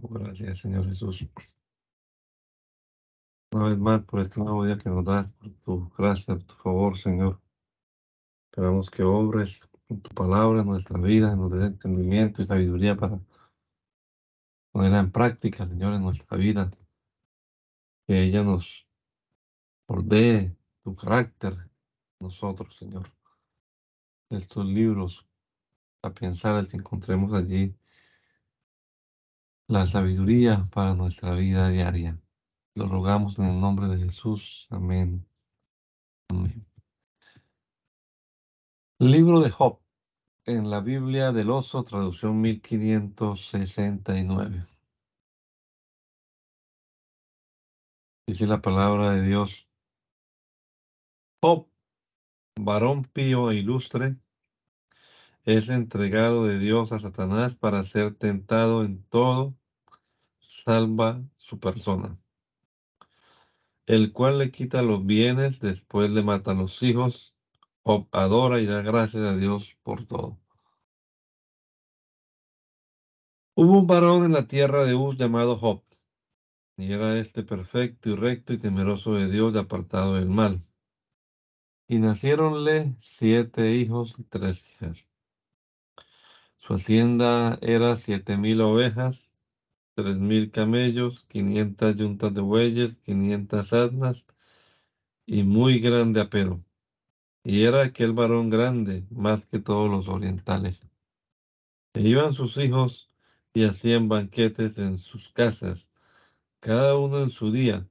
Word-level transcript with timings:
Gracias, 0.00 0.60
Señor 0.60 0.86
Jesús. 0.86 1.26
Una 3.52 3.68
vez 3.68 3.78
más 3.78 4.02
por 4.04 4.20
este 4.20 4.40
nuevo 4.40 4.64
día 4.64 4.78
que 4.78 4.88
nos 4.88 5.04
das, 5.04 5.30
por 5.32 5.50
tu 5.50 5.90
gracia, 5.90 6.34
por 6.34 6.44
tu 6.44 6.54
favor, 6.54 6.96
Señor. 6.96 7.40
Esperamos 8.50 8.90
que 8.90 9.02
obres 9.02 9.68
con 9.86 10.00
tu 10.00 10.08
palabra 10.14 10.62
en 10.62 10.68
nuestra 10.68 10.98
vida, 10.98 11.36
nos 11.36 11.52
des 11.52 11.64
entendimiento 11.64 12.40
y 12.40 12.46
sabiduría 12.46 12.96
para 12.96 13.20
ponerla 14.72 15.00
en 15.00 15.12
práctica, 15.12 15.68
Señor, 15.68 15.92
en 15.92 16.02
nuestra 16.02 16.38
vida. 16.38 16.70
Que 18.06 18.22
ella 18.22 18.42
nos 18.42 18.88
ordene 19.86 20.56
tu 20.82 20.96
carácter, 20.96 21.54
nosotros, 22.18 22.76
Señor. 22.76 23.06
Estos 24.30 24.64
libros, 24.64 25.26
a 26.02 26.10
pensar 26.10 26.56
el 26.56 26.68
que 26.68 26.78
encontremos 26.78 27.34
allí 27.34 27.76
la 29.72 29.86
sabiduría 29.86 30.68
para 30.70 30.94
nuestra 30.94 31.34
vida 31.34 31.70
diaria. 31.70 32.20
Lo 32.74 32.88
rogamos 32.88 33.38
en 33.38 33.46
el 33.46 33.58
nombre 33.58 33.88
de 33.88 34.04
Jesús. 34.04 34.66
Amén. 34.68 35.26
Libro 38.98 39.40
de 39.40 39.50
Job 39.50 39.80
en 40.44 40.68
la 40.68 40.80
Biblia 40.80 41.32
del 41.32 41.48
Oso, 41.48 41.84
traducción 41.84 42.38
1569. 42.42 44.62
Dice 48.26 48.46
la 48.46 48.60
palabra 48.60 49.12
de 49.12 49.22
Dios. 49.22 49.66
Job, 51.42 51.66
varón 52.60 53.04
pío 53.04 53.50
e 53.50 53.56
ilustre, 53.56 54.18
es 55.44 55.70
entregado 55.70 56.44
de 56.44 56.58
Dios 56.58 56.92
a 56.92 57.00
Satanás 57.00 57.56
para 57.56 57.82
ser 57.84 58.14
tentado 58.14 58.84
en 58.84 59.02
todo, 59.04 59.56
salva 60.64 61.20
su 61.38 61.58
persona, 61.58 62.18
el 63.86 64.12
cual 64.12 64.38
le 64.38 64.52
quita 64.52 64.80
los 64.82 65.04
bienes, 65.04 65.58
después 65.58 66.10
le 66.10 66.22
mata 66.22 66.52
a 66.52 66.54
los 66.54 66.82
hijos, 66.82 67.34
Job 67.82 68.08
adora 68.12 68.60
y 68.60 68.66
da 68.66 68.80
gracias 68.82 69.24
a 69.24 69.36
Dios 69.36 69.76
por 69.82 70.04
todo. 70.04 70.38
Hubo 73.54 73.78
un 73.80 73.86
varón 73.86 74.24
en 74.24 74.32
la 74.32 74.46
tierra 74.46 74.84
de 74.84 74.94
Uz 74.94 75.16
llamado 75.16 75.58
Job, 75.58 75.82
y 76.76 76.92
era 76.92 77.18
este 77.18 77.42
perfecto 77.42 78.10
y 78.10 78.14
recto 78.14 78.52
y 78.52 78.58
temeroso 78.58 79.14
de 79.14 79.28
Dios 79.28 79.54
y 79.54 79.58
apartado 79.58 80.14
del 80.14 80.28
mal. 80.28 80.64
Y 81.88 81.98
naciéronle 81.98 82.94
siete 83.00 83.74
hijos 83.74 84.16
y 84.18 84.22
tres 84.24 84.70
hijas. 84.70 85.08
Su 86.56 86.74
hacienda 86.74 87.58
era 87.60 87.96
siete 87.96 88.36
mil 88.36 88.60
ovejas, 88.60 89.31
tres 89.94 90.16
mil 90.16 90.50
camellos, 90.50 91.24
quinientas 91.26 91.96
yuntas 91.96 92.34
de 92.34 92.40
bueyes, 92.40 92.96
quinientas 92.98 93.72
asnas 93.72 94.26
y 95.26 95.42
muy 95.44 95.80
grande 95.80 96.20
apero. 96.20 96.64
Y 97.44 97.64
era 97.64 97.82
aquel 97.82 98.12
varón 98.12 98.50
grande, 98.50 99.04
más 99.10 99.46
que 99.46 99.58
todos 99.60 99.90
los 99.90 100.08
orientales. 100.08 100.86
E 101.94 102.02
iban 102.02 102.32
sus 102.32 102.56
hijos 102.56 103.08
y 103.54 103.64
hacían 103.64 104.08
banquetes 104.08 104.78
en 104.78 104.98
sus 104.98 105.30
casas, 105.30 105.88
cada 106.60 106.96
uno 106.96 107.20
en 107.22 107.30
su 107.30 107.52
día, 107.52 107.88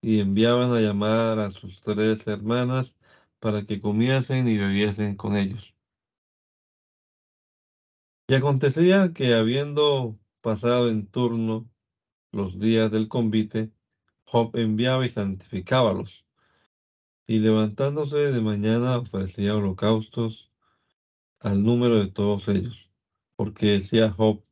y 0.00 0.20
enviaban 0.20 0.72
a 0.72 0.80
llamar 0.80 1.38
a 1.38 1.50
sus 1.50 1.80
tres 1.82 2.26
hermanas 2.26 2.96
para 3.40 3.64
que 3.64 3.80
comiesen 3.80 4.48
y 4.48 4.56
bebiesen 4.58 5.16
con 5.16 5.36
ellos. 5.36 5.74
Y 8.28 8.34
acontecía 8.34 9.12
que 9.12 9.34
habiendo 9.34 10.18
pasado 10.42 10.90
en 10.90 11.06
turno 11.06 11.70
los 12.32 12.58
días 12.58 12.90
del 12.90 13.08
convite, 13.08 13.70
Job 14.24 14.54
enviaba 14.56 15.06
y 15.06 15.10
santificábalos. 15.10 16.26
Y 17.26 17.38
levantándose 17.38 18.16
de 18.16 18.40
mañana 18.40 18.98
ofrecía 18.98 19.56
holocaustos 19.56 20.50
al 21.38 21.62
número 21.62 21.96
de 22.02 22.10
todos 22.10 22.48
ellos. 22.48 22.90
Porque 23.36 23.66
decía 23.66 24.10
Job, 24.10 24.44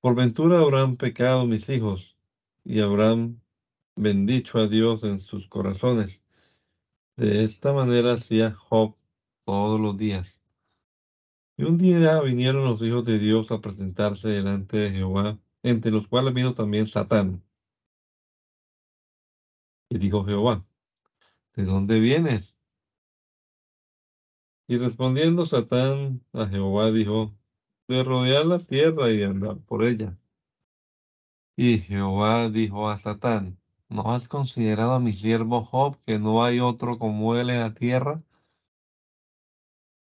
por 0.00 0.14
ventura 0.14 0.60
habrán 0.60 0.96
pecado 0.96 1.46
mis 1.46 1.68
hijos 1.68 2.16
y 2.64 2.80
habrán 2.80 3.40
bendicho 3.96 4.58
a 4.58 4.68
Dios 4.68 5.02
en 5.02 5.18
sus 5.18 5.48
corazones. 5.48 6.22
De 7.16 7.44
esta 7.44 7.72
manera 7.72 8.12
hacía 8.12 8.52
Job 8.52 8.96
todos 9.44 9.80
los 9.80 9.96
días. 9.96 10.45
Y 11.58 11.64
un 11.64 11.78
día 11.78 12.20
vinieron 12.20 12.64
los 12.64 12.82
hijos 12.82 13.04
de 13.04 13.18
Dios 13.18 13.50
a 13.50 13.60
presentarse 13.60 14.28
delante 14.28 14.76
de 14.76 14.90
Jehová, 14.90 15.38
entre 15.62 15.90
los 15.90 16.06
cuales 16.06 16.34
vino 16.34 16.54
también 16.54 16.86
Satán. 16.86 17.42
Y 19.88 19.98
dijo 19.98 20.24
Jehová, 20.24 20.66
¿de 21.54 21.64
dónde 21.64 21.98
vienes? 21.98 22.56
Y 24.68 24.76
respondiendo 24.78 25.46
Satán 25.46 26.22
a 26.32 26.46
Jehová 26.46 26.90
dijo, 26.90 27.34
de 27.88 28.02
rodear 28.02 28.44
la 28.44 28.58
tierra 28.58 29.10
y 29.10 29.22
andar 29.22 29.58
por 29.60 29.84
ella. 29.84 30.18
Y 31.56 31.78
Jehová 31.78 32.50
dijo 32.50 32.90
a 32.90 32.98
Satán, 32.98 33.58
¿no 33.88 34.12
has 34.12 34.28
considerado 34.28 34.92
a 34.92 35.00
mi 35.00 35.14
siervo 35.14 35.64
Job 35.64 35.96
que 36.04 36.18
no 36.18 36.44
hay 36.44 36.60
otro 36.60 36.98
como 36.98 37.36
él 37.36 37.48
en 37.48 37.60
la 37.60 37.72
tierra? 37.72 38.22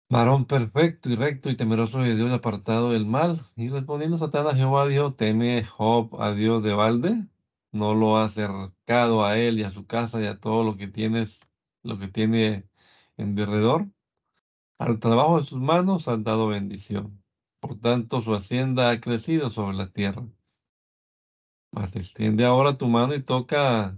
Varón 0.10 0.46
perfecto 0.46 1.10
y 1.10 1.16
recto 1.16 1.50
y 1.50 1.56
temeroso 1.58 2.00
de 2.00 2.16
Dios 2.16 2.32
apartado 2.32 2.92
del 2.92 3.06
mal. 3.06 3.42
Y 3.56 3.70
respondiendo 3.70 4.18
Satán 4.18 4.48
a 4.48 4.56
Jehová 4.56 4.88
dijo, 4.88 5.14
¿teme 5.14 5.64
Job 5.64 6.22
a 6.22 6.34
Dios 6.34 6.64
de 6.64 6.74
balde? 6.74 7.26
¿No 7.72 7.94
lo 7.96 8.18
ha 8.18 8.26
acercado 8.26 9.24
a 9.26 9.38
él 9.38 9.60
y 9.60 9.64
a 9.64 9.72
su 9.72 9.86
casa 9.86 10.22
y 10.22 10.26
a 10.26 10.40
todo 10.40 10.64
lo 10.64 10.76
que 10.78 10.88
tienes, 10.88 11.40
lo 11.84 11.98
que 12.00 12.08
tiene 12.08 12.68
en 13.18 13.36
derredor? 13.36 13.88
Al 14.80 15.00
trabajo 15.00 15.40
de 15.40 15.46
sus 15.46 15.60
manos 15.62 16.08
han 16.10 16.24
dado 16.24 16.48
bendición. 16.48 17.24
Por 17.62 17.80
tanto, 17.80 18.22
su 18.22 18.36
hacienda 18.36 18.92
ha 18.92 19.02
crecido 19.02 19.52
sobre 19.52 19.78
la 19.78 19.88
tierra. 19.92 20.28
Mas 21.72 21.96
extiende 21.96 22.44
ahora 22.46 22.74
tu 22.78 22.88
mano 22.90 23.14
y 23.16 23.24
toca 23.24 23.98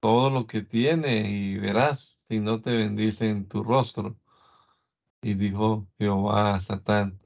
todo 0.00 0.30
lo 0.30 0.46
que 0.46 0.62
tiene 0.62 1.30
y 1.32 1.58
verás 1.58 2.20
si 2.30 2.40
no 2.40 2.62
te 2.62 2.72
bendice 2.76 3.30
en 3.30 3.48
tu 3.48 3.64
rostro. 3.64 4.19
Y 5.22 5.34
dijo 5.34 5.88
Jehová 5.98 6.54
a 6.54 6.60
Satán, 6.60 7.20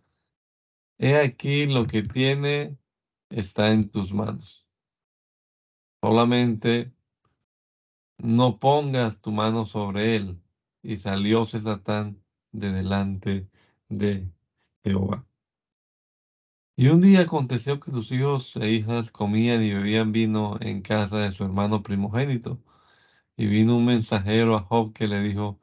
he 0.98 1.16
aquí 1.16 1.66
lo 1.66 1.86
que 1.86 2.02
tiene 2.02 2.76
está 3.30 3.70
en 3.72 3.90
tus 3.90 4.12
manos. 4.12 4.66
Solamente 6.02 6.92
no 8.18 8.58
pongas 8.58 9.20
tu 9.20 9.32
mano 9.32 9.66
sobre 9.66 10.16
él. 10.16 10.40
Y 10.82 10.98
salióse 10.98 11.60
Satán 11.60 12.22
de 12.52 12.72
delante 12.72 13.48
de 13.88 14.30
Jehová. 14.82 15.26
Y 16.76 16.88
un 16.88 17.00
día 17.00 17.20
aconteció 17.20 17.78
que 17.80 17.92
sus 17.92 18.10
hijos 18.10 18.56
e 18.56 18.70
hijas 18.70 19.12
comían 19.12 19.62
y 19.62 19.72
bebían 19.72 20.12
vino 20.12 20.58
en 20.60 20.82
casa 20.82 21.18
de 21.18 21.32
su 21.32 21.44
hermano 21.44 21.82
primogénito. 21.82 22.60
Y 23.36 23.46
vino 23.46 23.76
un 23.76 23.86
mensajero 23.86 24.56
a 24.56 24.62
Job 24.62 24.92
que 24.92 25.08
le 25.08 25.20
dijo, 25.20 25.60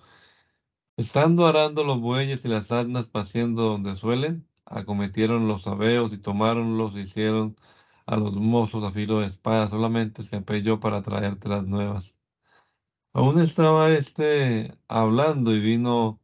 Estando 1.02 1.48
arando 1.48 1.84
los 1.84 2.00
bueyes 2.00 2.46
y 2.46 2.48
las 2.48 2.72
asnas 2.72 3.08
paciendo 3.08 3.64
donde 3.64 3.96
suelen, 3.96 4.48
acometieron 4.66 5.48
los 5.48 5.64
sabeos 5.64 6.14
y 6.14 6.20
tomáronlos 6.20 6.96
e 6.96 7.02
hicieron 7.02 7.58
a 8.06 8.18
los 8.18 8.36
mozos 8.36 8.84
a 8.84 8.92
filo 8.92 9.20
de 9.20 9.26
espada. 9.26 9.68
Solamente 9.68 10.22
se 10.22 10.36
apelló 10.36 10.80
para 10.80 11.02
traerte 11.02 11.50
las 11.50 11.66
nuevas. 11.66 12.14
Aún 13.14 13.42
estaba 13.42 13.90
este 13.90 14.78
hablando 14.88 15.56
y 15.56 15.60
vino 15.60 16.22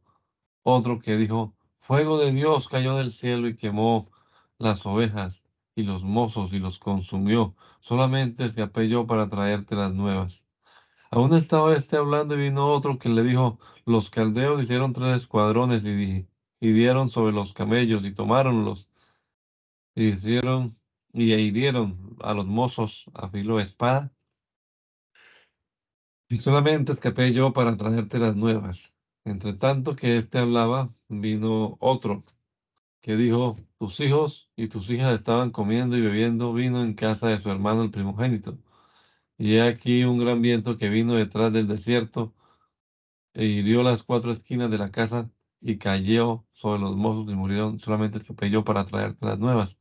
otro 0.62 1.00
que 1.00 1.16
dijo, 1.16 1.56
Fuego 1.80 2.16
de 2.16 2.30
Dios 2.30 2.68
cayó 2.68 2.94
del 2.94 3.10
cielo 3.10 3.48
y 3.48 3.56
quemó 3.56 4.12
las 4.58 4.86
ovejas 4.86 5.42
y 5.74 5.82
los 5.82 6.04
mozos 6.04 6.52
y 6.52 6.60
los 6.60 6.78
consumió. 6.78 7.56
Solamente 7.80 8.48
se 8.48 8.62
apelló 8.62 9.08
para 9.08 9.28
traerte 9.28 9.74
las 9.74 9.92
nuevas. 9.92 10.47
Aún 11.10 11.32
estaba 11.34 11.74
este 11.76 11.96
hablando 11.96 12.34
y 12.34 12.38
vino 12.38 12.72
otro 12.72 12.98
que 12.98 13.08
le 13.08 13.22
dijo, 13.22 13.58
los 13.84 14.10
caldeos 14.10 14.62
hicieron 14.62 14.92
tres 14.92 15.16
escuadrones 15.22 15.84
y, 15.84 16.26
y 16.60 16.72
dieron 16.72 17.08
sobre 17.10 17.32
los 17.32 17.52
camellos 17.52 18.04
y 18.04 18.12
tomáronlos 18.14 18.88
y 19.94 20.08
hicieron 20.08 20.78
y 21.12 21.32
hirieron 21.34 22.16
a 22.20 22.34
los 22.34 22.46
mozos 22.46 23.06
a 23.14 23.28
filo 23.28 23.56
de 23.56 23.64
espada. 23.64 24.12
Y 26.28 26.38
solamente 26.38 26.92
escapé 26.92 27.32
yo 27.32 27.52
para 27.52 27.76
traerte 27.76 28.18
las 28.18 28.36
nuevas. 28.36 28.94
Entre 29.24 29.54
tanto 29.54 29.96
que 29.96 30.18
éste 30.18 30.38
hablaba, 30.38 30.94
vino 31.08 31.76
otro 31.80 32.24
que 33.00 33.16
dijo, 33.16 33.56
tus 33.78 34.00
hijos 34.00 34.50
y 34.56 34.68
tus 34.68 34.90
hijas 34.90 35.14
estaban 35.18 35.50
comiendo 35.50 35.96
y 35.96 36.02
bebiendo 36.02 36.52
vino 36.52 36.82
en 36.82 36.94
casa 36.94 37.28
de 37.28 37.40
su 37.40 37.50
hermano 37.50 37.82
el 37.82 37.90
primogénito. 37.90 38.58
Y 39.38 39.58
aquí 39.58 40.04
un 40.04 40.18
gran 40.18 40.42
viento 40.42 40.76
que 40.76 40.88
vino 40.88 41.14
detrás 41.14 41.52
del 41.52 41.68
desierto 41.68 42.34
e 43.34 43.46
hirió 43.46 43.82
las 43.82 44.02
cuatro 44.02 44.32
esquinas 44.32 44.70
de 44.70 44.78
la 44.78 44.90
casa 44.90 45.30
y 45.60 45.78
cayó 45.78 46.46
sobre 46.52 46.80
los 46.80 46.96
mozos 46.96 47.30
y 47.30 47.34
murieron. 47.34 47.78
Solamente 47.78 48.22
se 48.22 48.34
peyó 48.34 48.64
para 48.64 48.84
traerte 48.84 49.26
las 49.26 49.38
nuevas. 49.38 49.78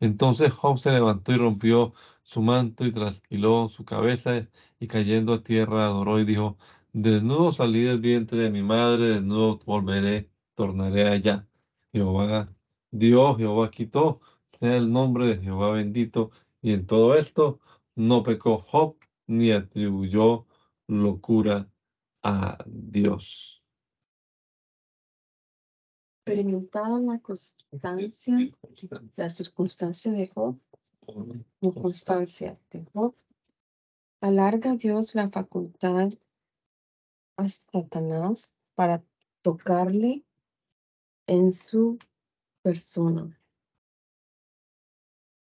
Entonces 0.00 0.52
Job 0.52 0.78
se 0.78 0.92
levantó 0.92 1.32
y 1.32 1.38
rompió 1.38 1.94
su 2.22 2.42
manto 2.42 2.86
y 2.86 2.92
trasquiló 2.92 3.68
su 3.68 3.84
cabeza 3.84 4.48
y 4.80 4.86
cayendo 4.88 5.34
a 5.34 5.42
tierra 5.42 5.86
adoró 5.86 6.20
y 6.20 6.24
dijo, 6.24 6.58
desnudo 6.92 7.52
salí 7.52 7.82
del 7.82 8.00
vientre 8.00 8.44
de 8.44 8.50
mi 8.50 8.62
madre, 8.62 9.08
desnudo 9.08 9.58
volveré, 9.66 10.30
tornaré 10.54 11.08
allá. 11.08 11.48
Jehová 11.92 12.54
dio, 12.90 13.36
Jehová 13.36 13.70
quitó, 13.70 14.20
sea 14.60 14.76
el 14.76 14.92
nombre 14.92 15.26
de 15.26 15.38
Jehová 15.42 15.72
bendito. 15.72 16.30
Y 16.62 16.72
en 16.72 16.86
todo 16.86 17.16
esto 17.16 17.60
no 17.98 18.22
pecó 18.22 18.58
Job 18.58 18.96
ni 19.26 19.50
atribuyó 19.50 20.46
locura 20.86 21.68
a 22.22 22.64
Dios. 22.64 23.60
Experimentado 26.24 27.00
la 27.00 27.18
constancia, 27.18 28.38
la 29.16 29.30
circunstancia 29.30 30.12
de 30.12 30.28
Job, 30.28 30.60
constancia 31.74 32.56
de 32.70 32.84
Job, 32.92 33.16
alarga 34.20 34.76
Dios 34.76 35.16
la 35.16 35.28
facultad 35.30 36.10
a 37.36 37.48
Satanás 37.48 38.54
para 38.76 39.02
tocarle 39.42 40.24
en 41.26 41.50
su 41.50 41.98
persona. 42.62 43.40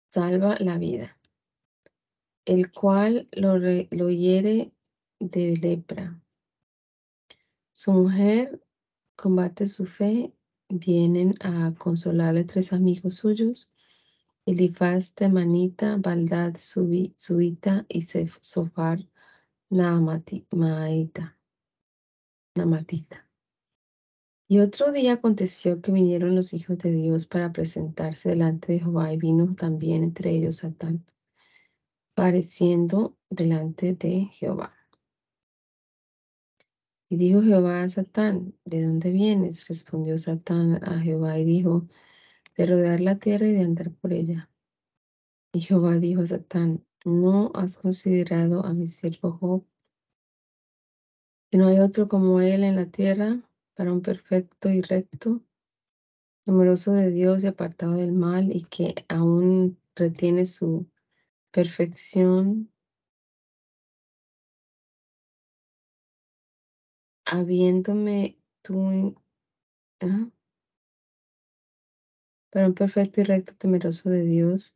Salva 0.09 0.55
la 0.59 0.77
vida, 0.77 1.14
el 2.45 2.71
cual 2.71 3.27
lo, 3.31 3.57
lo 3.57 4.09
hiere 4.09 4.71
de 5.19 5.57
lepra. 5.57 6.21
Su 7.73 7.91
mujer 7.91 8.61
combate 9.15 9.67
su 9.67 9.85
fe, 9.85 10.33
vienen 10.69 11.35
a 11.41 11.73
consolarle 11.77 12.43
tres 12.43 12.73
amigos 12.73 13.15
suyos, 13.15 13.69
Elifaz 14.45 15.13
Temanita, 15.13 15.97
Baldad 15.97 16.55
Subita 16.59 17.85
y 17.89 18.01
Sofar 18.41 18.99
Naamatita. 19.69 21.37
Namatita. 22.55 23.27
Y 24.47 24.59
otro 24.59 24.91
día 24.91 25.13
aconteció 25.13 25.81
que 25.81 25.91
vinieron 25.91 26.35
los 26.35 26.53
hijos 26.53 26.77
de 26.77 26.91
Dios 26.91 27.25
para 27.25 27.51
presentarse 27.51 28.29
delante 28.29 28.73
de 28.73 28.79
Jehová 28.79 29.11
y 29.11 29.17
vino 29.17 29.55
también 29.55 30.03
entre 30.03 30.29
ellos 30.29 30.57
Satán, 30.57 31.03
pareciendo 32.15 33.17
delante 33.29 33.93
de 33.93 34.29
Jehová. 34.31 34.73
Y 37.09 37.17
dijo 37.17 37.41
Jehová 37.41 37.83
a 37.83 37.89
Satán, 37.89 38.55
¿de 38.63 38.83
dónde 38.83 39.11
vienes? 39.11 39.67
Respondió 39.67 40.17
Satán 40.17 40.83
a 40.83 40.99
Jehová 40.99 41.37
y 41.37 41.45
dijo, 41.45 41.87
de 42.57 42.65
rodear 42.65 43.01
la 43.01 43.17
tierra 43.17 43.45
y 43.45 43.51
de 43.51 43.61
andar 43.61 43.91
por 43.91 44.13
ella. 44.13 44.49
Y 45.53 45.61
Jehová 45.61 45.97
dijo 45.97 46.21
a 46.21 46.27
Satán, 46.27 46.85
¿no 47.03 47.51
has 47.53 47.77
considerado 47.77 48.65
a 48.65 48.73
mi 48.73 48.87
siervo 48.87 49.33
Job? 49.33 49.65
Que 51.51 51.57
no 51.57 51.67
hay 51.67 51.79
otro 51.79 52.07
como 52.07 52.39
él 52.39 52.63
en 52.63 52.77
la 52.77 52.87
tierra, 52.87 53.41
para 53.75 53.91
un 53.91 54.01
perfecto 54.01 54.69
y 54.69 54.81
recto, 54.81 55.41
numeroso 56.45 56.93
de 56.93 57.11
Dios 57.11 57.43
y 57.43 57.47
apartado 57.47 57.93
del 57.93 58.13
mal, 58.13 58.55
y 58.55 58.63
que 58.63 59.05
aún 59.09 59.77
retiene 59.95 60.45
su 60.45 60.87
perfección 61.55 62.69
habiéndome 67.23 68.37
tú, 68.61 69.15
¿ah? 70.01 70.29
para 72.49 72.67
un 72.67 72.73
perfecto 72.73 73.21
y 73.21 73.23
recto 73.23 73.55
temeroso 73.55 74.09
de 74.09 74.25
Dios 74.25 74.75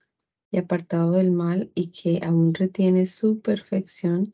y 0.51 0.57
apartado 0.57 1.11
del 1.11 1.31
mal 1.31 1.69
y 1.75 1.91
que 1.91 2.21
aún 2.23 2.53
retiene 2.53 3.07
su 3.07 3.41
perfección, 3.41 4.31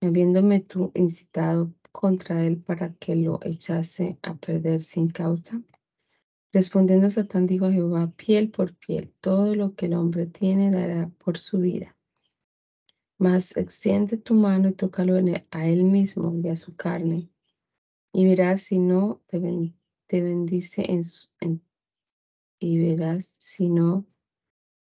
habiéndome 0.00 0.60
tú 0.60 0.92
incitado 0.94 1.74
contra 1.90 2.46
él 2.46 2.62
para 2.62 2.94
que 2.94 3.16
lo 3.16 3.40
echase 3.42 4.16
a 4.22 4.36
perder 4.36 4.80
sin 4.80 5.08
causa. 5.10 5.60
Respondiendo 6.54 7.10
Satán 7.10 7.48
dijo 7.48 7.66
a 7.66 7.72
Jehová, 7.72 8.12
piel 8.16 8.48
por 8.48 8.76
piel, 8.76 9.12
todo 9.20 9.56
lo 9.56 9.74
que 9.74 9.86
el 9.86 9.94
hombre 9.94 10.26
tiene 10.26 10.70
dará 10.70 11.08
por 11.18 11.36
su 11.36 11.58
vida. 11.58 11.96
Mas 13.18 13.56
extiende 13.56 14.18
tu 14.18 14.34
mano 14.34 14.68
y 14.68 14.72
tócalo 14.74 15.16
a 15.50 15.66
él 15.66 15.82
mismo 15.82 16.32
y 16.40 16.48
a 16.48 16.54
su 16.54 16.76
carne, 16.76 17.28
y 18.12 18.24
verás 18.24 18.62
si 18.62 18.78
no 18.78 19.20
te, 19.26 19.40
bendice 19.40 20.84
en, 20.88 21.60
y 22.60 22.78
verás 22.78 23.36
si 23.40 23.68
no 23.68 24.06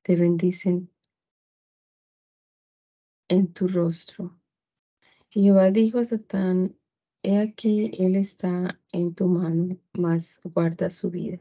te 0.03 0.15
bendicen 0.15 0.91
en 3.29 3.51
tu 3.51 3.67
rostro. 3.67 4.39
Y 5.31 5.45
Jehová 5.45 5.71
dijo 5.71 5.97
a 5.97 6.05
Satán, 6.05 6.77
he 7.23 7.39
aquí, 7.39 7.89
él 7.97 8.15
está 8.15 8.79
en 8.91 9.15
tu 9.15 9.25
mano, 9.25 9.75
mas 9.93 10.39
guarda 10.43 10.91
su 10.91 11.09
vida. 11.09 11.39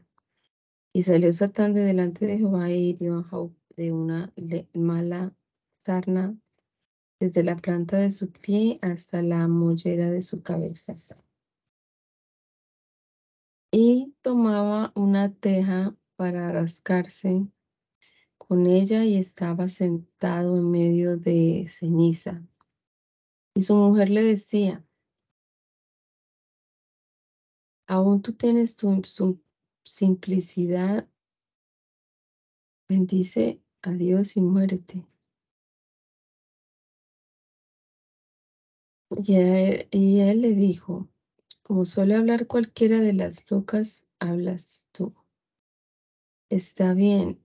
Y 0.93 1.01
salió 1.01 1.33
Satán 1.33 1.73
de 1.73 1.81
delante 1.81 2.27
de 2.27 2.37
Jehová 2.37 2.69
y 2.69 2.89
hirió 2.89 3.17
a 3.19 3.23
Job 3.23 3.51
de 3.75 3.91
una 3.91 4.31
mala 4.73 5.33
sarna 5.77 6.37
desde 7.19 7.43
la 7.43 7.55
planta 7.55 7.97
de 7.97 8.11
su 8.11 8.31
pie 8.31 8.79
hasta 8.81 9.21
la 9.21 9.47
mollera 9.47 10.11
de 10.11 10.21
su 10.21 10.43
cabeza 10.43 10.95
y 13.75 14.13
tomaba 14.21 14.91
una 14.93 15.33
teja 15.33 15.95
para 16.15 16.51
rascarse 16.51 17.47
con 18.37 18.67
ella 18.67 19.03
y 19.03 19.17
estaba 19.17 19.67
sentado 19.67 20.57
en 20.57 20.69
medio 20.69 21.17
de 21.17 21.65
ceniza. 21.67 22.43
Y 23.55 23.61
su 23.61 23.75
mujer 23.75 24.11
le 24.11 24.21
decía, 24.21 24.85
aún 27.87 28.21
tú 28.21 28.33
tienes 28.33 28.75
tu, 28.75 29.41
simplicidad, 29.83 31.07
bendice 32.89 33.61
a 33.81 33.91
Dios 33.91 34.37
y 34.37 34.41
muérete. 34.41 35.05
y 39.15 40.19
él 40.21 40.41
le 40.41 40.53
dijo, 40.55 41.07
como 41.61 41.85
suele 41.85 42.15
hablar 42.15 42.47
cualquiera 42.47 42.99
de 42.99 43.13
las 43.13 43.49
locas, 43.51 44.07
hablas 44.19 44.87
tú. 44.91 45.13
Está 46.49 46.93
bien. 46.93 47.39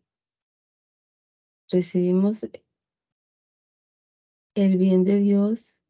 Recibimos 1.70 2.48
el 4.54 4.78
bien 4.78 5.04
de 5.04 5.16
Dios 5.16 5.82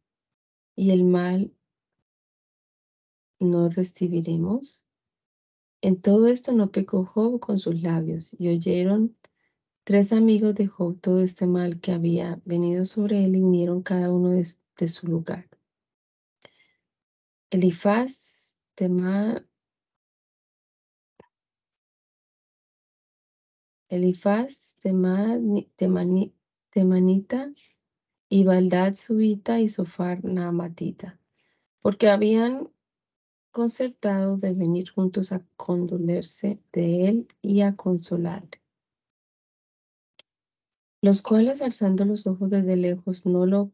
y 0.74 0.90
el 0.90 1.04
mal 1.04 1.54
no 3.38 3.68
recibiremos. 3.68 4.87
En 5.80 6.00
todo 6.00 6.26
esto 6.26 6.52
no 6.52 6.70
pecó 6.72 7.04
Job 7.04 7.38
con 7.38 7.58
sus 7.58 7.80
labios 7.80 8.34
y 8.38 8.48
oyeron 8.48 9.16
tres 9.84 10.12
amigos 10.12 10.54
de 10.56 10.66
Job 10.66 11.00
todo 11.00 11.20
este 11.20 11.46
mal 11.46 11.80
que 11.80 11.92
había 11.92 12.40
venido 12.44 12.84
sobre 12.84 13.24
él 13.24 13.36
y 13.36 13.40
vinieron 13.40 13.82
cada 13.82 14.12
uno 14.12 14.30
de 14.30 14.88
su 14.88 15.06
lugar. 15.06 15.48
Elifaz, 17.50 18.56
Tema, 18.74 19.42
Elifaz, 23.88 24.76
Temanita 26.70 27.52
y 28.28 28.44
Baldad 28.44 28.94
Subita 28.94 29.60
y 29.60 29.68
Sofar 29.68 30.22
Naamatita, 30.24 31.18
porque 31.80 32.10
habían 32.10 32.68
concertado 33.58 34.36
de 34.36 34.52
venir 34.52 34.88
juntos 34.88 35.32
a 35.32 35.44
condolerse 35.56 36.62
de 36.70 37.08
él 37.08 37.28
y 37.42 37.62
a 37.62 37.74
consolarle. 37.74 38.62
Los 41.02 41.22
cuales 41.22 41.60
alzando 41.60 42.04
los 42.04 42.28
ojos 42.28 42.50
desde 42.50 42.76
lejos 42.76 43.26
no 43.26 43.46
lo 43.46 43.72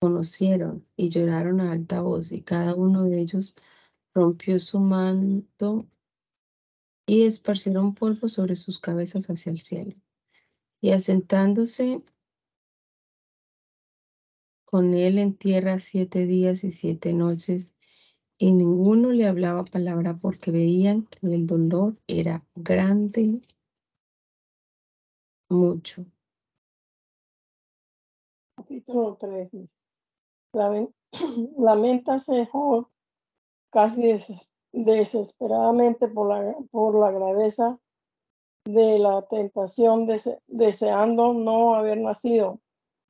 conocieron 0.00 0.86
y 0.96 1.10
lloraron 1.10 1.60
a 1.60 1.72
alta 1.72 2.00
voz, 2.00 2.32
y 2.32 2.40
cada 2.40 2.74
uno 2.74 3.02
de 3.02 3.20
ellos 3.20 3.54
rompió 4.14 4.58
su 4.60 4.80
manto 4.80 5.86
y 7.06 7.26
esparcieron 7.26 7.94
polvo 7.94 8.30
sobre 8.30 8.56
sus 8.56 8.78
cabezas 8.78 9.26
hacia 9.26 9.52
el 9.52 9.60
cielo. 9.60 9.94
Y 10.80 10.92
asentándose 10.92 12.02
con 14.64 14.94
él 14.94 15.18
en 15.18 15.36
tierra 15.36 15.80
siete 15.80 16.24
días 16.24 16.64
y 16.64 16.70
siete 16.70 17.12
noches, 17.12 17.75
y 18.38 18.52
ninguno 18.52 19.10
le 19.10 19.26
hablaba 19.26 19.64
palabra 19.64 20.18
porque 20.20 20.50
veían 20.50 21.06
que 21.06 21.26
el 21.26 21.46
dolor 21.46 21.96
era 22.06 22.44
grande, 22.54 23.40
mucho. 25.48 26.04
Capítulo 28.56 29.16
3. 29.16 29.78
Lamentase 31.56 32.46
Job 32.46 32.88
casi 33.70 34.14
desesperadamente 34.72 36.08
por 36.08 36.28
la, 36.28 36.54
por 36.70 36.98
la 36.98 37.10
grandeza 37.10 37.78
de 38.64 38.98
la 38.98 39.22
tentación 39.28 40.06
dese- 40.06 40.40
deseando 40.46 41.32
no 41.32 41.74
haber 41.74 42.00
nacido 42.00 42.60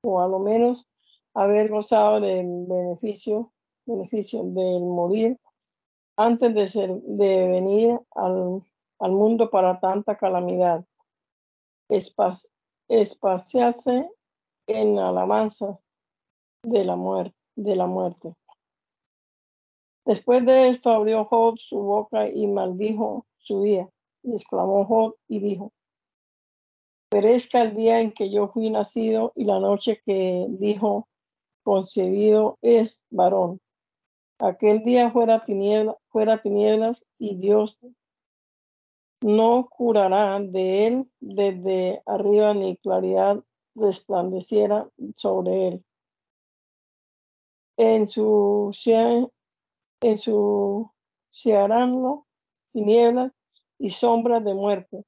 o 0.03 0.21
a 0.21 0.29
lo 0.29 0.39
menos 0.39 0.87
haber 1.35 1.71
gozado 1.71 2.21
del 2.21 2.67
beneficio, 2.67 3.53
beneficio 3.87 4.43
del 4.43 4.83
morir 4.83 5.39
antes 6.17 6.55
de, 6.55 6.67
ser, 6.67 6.91
de 7.03 7.49
venir 7.49 7.99
al, 8.15 8.61
al 8.99 9.13
mundo 9.13 9.51
para 9.51 9.81
tanta 9.81 10.17
calamidad. 10.17 10.85
Espa- 11.89 12.51
espaciarse 12.89 14.11
en 14.67 14.99
alabanzas 14.99 15.85
de 16.63 16.85
la 16.85 16.97
muerte, 16.97 17.37
de 17.57 17.77
la 17.77 17.87
muerte. 17.87 18.35
Después 20.05 20.45
de 20.47 20.69
esto 20.69 20.91
abrió 20.91 21.25
Job 21.25 21.59
su 21.59 21.79
boca 21.79 22.29
y 22.29 22.47
maldijo 22.47 23.27
su 23.39 23.63
día. 23.63 23.89
Y 24.23 24.35
exclamó 24.35 24.85
Job 24.85 25.17
y 25.29 25.41
dijo, 25.41 25.73
perezca 27.09 27.63
el 27.63 27.75
día 27.77 28.01
en 28.01 28.13
que 28.13 28.31
yo 28.31 28.49
fui 28.49 28.71
nacido 28.71 29.33
y 29.35 29.45
la 29.45 29.61
noche 29.61 30.01
que 30.05 30.47
dijo 30.49 31.09
concebido 31.63 32.59
es 32.63 33.03
varón. 33.11 33.61
Aquel 34.39 34.83
día 34.83 35.11
fuera, 35.11 35.43
tiniebla, 35.45 35.97
fuera 36.09 36.39
tinieblas 36.39 37.05
y 37.19 37.39
Dios 37.39 37.79
no 39.23 39.67
curará 39.71 40.39
de 40.41 40.87
él 40.87 41.11
desde 41.21 42.03
arriba 42.05 42.53
ni 42.53 42.77
claridad 42.77 43.43
resplandeciera 43.75 44.89
sobre 45.15 45.69
él. 45.69 45.85
En 47.79 48.07
su 48.07 48.75
en 50.01 50.19
su 50.19 50.91
tinieblas 52.73 53.33
y 53.79 53.89
sombras 53.89 54.45
de 54.45 54.55
muerte. 54.55 55.05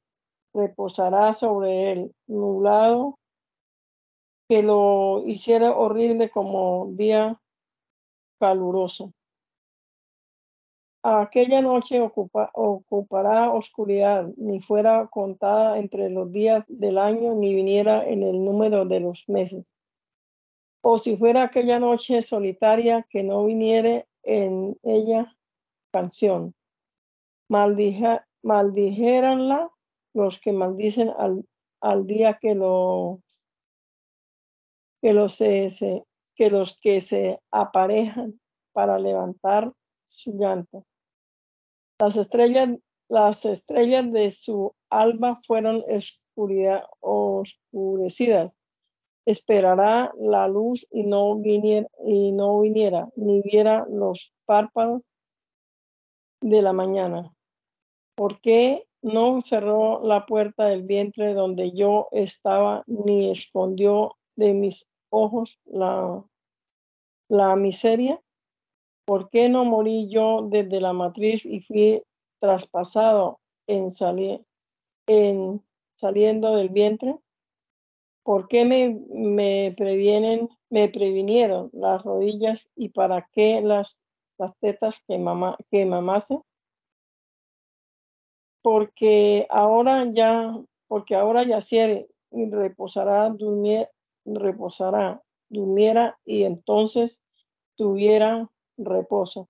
Reposará 0.54 1.34
sobre 1.34 1.92
él 1.92 2.14
nublado 2.26 3.18
que 4.48 4.62
lo 4.62 5.22
hiciera 5.26 5.76
horrible 5.76 6.30
como 6.30 6.86
día 6.92 7.38
caluroso. 8.40 9.12
Aquella 11.02 11.62
noche 11.62 12.00
ocupa, 12.00 12.50
ocupará 12.54 13.52
oscuridad, 13.52 14.28
ni 14.36 14.60
fuera 14.60 15.06
contada 15.06 15.78
entre 15.78 16.10
los 16.10 16.32
días 16.32 16.64
del 16.68 16.98
año, 16.98 17.34
ni 17.34 17.54
viniera 17.54 18.04
en 18.06 18.24
el 18.24 18.44
número 18.44 18.84
de 18.84 19.00
los 19.00 19.28
meses. 19.28 19.74
O 20.82 20.98
si 20.98 21.16
fuera 21.16 21.44
aquella 21.44 21.78
noche 21.78 22.20
solitaria, 22.20 23.06
que 23.08 23.22
no 23.22 23.44
viniere 23.44 24.08
en 24.24 24.76
ella 24.82 25.26
canción. 25.92 26.54
Maldija, 27.48 28.26
los 30.14 30.40
que 30.40 30.52
maldicen 30.52 31.10
al, 31.80 32.06
día 32.06 32.38
que 32.40 32.54
lo 32.54 33.22
que 35.00 35.12
los, 35.12 35.34
se, 35.34 36.04
que 36.34 36.50
los 36.50 36.80
que 36.80 37.00
se 37.00 37.40
aparejan 37.52 38.40
para 38.72 38.98
levantar 38.98 39.72
su 40.08 40.36
llanto. 40.36 40.84
Las 42.00 42.16
estrellas, 42.16 42.70
las 43.08 43.44
estrellas 43.44 44.10
de 44.10 44.30
su 44.30 44.74
alba 44.90 45.36
fueron 45.46 45.82
oscuridad, 45.88 46.84
oscurecidas. 47.00 48.58
Esperará 49.26 50.12
la 50.18 50.48
luz 50.48 50.86
y 50.90 51.04
no, 51.04 51.36
viniera, 51.36 51.86
y 52.06 52.32
no 52.32 52.60
viniera, 52.60 53.08
ni 53.16 53.42
viera 53.42 53.86
los 53.90 54.32
párpados 54.46 55.10
de 56.40 56.62
la 56.62 56.72
mañana. 56.72 57.34
¿Por 58.14 58.40
qué 58.40 58.84
no 59.02 59.40
cerró 59.42 60.02
la 60.02 60.24
puerta 60.24 60.66
del 60.66 60.84
vientre 60.84 61.34
donde 61.34 61.72
yo 61.72 62.08
estaba, 62.12 62.84
ni 62.86 63.30
escondió 63.30 64.12
de 64.36 64.54
mis 64.54 64.86
ojos 65.10 65.58
la, 65.66 66.24
la 67.28 67.56
miseria? 67.56 68.18
¿Por 69.08 69.30
qué 69.30 69.48
no 69.48 69.64
morí 69.64 70.10
yo 70.10 70.46
desde 70.50 70.82
la 70.82 70.92
matriz 70.92 71.46
y 71.46 71.62
fui 71.62 72.02
traspasado 72.38 73.40
en, 73.66 73.90
salir, 73.90 74.44
en 75.06 75.64
saliendo 75.94 76.54
del 76.56 76.68
vientre? 76.68 77.16
¿Por 78.22 78.48
qué 78.48 78.66
me, 78.66 79.00
me, 79.08 79.72
previenen, 79.78 80.50
me 80.68 80.90
previnieron 80.90 81.70
las 81.72 82.02
rodillas 82.02 82.68
y 82.76 82.90
para 82.90 83.26
qué 83.32 83.62
las, 83.62 83.98
las 84.36 84.54
tetas 84.58 85.02
que, 85.08 85.16
mamá, 85.16 85.56
que 85.70 85.86
mamase? 85.86 86.42
Porque 88.60 89.46
ahora 89.48 90.04
ya, 90.12 90.52
porque 90.86 91.14
ahora 91.14 91.44
yaciere 91.44 92.10
y 92.30 92.50
reposará, 92.50 93.30
durmier, 93.30 93.90
reposará, 94.26 95.22
durmiera 95.48 96.18
y 96.26 96.42
entonces 96.42 97.22
tuviera 97.74 98.46
reposo. 98.78 99.48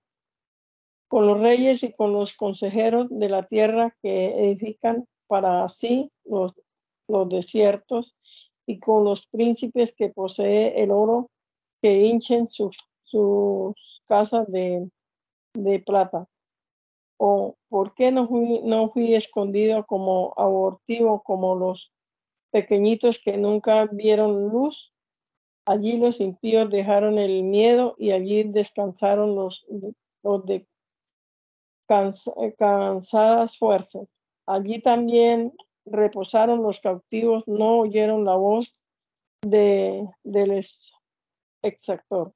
Con 1.07 1.25
los 1.25 1.39
reyes 1.39 1.83
y 1.83 1.91
con 1.93 2.13
los 2.13 2.33
consejeros 2.33 3.07
de 3.09 3.29
la 3.29 3.47
tierra 3.47 3.95
que 4.01 4.51
edifican 4.51 5.07
para 5.27 5.67
sí 5.69 6.11
los, 6.25 6.53
los 7.07 7.29
desiertos 7.29 8.15
y 8.65 8.79
con 8.79 9.03
los 9.03 9.27
príncipes 9.27 9.95
que 9.95 10.09
posee 10.09 10.81
el 10.83 10.91
oro 10.91 11.29
que 11.81 12.05
hinchen 12.05 12.47
sus, 12.47 12.77
sus 13.03 14.01
casas 14.07 14.51
de, 14.51 14.89
de 15.53 15.79
plata. 15.79 16.27
¿O 17.17 17.55
por 17.67 17.93
qué 17.95 18.11
no 18.11 18.27
fui, 18.27 18.61
no 18.63 18.89
fui 18.89 19.13
escondido 19.13 19.85
como 19.85 20.33
abortivo, 20.37 21.21
como 21.21 21.55
los 21.55 21.91
pequeñitos 22.51 23.19
que 23.21 23.37
nunca 23.37 23.87
vieron 23.91 24.49
luz? 24.49 24.93
Allí 25.69 25.97
los 25.97 26.19
impíos 26.19 26.67
dejaron 26.71 27.19
el 27.19 27.43
miedo 27.43 27.93
y 27.99 28.09
allí 28.09 28.41
descansaron 28.41 29.35
los, 29.35 29.67
de 29.69 30.67
cansa, 31.87 32.31
cansadas 32.57 33.55
fuerzas. 33.55 34.09
Allí 34.47 34.81
también 34.81 35.53
reposaron 35.85 36.63
los 36.63 36.79
cautivos, 36.79 37.47
no 37.47 37.81
oyeron 37.81 38.25
la 38.25 38.35
voz 38.35 38.83
de, 39.43 40.09
del 40.23 40.65
exactor. 41.61 42.33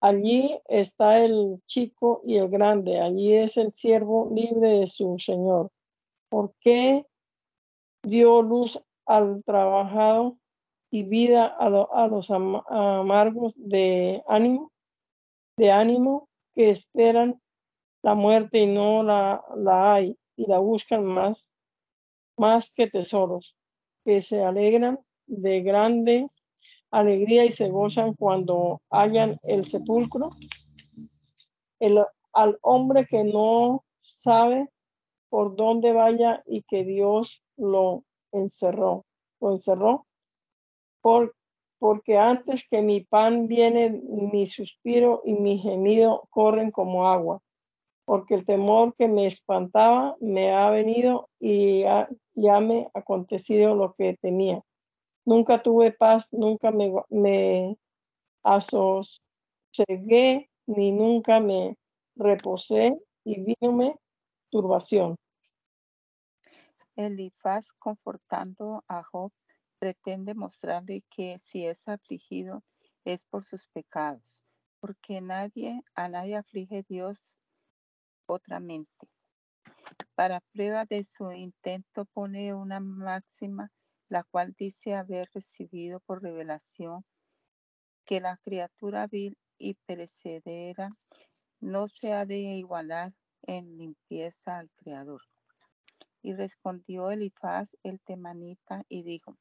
Allí 0.00 0.56
está 0.68 1.24
el 1.24 1.60
chico 1.66 2.22
y 2.24 2.36
el 2.36 2.48
grande, 2.48 3.00
allí 3.00 3.34
es 3.34 3.56
el 3.56 3.72
siervo 3.72 4.30
libre 4.32 4.68
de 4.68 4.86
su 4.86 5.18
Señor. 5.18 5.72
¿Por 6.28 6.54
qué 6.60 7.04
dio 8.04 8.40
luz 8.40 8.80
al 9.04 9.42
trabajado 9.42 10.38
y 10.90 11.04
vida 11.04 11.46
a, 11.46 11.68
lo, 11.68 11.94
a 11.94 12.06
los 12.08 12.30
am 12.30 12.62
amargos 12.68 13.52
de 13.56 14.22
ánimo, 14.26 14.72
de 15.56 15.70
ánimo 15.70 16.28
que 16.54 16.70
esperan 16.70 17.40
la 18.02 18.14
muerte 18.14 18.60
y 18.60 18.66
no 18.66 19.02
la, 19.02 19.44
la 19.56 19.94
hay 19.94 20.16
y 20.36 20.46
la 20.46 20.58
buscan 20.58 21.04
más, 21.04 21.52
más 22.36 22.72
que 22.72 22.86
tesoros, 22.86 23.56
que 24.04 24.22
se 24.22 24.44
alegran 24.44 24.98
de 25.26 25.62
grande 25.62 26.28
alegría 26.90 27.44
y 27.44 27.52
se 27.52 27.70
gozan 27.70 28.14
cuando 28.14 28.80
hallan 28.90 29.38
el 29.42 29.66
sepulcro. 29.66 30.30
El, 31.80 32.02
al 32.32 32.58
hombre 32.62 33.06
que 33.06 33.24
no 33.24 33.84
sabe 34.00 34.68
por 35.28 35.54
dónde 35.56 35.92
vaya 35.92 36.42
y 36.46 36.62
que 36.62 36.84
Dios 36.84 37.42
lo 37.56 38.04
encerró, 38.32 39.04
lo 39.40 39.52
encerró, 39.52 40.06
por, 41.00 41.34
porque 41.78 42.18
antes 42.18 42.68
que 42.68 42.82
mi 42.82 43.00
pan 43.00 43.46
viene, 43.48 44.00
mi 44.32 44.46
suspiro 44.46 45.22
y 45.24 45.34
mi 45.34 45.58
gemido 45.58 46.26
corren 46.30 46.70
como 46.70 47.08
agua, 47.08 47.40
porque 48.04 48.34
el 48.34 48.44
temor 48.44 48.94
que 48.96 49.08
me 49.08 49.26
espantaba 49.26 50.16
me 50.20 50.52
ha 50.52 50.70
venido 50.70 51.28
y 51.38 51.84
ha, 51.84 52.08
ya 52.34 52.60
me 52.60 52.88
ha 52.94 52.98
acontecido 52.98 53.74
lo 53.74 53.92
que 53.92 54.16
temía. 54.20 54.62
Nunca 55.24 55.62
tuve 55.62 55.92
paz, 55.92 56.32
nunca 56.32 56.70
me, 56.70 56.92
me 57.10 57.76
asosegué, 58.42 59.20
ni 60.66 60.92
nunca 60.92 61.40
me 61.40 61.76
reposé 62.16 62.98
y 63.24 63.42
vínome 63.42 63.94
turbación. 64.50 65.16
Elifaz, 66.96 67.72
confortando 67.78 68.82
a 68.88 69.04
Job, 69.04 69.30
pretende 69.78 70.34
mostrarle 70.34 71.02
que 71.10 71.38
si 71.38 71.66
es 71.66 71.88
afligido 71.88 72.64
es 73.04 73.24
por 73.24 73.44
sus 73.44 73.66
pecados, 73.68 74.44
porque 74.80 75.20
nadie, 75.20 75.82
a 75.94 76.08
nadie 76.08 76.36
aflige 76.36 76.84
Dios 76.88 77.38
otramente. 78.26 79.08
Para 80.14 80.40
prueba 80.52 80.84
de 80.84 81.04
su 81.04 81.32
intento 81.32 82.04
pone 82.06 82.54
una 82.54 82.80
máxima, 82.80 83.72
la 84.08 84.24
cual 84.24 84.54
dice 84.58 84.94
haber 84.94 85.28
recibido 85.32 86.00
por 86.00 86.22
revelación 86.22 87.04
que 88.04 88.20
la 88.20 88.38
criatura 88.38 89.06
vil 89.06 89.36
y 89.58 89.74
perecedera 89.74 90.90
no 91.60 91.88
se 91.88 92.12
ha 92.12 92.24
de 92.24 92.38
igualar 92.38 93.12
en 93.42 93.76
limpieza 93.76 94.58
al 94.58 94.70
Creador. 94.76 95.22
Y 96.22 96.34
respondió 96.34 97.10
Elifaz 97.10 97.76
el 97.82 98.00
temanita 98.00 98.82
y 98.88 99.02
dijo, 99.02 99.36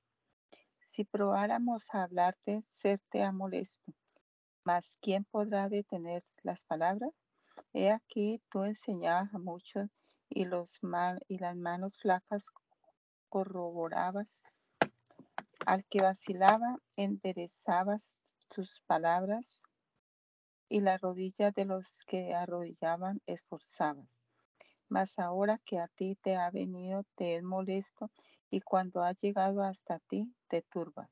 si 0.98 1.06
probáramos 1.06 1.94
a 1.94 2.02
hablarte, 2.02 2.64
serte 2.64 3.22
a 3.22 3.32
molesto. 3.32 3.94
Mas 4.64 4.98
¿quién 5.00 5.26
podrá 5.26 5.70
detener 5.70 6.24
las 6.42 6.64
palabras? 6.64 7.12
He 7.72 7.92
aquí 7.92 8.42
tú 8.50 8.64
enseñabas 8.64 9.32
a 9.32 9.38
muchos 9.38 9.92
y, 10.28 10.46
los 10.46 10.80
y 11.28 11.38
las 11.38 11.56
manos 11.56 12.00
flacas 12.00 12.48
corroborabas. 13.30 14.42
Al 15.68 15.86
que 15.86 16.02
vacilaba, 16.02 16.78
enderezabas 16.96 18.16
tus 18.48 18.82
palabras 18.88 19.62
y 20.68 20.82
la 20.82 20.98
rodilla 20.98 21.52
de 21.52 21.66
los 21.66 22.04
que 22.08 22.34
arrodillaban 22.34 23.22
esforzabas. 23.28 24.10
Mas 24.90 25.20
ahora 25.20 25.60
que 25.64 25.78
a 25.78 25.90
ti 25.90 26.16
te 26.16 26.38
ha 26.38 26.50
venido, 26.50 27.04
te 27.14 27.36
es 27.36 27.44
molesto 27.44 28.10
y 28.50 28.62
cuando 28.62 29.04
ha 29.04 29.14
llegado 29.14 29.64
hasta 29.64 30.00
ti, 30.00 30.34
te 30.48 30.62
turba. 30.62 31.10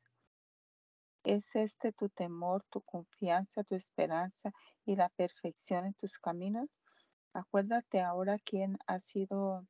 ¿Es 1.23 1.55
este 1.55 1.91
tu 1.91 2.09
temor, 2.09 2.63
tu 2.65 2.81
confianza, 2.81 3.63
tu 3.63 3.75
esperanza 3.75 4.51
y 4.85 4.95
la 4.95 5.09
perfección 5.09 5.85
en 5.85 5.93
tus 5.95 6.19
caminos? 6.19 6.69
Acuérdate 7.33 8.01
ahora 8.01 8.37
quién 8.37 8.77
ha 8.87 8.99
sido, 8.99 9.65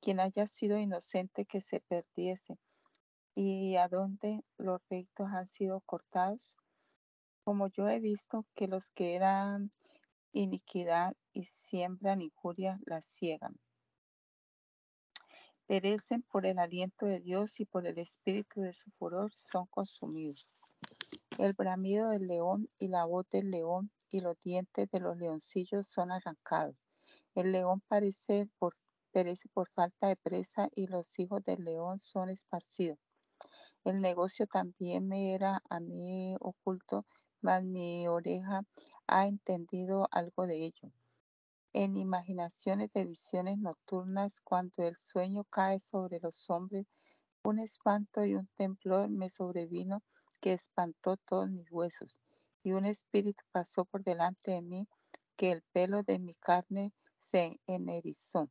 quien 0.00 0.20
haya 0.20 0.46
sido 0.46 0.78
inocente 0.78 1.46
que 1.46 1.60
se 1.60 1.80
perdiese 1.80 2.58
y 3.34 3.76
a 3.76 3.88
dónde 3.88 4.42
los 4.58 4.80
rectos 4.90 5.28
han 5.30 5.46
sido 5.46 5.80
cortados. 5.82 6.56
Como 7.44 7.68
yo 7.68 7.88
he 7.88 8.00
visto 8.00 8.44
que 8.54 8.66
los 8.66 8.90
que 8.90 9.14
eran 9.14 9.72
iniquidad 10.32 11.14
y 11.32 11.44
siembran 11.44 12.20
injuria 12.20 12.80
la 12.84 13.00
ciegan 13.00 13.56
perecen 15.66 16.22
por 16.22 16.46
el 16.46 16.58
aliento 16.58 17.06
de 17.06 17.20
Dios 17.20 17.58
y 17.60 17.64
por 17.64 17.86
el 17.86 17.98
espíritu 17.98 18.60
de 18.60 18.72
su 18.72 18.90
furor 18.92 19.32
son 19.32 19.66
consumidos. 19.66 20.46
El 21.38 21.52
bramido 21.52 22.10
del 22.10 22.26
león 22.26 22.68
y 22.78 22.88
la 22.88 23.04
voz 23.04 23.28
del 23.30 23.50
león 23.50 23.90
y 24.08 24.20
los 24.20 24.40
dientes 24.40 24.88
de 24.90 25.00
los 25.00 25.16
leoncillos 25.16 25.86
son 25.88 26.12
arrancados. 26.12 26.76
El 27.34 27.52
león 27.52 27.82
perece 27.88 28.48
por 28.62 29.68
falta 29.70 30.08
de 30.08 30.16
presa 30.16 30.68
y 30.74 30.86
los 30.86 31.18
hijos 31.18 31.42
del 31.42 31.64
león 31.64 32.00
son 32.00 32.30
esparcidos. 32.30 32.98
El 33.84 34.00
negocio 34.00 34.46
también 34.46 35.08
me 35.08 35.34
era 35.34 35.62
a 35.68 35.80
mí 35.80 36.34
oculto, 36.40 37.06
mas 37.40 37.64
mi 37.64 38.08
oreja 38.08 38.62
ha 39.06 39.26
entendido 39.26 40.08
algo 40.10 40.46
de 40.46 40.64
ello 40.64 40.92
en 41.76 41.98
imaginaciones 41.98 42.90
de 42.94 43.04
visiones 43.04 43.58
nocturnas, 43.58 44.40
cuando 44.40 44.82
el 44.82 44.96
sueño 44.96 45.44
cae 45.44 45.78
sobre 45.78 46.20
los 46.20 46.48
hombres, 46.48 46.86
un 47.44 47.58
espanto 47.58 48.24
y 48.24 48.34
un 48.34 48.48
temblor 48.56 49.10
me 49.10 49.28
sobrevino 49.28 50.02
que 50.40 50.54
espantó 50.54 51.18
todos 51.18 51.50
mis 51.50 51.70
huesos, 51.70 52.22
y 52.62 52.72
un 52.72 52.86
espíritu 52.86 53.44
pasó 53.52 53.84
por 53.84 54.02
delante 54.02 54.52
de 54.52 54.62
mí, 54.62 54.88
que 55.36 55.52
el 55.52 55.62
pelo 55.74 56.02
de 56.02 56.18
mi 56.18 56.32
carne 56.32 56.94
se 57.18 57.60
enerizó. 57.66 58.48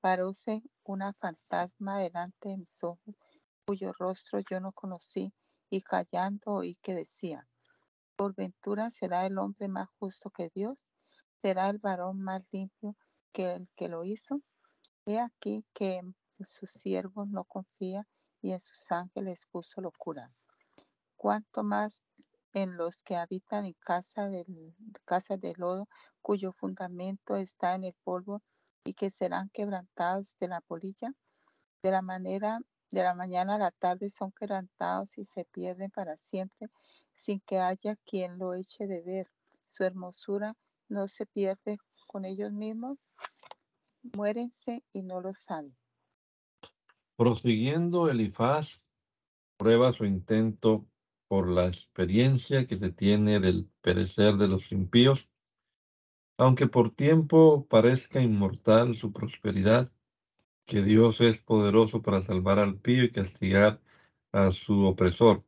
Paróse 0.00 0.62
una 0.84 1.14
fantasma 1.14 1.98
delante 1.98 2.50
de 2.50 2.58
mis 2.58 2.84
ojos, 2.84 3.16
cuyo 3.66 3.92
rostro 3.98 4.38
yo 4.48 4.60
no 4.60 4.70
conocí, 4.70 5.32
y 5.70 5.82
callando 5.82 6.52
oí 6.52 6.76
que 6.82 6.94
decía, 6.94 7.48
¿por 8.14 8.36
ventura 8.36 8.90
será 8.90 9.26
el 9.26 9.38
hombre 9.38 9.66
más 9.66 9.88
justo 9.98 10.30
que 10.30 10.52
Dios? 10.54 10.78
Será 11.42 11.68
el 11.70 11.78
varón 11.78 12.20
más 12.20 12.42
limpio 12.52 12.96
que 13.32 13.54
el 13.54 13.68
que 13.76 13.88
lo 13.88 14.04
hizo. 14.04 14.40
He 15.06 15.18
aquí 15.18 15.64
que 15.72 15.96
en 15.96 16.16
sus 16.44 16.70
siervos 16.70 17.28
no 17.28 17.44
confía 17.44 18.06
y 18.40 18.52
en 18.52 18.60
sus 18.60 18.90
ángeles 18.90 19.46
puso 19.50 19.80
locura. 19.80 20.30
Cuanto 21.16 21.62
más 21.62 22.02
en 22.52 22.76
los 22.76 23.02
que 23.02 23.16
habitan 23.16 23.64
en 23.64 23.74
casa 23.80 24.28
del, 24.28 24.74
casas 25.04 25.40
de 25.40 25.54
lodo, 25.56 25.88
cuyo 26.22 26.52
fundamento 26.52 27.36
está 27.36 27.74
en 27.74 27.84
el 27.84 27.94
polvo 28.04 28.42
y 28.84 28.94
que 28.94 29.10
serán 29.10 29.50
quebrantados 29.50 30.36
de 30.40 30.48
la 30.48 30.60
polilla. 30.60 31.12
De 31.82 31.90
la 31.90 32.02
manera 32.02 32.60
de 32.90 33.02
la 33.02 33.14
mañana 33.14 33.56
a 33.56 33.58
la 33.58 33.70
tarde 33.70 34.08
son 34.08 34.32
quebrantados 34.32 35.18
y 35.18 35.26
se 35.26 35.44
pierden 35.44 35.90
para 35.90 36.16
siempre, 36.16 36.68
sin 37.14 37.40
que 37.40 37.58
haya 37.58 37.96
quien 38.06 38.38
lo 38.38 38.54
eche 38.54 38.86
de 38.86 39.02
ver. 39.02 39.30
Su 39.68 39.84
hermosura 39.84 40.56
no 40.88 41.08
se 41.08 41.26
pierde 41.26 41.78
con 42.06 42.24
ellos 42.24 42.52
mismos, 42.52 42.98
muérense 44.14 44.82
y 44.92 45.02
no 45.02 45.20
lo 45.20 45.32
saben. 45.32 45.76
Prosiguiendo, 47.16 48.08
Elifaz 48.08 48.82
prueba 49.56 49.92
su 49.92 50.04
intento 50.04 50.86
por 51.26 51.48
la 51.48 51.66
experiencia 51.66 52.66
que 52.66 52.76
se 52.76 52.90
tiene 52.90 53.40
del 53.40 53.68
perecer 53.82 54.36
de 54.36 54.48
los 54.48 54.72
impíos. 54.72 55.28
Aunque 56.38 56.66
por 56.68 56.90
tiempo 56.90 57.66
parezca 57.66 58.20
inmortal 58.20 58.94
su 58.94 59.12
prosperidad, 59.12 59.92
que 60.64 60.82
Dios 60.82 61.20
es 61.20 61.38
poderoso 61.38 62.02
para 62.02 62.22
salvar 62.22 62.58
al 62.58 62.78
pío 62.78 63.02
y 63.02 63.10
castigar 63.10 63.80
a 64.32 64.50
su 64.52 64.84
opresor. 64.84 65.44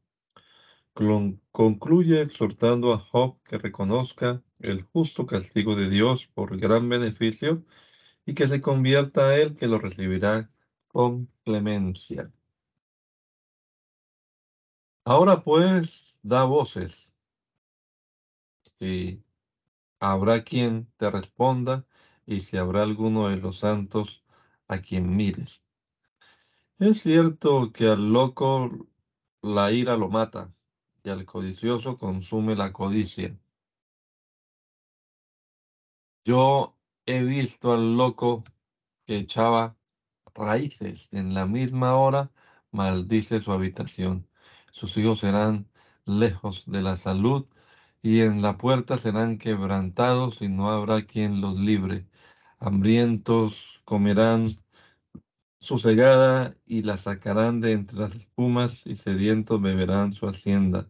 Concluye 1.52 2.20
exhortando 2.20 2.92
a 2.92 2.98
Job 2.98 3.40
que 3.44 3.58
reconozca 3.58 4.42
el 4.60 4.82
justo 4.82 5.26
castigo 5.26 5.76
de 5.76 5.90
Dios 5.90 6.26
por 6.28 6.58
gran 6.58 6.88
beneficio 6.88 7.64
y 8.26 8.34
que 8.34 8.48
se 8.48 8.60
convierta 8.60 9.28
a 9.28 9.36
él 9.36 9.56
que 9.56 9.68
lo 9.68 9.78
recibirá 9.78 10.50
con 10.88 11.26
clemencia. 11.44 12.32
Ahora 15.04 15.42
pues 15.42 16.18
da 16.22 16.44
voces 16.44 17.12
y 18.80 19.22
habrá 20.00 20.44
quien 20.44 20.90
te 20.96 21.10
responda 21.10 21.86
y 22.26 22.40
si 22.42 22.56
habrá 22.56 22.82
alguno 22.82 23.28
de 23.28 23.36
los 23.36 23.58
santos 23.58 24.24
a 24.68 24.78
quien 24.80 25.16
mires. 25.16 25.62
Es 26.80 27.02
cierto 27.02 27.70
que 27.72 27.86
al 27.88 28.12
loco 28.12 28.88
la 29.42 29.70
ira 29.72 29.96
lo 29.96 30.08
mata 30.08 30.52
y 31.04 31.10
al 31.10 31.24
codicioso 31.24 31.98
consume 31.98 32.56
la 32.56 32.72
codicia. 32.72 33.38
Yo 36.24 36.76
he 37.06 37.22
visto 37.22 37.72
al 37.72 37.96
loco 37.96 38.44
que 39.06 39.18
echaba 39.18 39.76
raíces 40.34 41.08
en 41.12 41.34
la 41.34 41.46
misma 41.46 41.96
hora, 41.96 42.30
maldice 42.72 43.40
su 43.40 43.52
habitación. 43.52 44.28
Sus 44.70 44.96
hijos 44.96 45.20
serán 45.20 45.68
lejos 46.06 46.64
de 46.66 46.82
la 46.82 46.96
salud 46.96 47.46
y 48.02 48.20
en 48.20 48.42
la 48.42 48.58
puerta 48.58 48.98
serán 48.98 49.38
quebrantados 49.38 50.42
y 50.42 50.48
no 50.48 50.70
habrá 50.70 51.06
quien 51.06 51.40
los 51.40 51.56
libre. 51.58 52.06
Hambrientos 52.58 53.80
comerán 53.84 54.48
su 55.60 55.78
cegada 55.78 56.56
y 56.66 56.82
la 56.82 56.96
sacarán 56.96 57.60
de 57.60 57.72
entre 57.72 57.98
las 57.98 58.14
espumas 58.14 58.86
y 58.86 58.96
sedientos 58.96 59.60
beberán 59.60 60.12
su 60.12 60.26
hacienda. 60.28 60.88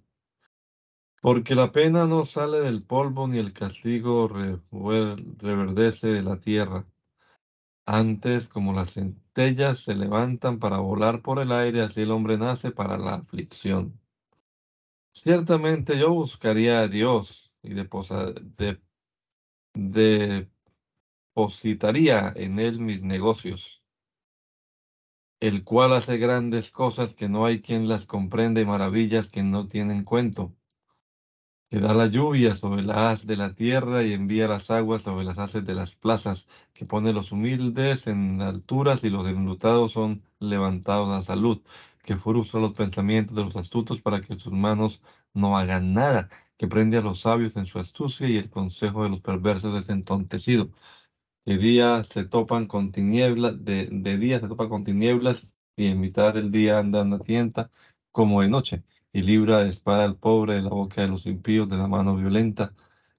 Porque 1.20 1.54
la 1.54 1.70
pena 1.70 2.06
no 2.06 2.24
sale 2.24 2.60
del 2.60 2.82
polvo 2.82 3.28
ni 3.28 3.36
el 3.38 3.52
castigo 3.52 4.26
reverdece 4.28 6.08
de 6.08 6.22
la 6.22 6.38
tierra. 6.38 6.86
Antes, 7.86 8.48
como 8.48 8.72
las 8.72 8.94
centellas 8.94 9.80
se 9.80 9.94
levantan 9.94 10.58
para 10.58 10.78
volar 10.78 11.20
por 11.20 11.38
el 11.38 11.52
aire, 11.52 11.82
así 11.82 12.02
el 12.02 12.10
hombre 12.10 12.38
nace 12.38 12.70
para 12.70 12.96
la 12.96 13.16
aflicción. 13.16 14.00
Ciertamente 15.12 15.98
yo 15.98 16.10
buscaría 16.12 16.80
a 16.80 16.88
Dios 16.88 17.52
y 17.62 17.74
depositaría 21.34 22.32
en 22.34 22.58
él 22.58 22.80
mis 22.80 23.02
negocios 23.02 23.80
el 25.40 25.64
cual 25.64 25.94
hace 25.94 26.18
grandes 26.18 26.70
cosas 26.70 27.14
que 27.14 27.28
no 27.28 27.46
hay 27.46 27.62
quien 27.62 27.88
las 27.88 28.04
comprende 28.04 28.60
y 28.60 28.66
maravillas 28.66 29.30
que 29.30 29.42
no 29.42 29.66
tienen 29.68 30.04
cuento, 30.04 30.54
que 31.70 31.78
da 31.80 31.94
la 31.94 32.06
lluvia 32.08 32.56
sobre 32.56 32.82
la 32.82 33.10
haz 33.10 33.26
de 33.26 33.36
la 33.36 33.54
tierra 33.54 34.02
y 34.02 34.12
envía 34.12 34.48
las 34.48 34.70
aguas 34.72 35.02
sobre 35.02 35.24
las 35.24 35.38
haces 35.38 35.64
de 35.64 35.74
las 35.74 35.94
plazas, 35.94 36.48
que 36.74 36.84
pone 36.84 37.12
los 37.12 37.30
humildes 37.32 38.08
en 38.08 38.42
alturas 38.42 39.04
y 39.04 39.10
los 39.10 39.26
enlutados 39.28 39.92
son 39.92 40.24
levantados 40.40 41.10
a 41.10 41.22
salud, 41.22 41.62
que 42.02 42.16
frustra 42.16 42.60
los 42.60 42.72
pensamientos 42.72 43.36
de 43.36 43.44
los 43.44 43.56
astutos 43.56 44.00
para 44.00 44.20
que 44.20 44.36
sus 44.36 44.52
manos 44.52 45.00
no 45.32 45.56
hagan 45.56 45.94
nada, 45.94 46.28
que 46.58 46.66
prende 46.66 46.98
a 46.98 47.02
los 47.02 47.20
sabios 47.20 47.56
en 47.56 47.66
su 47.66 47.78
astucia 47.78 48.28
y 48.28 48.36
el 48.36 48.50
consejo 48.50 49.04
de 49.04 49.10
los 49.10 49.20
perversos 49.20 49.76
es 49.78 49.88
entontecido. 49.90 50.70
De 51.44 51.58
día 51.58 52.04
se 52.04 52.24
topan 52.24 52.66
con 52.66 52.92
tinieblas, 52.92 53.64
de, 53.64 53.86
día 54.18 54.40
se 54.40 54.48
topan 54.48 54.68
con 54.68 54.84
tinieblas 54.84 55.52
y 55.76 55.86
en 55.88 56.00
mitad 56.00 56.34
del 56.34 56.50
día 56.50 56.78
andan 56.78 57.12
a 57.12 57.18
tienta 57.20 57.70
como 58.12 58.42
de 58.42 58.48
noche 58.48 58.84
y 59.12 59.22
libra 59.22 59.64
de 59.64 59.70
espada 59.70 60.04
al 60.04 60.16
pobre 60.16 60.54
de 60.54 60.62
la 60.62 60.70
boca 60.70 61.02
de 61.02 61.08
los 61.08 61.26
impíos, 61.26 61.68
de 61.68 61.76
la 61.76 61.88
mano 61.88 62.16
violenta, 62.16 62.74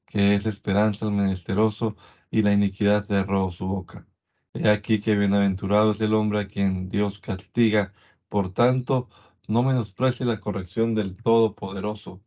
que 0.05 0.35
es 0.35 0.45
esperanza 0.45 1.05
al 1.05 1.13
menesteroso 1.13 1.95
y 2.29 2.41
la 2.41 2.53
iniquidad 2.53 3.05
cerró 3.07 3.51
su 3.51 3.67
boca. 3.67 4.07
He 4.53 4.69
aquí 4.69 4.99
que 4.99 5.15
bienaventurado 5.15 5.91
es 5.91 6.01
el 6.01 6.13
hombre 6.13 6.39
a 6.39 6.47
quien 6.47 6.89
Dios 6.89 7.19
castiga. 7.19 7.93
Por 8.29 8.53
tanto, 8.53 9.09
no 9.47 9.63
menosprecie 9.63 10.25
la 10.25 10.39
corrección 10.39 10.95
del 10.95 11.15
Todopoderoso, 11.15 12.21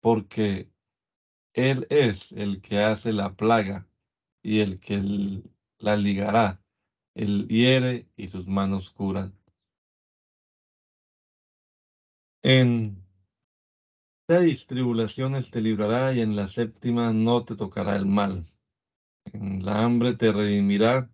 porque 0.00 0.70
Él 1.54 1.86
es 1.90 2.32
el 2.32 2.60
que 2.60 2.80
hace 2.80 3.12
la 3.12 3.34
plaga 3.34 3.86
y 4.42 4.60
el 4.60 4.78
que 4.80 5.42
la 5.78 5.96
ligará. 5.96 6.62
Él 7.14 7.48
hiere 7.48 8.08
y 8.16 8.28
sus 8.28 8.46
manos 8.46 8.90
curan. 8.90 9.34
En 12.48 13.04
seis 14.28 14.68
tribulaciones 14.68 15.50
te 15.50 15.60
librará 15.60 16.12
y 16.12 16.20
en 16.20 16.36
la 16.36 16.46
séptima 16.46 17.12
no 17.12 17.44
te 17.44 17.56
tocará 17.56 17.96
el 17.96 18.06
mal. 18.06 18.44
En 19.24 19.64
la 19.64 19.82
hambre 19.82 20.14
te 20.14 20.30
redimirá 20.30 21.10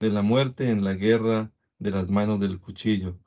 de 0.00 0.10
la 0.10 0.22
muerte, 0.22 0.70
en 0.70 0.82
la 0.82 0.94
guerra 0.94 1.52
de 1.78 1.92
las 1.92 2.10
manos 2.10 2.40
del 2.40 2.58
cuchillo. 2.58 3.20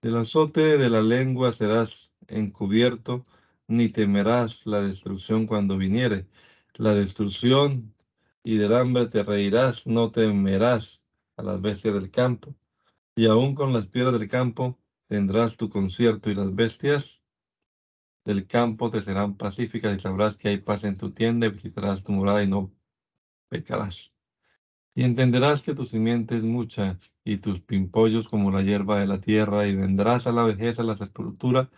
Del 0.00 0.16
azote 0.16 0.76
de 0.76 0.90
la 0.90 1.02
lengua 1.02 1.52
serás 1.52 2.12
encubierto, 2.26 3.24
ni 3.68 3.88
temerás 3.88 4.66
la 4.66 4.82
destrucción 4.82 5.46
cuando 5.46 5.78
viniere. 5.78 6.26
La 6.74 6.94
destrucción 6.94 7.94
y 8.42 8.56
del 8.56 8.74
hambre 8.74 9.06
te 9.06 9.22
reirás, 9.22 9.86
no 9.86 10.10
temerás 10.10 11.00
a 11.36 11.44
las 11.44 11.60
bestias 11.60 11.94
del 11.94 12.10
campo. 12.10 12.56
Y 13.14 13.26
aún 13.26 13.54
con 13.54 13.72
las 13.72 13.86
piedras 13.86 14.18
del 14.18 14.28
campo 14.28 14.81
tendrás 15.12 15.58
tu 15.58 15.68
concierto 15.68 16.30
y 16.30 16.34
las 16.34 16.54
bestias 16.54 17.22
del 18.24 18.46
campo 18.46 18.88
te 18.88 19.02
serán 19.02 19.36
pacíficas 19.36 19.94
y 19.94 20.00
sabrás 20.00 20.38
que 20.38 20.48
hay 20.48 20.56
paz 20.56 20.84
en 20.84 20.96
tu 20.96 21.10
tienda 21.12 21.46
y 21.46 21.50
visitarás 21.50 22.02
tu 22.02 22.12
morada 22.12 22.42
y 22.42 22.46
no 22.48 22.72
pecarás. 23.48 24.14
Y 24.94 25.04
entenderás 25.04 25.60
que 25.60 25.74
tu 25.74 25.84
simiente 25.84 26.38
es 26.38 26.44
mucha 26.44 26.98
y 27.24 27.36
tus 27.36 27.60
pimpollos 27.60 28.26
como 28.26 28.50
la 28.50 28.62
hierba 28.62 29.00
de 29.00 29.06
la 29.06 29.20
tierra 29.20 29.66
y 29.66 29.76
vendrás 29.76 30.26
a 30.26 30.32
la 30.32 30.44
vejez, 30.44 30.78
a 30.78 30.82
la 30.82 30.96
sepultura 30.96 31.68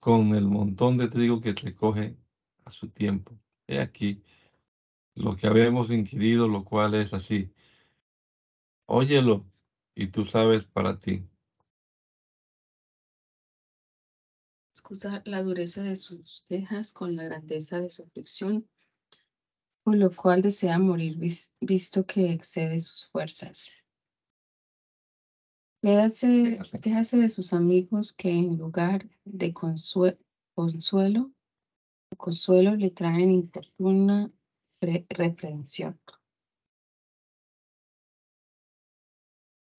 con 0.00 0.34
el 0.34 0.46
montón 0.46 0.96
de 0.96 1.08
trigo 1.08 1.42
que 1.42 1.52
te 1.52 1.74
coge 1.74 2.16
a 2.64 2.70
su 2.70 2.88
tiempo. 2.88 3.38
He 3.66 3.80
aquí 3.80 4.22
lo 5.14 5.36
que 5.36 5.46
habemos 5.46 5.90
inquirido, 5.90 6.48
lo 6.48 6.64
cual 6.64 6.94
es 6.94 7.12
así. 7.12 7.52
Óyelo 8.86 9.44
y 9.94 10.06
tú 10.06 10.24
sabes 10.24 10.64
para 10.64 10.98
ti. 10.98 11.28
Excusa 14.78 15.22
la 15.24 15.42
dureza 15.42 15.82
de 15.82 15.96
sus 15.96 16.46
quejas 16.48 16.92
con 16.92 17.16
la 17.16 17.24
grandeza 17.24 17.80
de 17.80 17.90
su 17.90 18.04
aflicción, 18.04 18.68
por 19.82 19.96
lo 19.96 20.14
cual 20.14 20.40
desea 20.40 20.78
morir 20.78 21.18
visto 21.60 22.06
que 22.06 22.30
excede 22.30 22.78
sus 22.78 23.08
fuerzas. 23.08 23.70
Quédase, 25.82 26.60
quéjase 26.80 27.16
de 27.16 27.28
sus 27.28 27.52
amigos 27.54 28.12
que 28.12 28.30
en 28.30 28.56
lugar 28.56 29.04
de 29.24 29.52
consuelo, 29.52 31.32
consuelo 32.16 32.76
le 32.76 32.90
traen 32.92 33.32
infortuna 33.32 34.30
reprensión. 34.80 36.00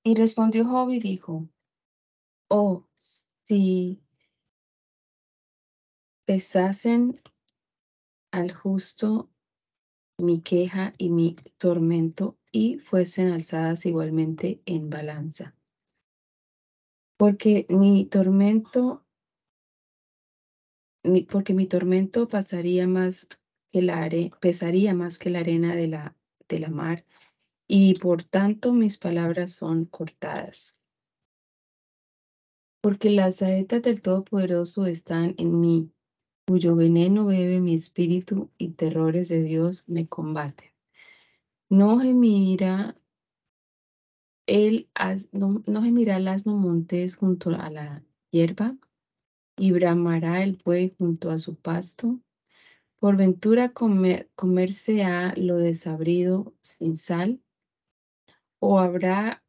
Y 0.04 0.14
respondió 0.14 0.66
Job 0.66 0.90
y 0.90 1.00
dijo, 1.00 1.48
oh, 2.50 2.86
si 2.98 4.02
pesasen 6.30 7.16
al 8.32 8.54
justo 8.54 9.32
mi 10.20 10.42
queja 10.42 10.94
y 11.00 11.10
mi 11.10 11.36
tormento 11.58 12.38
y 12.52 12.78
fuesen 12.78 13.32
alzadas 13.32 13.88
igualmente 13.88 14.62
en 14.68 14.92
balanza. 14.92 15.56
Porque 17.18 17.66
mi 17.70 18.06
tormento, 18.06 19.04
porque 21.32 21.56
mi 21.56 21.66
tormento 21.66 22.28
pasaría 22.28 22.88
más 22.88 23.28
que 23.72 23.82
la 23.82 24.08
pesaría 24.40 24.94
más 24.94 25.18
que 25.18 25.32
la 25.32 25.40
arena 25.40 25.74
de 25.74 25.88
la, 25.88 26.16
de 26.48 26.60
la 26.60 26.70
mar, 26.70 27.06
y 27.68 27.98
por 27.98 28.22
tanto 28.22 28.72
mis 28.72 29.00
palabras 29.00 29.54
son 29.54 29.86
cortadas. 29.86 30.80
Porque 32.82 33.10
las 33.10 33.38
saetas 33.38 33.82
del 33.82 34.04
Todopoderoso 34.04 34.86
están 34.86 35.34
en 35.40 35.60
mí, 35.60 35.92
cuyo 36.50 36.76
veneno 36.76 37.28
bebe 37.28 37.60
mi 37.62 37.76
espíritu 37.76 38.50
y 38.58 38.70
terrores 38.70 39.30
de 39.30 39.44
Dios 39.44 39.88
me 39.88 40.08
combaten. 40.08 40.72
No 41.70 42.00
gemirá 42.00 43.00
él, 44.48 44.90
no, 45.32 45.62
no 45.68 45.84
gemirá 45.84 46.18
el 46.18 46.28
asno 46.28 46.56
montes 46.56 47.18
junto 47.18 47.52
a 47.52 47.70
la 47.70 48.04
hierba, 48.32 48.76
y 49.58 49.72
bramará 49.74 50.42
el 50.42 50.60
buey 50.66 50.96
junto 50.98 51.30
a 51.30 51.38
su 51.38 51.56
pasto. 51.56 52.20
Por 52.98 53.16
ventura 53.16 53.70
comer, 53.70 54.32
comerse 54.34 55.04
a 55.04 55.36
lo 55.36 55.58
desabrido 55.58 56.56
sin 56.62 56.98
sal, 56.98 57.44
o 58.58 58.80
habrá 58.80 59.44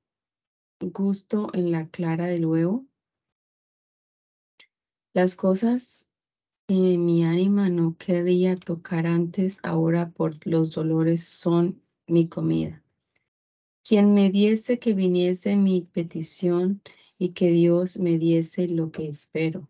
gusto 0.82 1.48
en 1.54 1.72
la 1.72 1.88
clara 1.88 2.26
del 2.26 2.44
huevo. 2.44 2.84
Las 5.14 5.34
cosas 5.34 6.09
que 6.70 6.98
mi 6.98 7.24
ánima 7.24 7.68
no 7.68 7.96
quería 7.96 8.54
tocar 8.54 9.04
antes, 9.04 9.58
ahora 9.64 10.10
por 10.10 10.46
los 10.46 10.70
dolores 10.70 11.24
son 11.24 11.82
mi 12.06 12.28
comida. 12.28 12.80
Quien 13.82 14.14
me 14.14 14.30
diese 14.30 14.78
que 14.78 14.94
viniese 14.94 15.56
mi 15.56 15.80
petición 15.80 16.80
y 17.18 17.30
que 17.30 17.50
Dios 17.50 17.98
me 17.98 18.18
diese 18.18 18.68
lo 18.68 18.92
que 18.92 19.08
espero. 19.08 19.68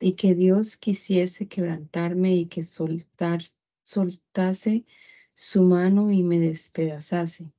Y 0.00 0.14
que 0.14 0.34
Dios 0.34 0.76
quisiese 0.76 1.46
quebrantarme 1.46 2.34
y 2.34 2.46
que 2.46 2.64
soltar, 2.64 3.42
soltase 3.84 4.84
su 5.32 5.62
mano 5.62 6.10
y 6.10 6.24
me 6.24 6.40
despedazase. 6.40 7.52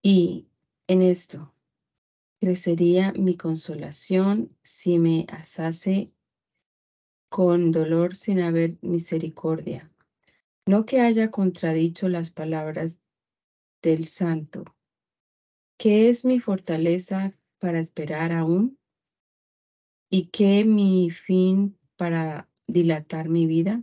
Y 0.00 0.46
en 0.86 1.02
esto 1.02 1.52
crecería 2.40 3.12
mi 3.12 3.36
consolación 3.36 4.56
si 4.62 4.98
me 4.98 5.26
asase 5.28 6.12
con 7.28 7.72
dolor 7.72 8.16
sin 8.16 8.40
haber 8.40 8.78
misericordia. 8.82 9.90
No 10.66 10.84
que 10.84 11.00
haya 11.00 11.30
contradicho 11.30 12.08
las 12.08 12.30
palabras 12.30 13.00
del 13.82 14.06
santo. 14.06 14.64
¿Qué 15.78 16.08
es 16.08 16.24
mi 16.24 16.40
fortaleza 16.40 17.34
para 17.58 17.80
esperar 17.80 18.32
aún? 18.32 18.78
¿Y 20.10 20.26
qué 20.26 20.64
mi 20.64 21.10
fin 21.10 21.78
para 21.96 22.48
dilatar 22.66 23.28
mi 23.28 23.46
vida? 23.46 23.82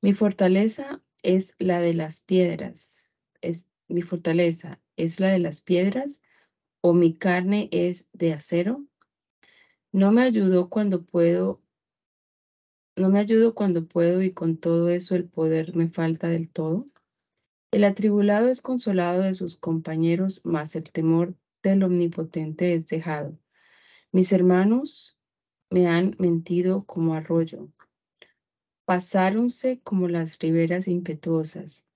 Mi 0.00 0.12
fortaleza 0.12 1.02
es 1.22 1.54
la 1.58 1.80
de 1.80 1.94
las 1.94 2.20
piedras. 2.20 3.14
Es 3.40 3.66
mi 3.88 4.02
fortaleza 4.02 4.80
es 4.98 5.20
la 5.20 5.28
de 5.28 5.38
las 5.38 5.62
piedras 5.62 6.22
o 6.82 6.92
mi 6.92 7.14
carne 7.14 7.68
es 7.72 8.08
de 8.12 8.34
acero. 8.34 8.84
No 9.92 10.12
me 10.12 10.22
ayudó 10.22 10.68
cuando 10.68 11.06
puedo 11.06 11.62
no 12.98 13.10
me 13.10 13.20
ayudo 13.20 13.54
cuando 13.54 13.86
puedo 13.86 14.22
y 14.22 14.32
con 14.32 14.56
todo 14.56 14.88
eso 14.88 15.14
el 15.14 15.28
poder 15.28 15.74
me 15.74 15.88
falta 15.88 16.28
del 16.28 16.48
todo. 16.48 16.86
El 17.70 17.84
atribulado 17.84 18.48
es 18.48 18.62
consolado 18.62 19.22
de 19.22 19.34
sus 19.34 19.56
compañeros, 19.56 20.40
mas 20.44 20.74
el 20.76 20.90
temor 20.90 21.34
del 21.62 21.82
omnipotente 21.82 22.74
es 22.74 22.86
dejado. 22.86 23.38
Mis 24.10 24.32
hermanos 24.32 25.18
me 25.70 25.86
han 25.86 26.16
mentido 26.18 26.84
como 26.84 27.14
arroyo. 27.14 27.68
Pasáronse 28.86 29.80
como 29.82 30.08
las 30.08 30.38
riberas 30.38 30.88
impetuosas, 30.88 31.86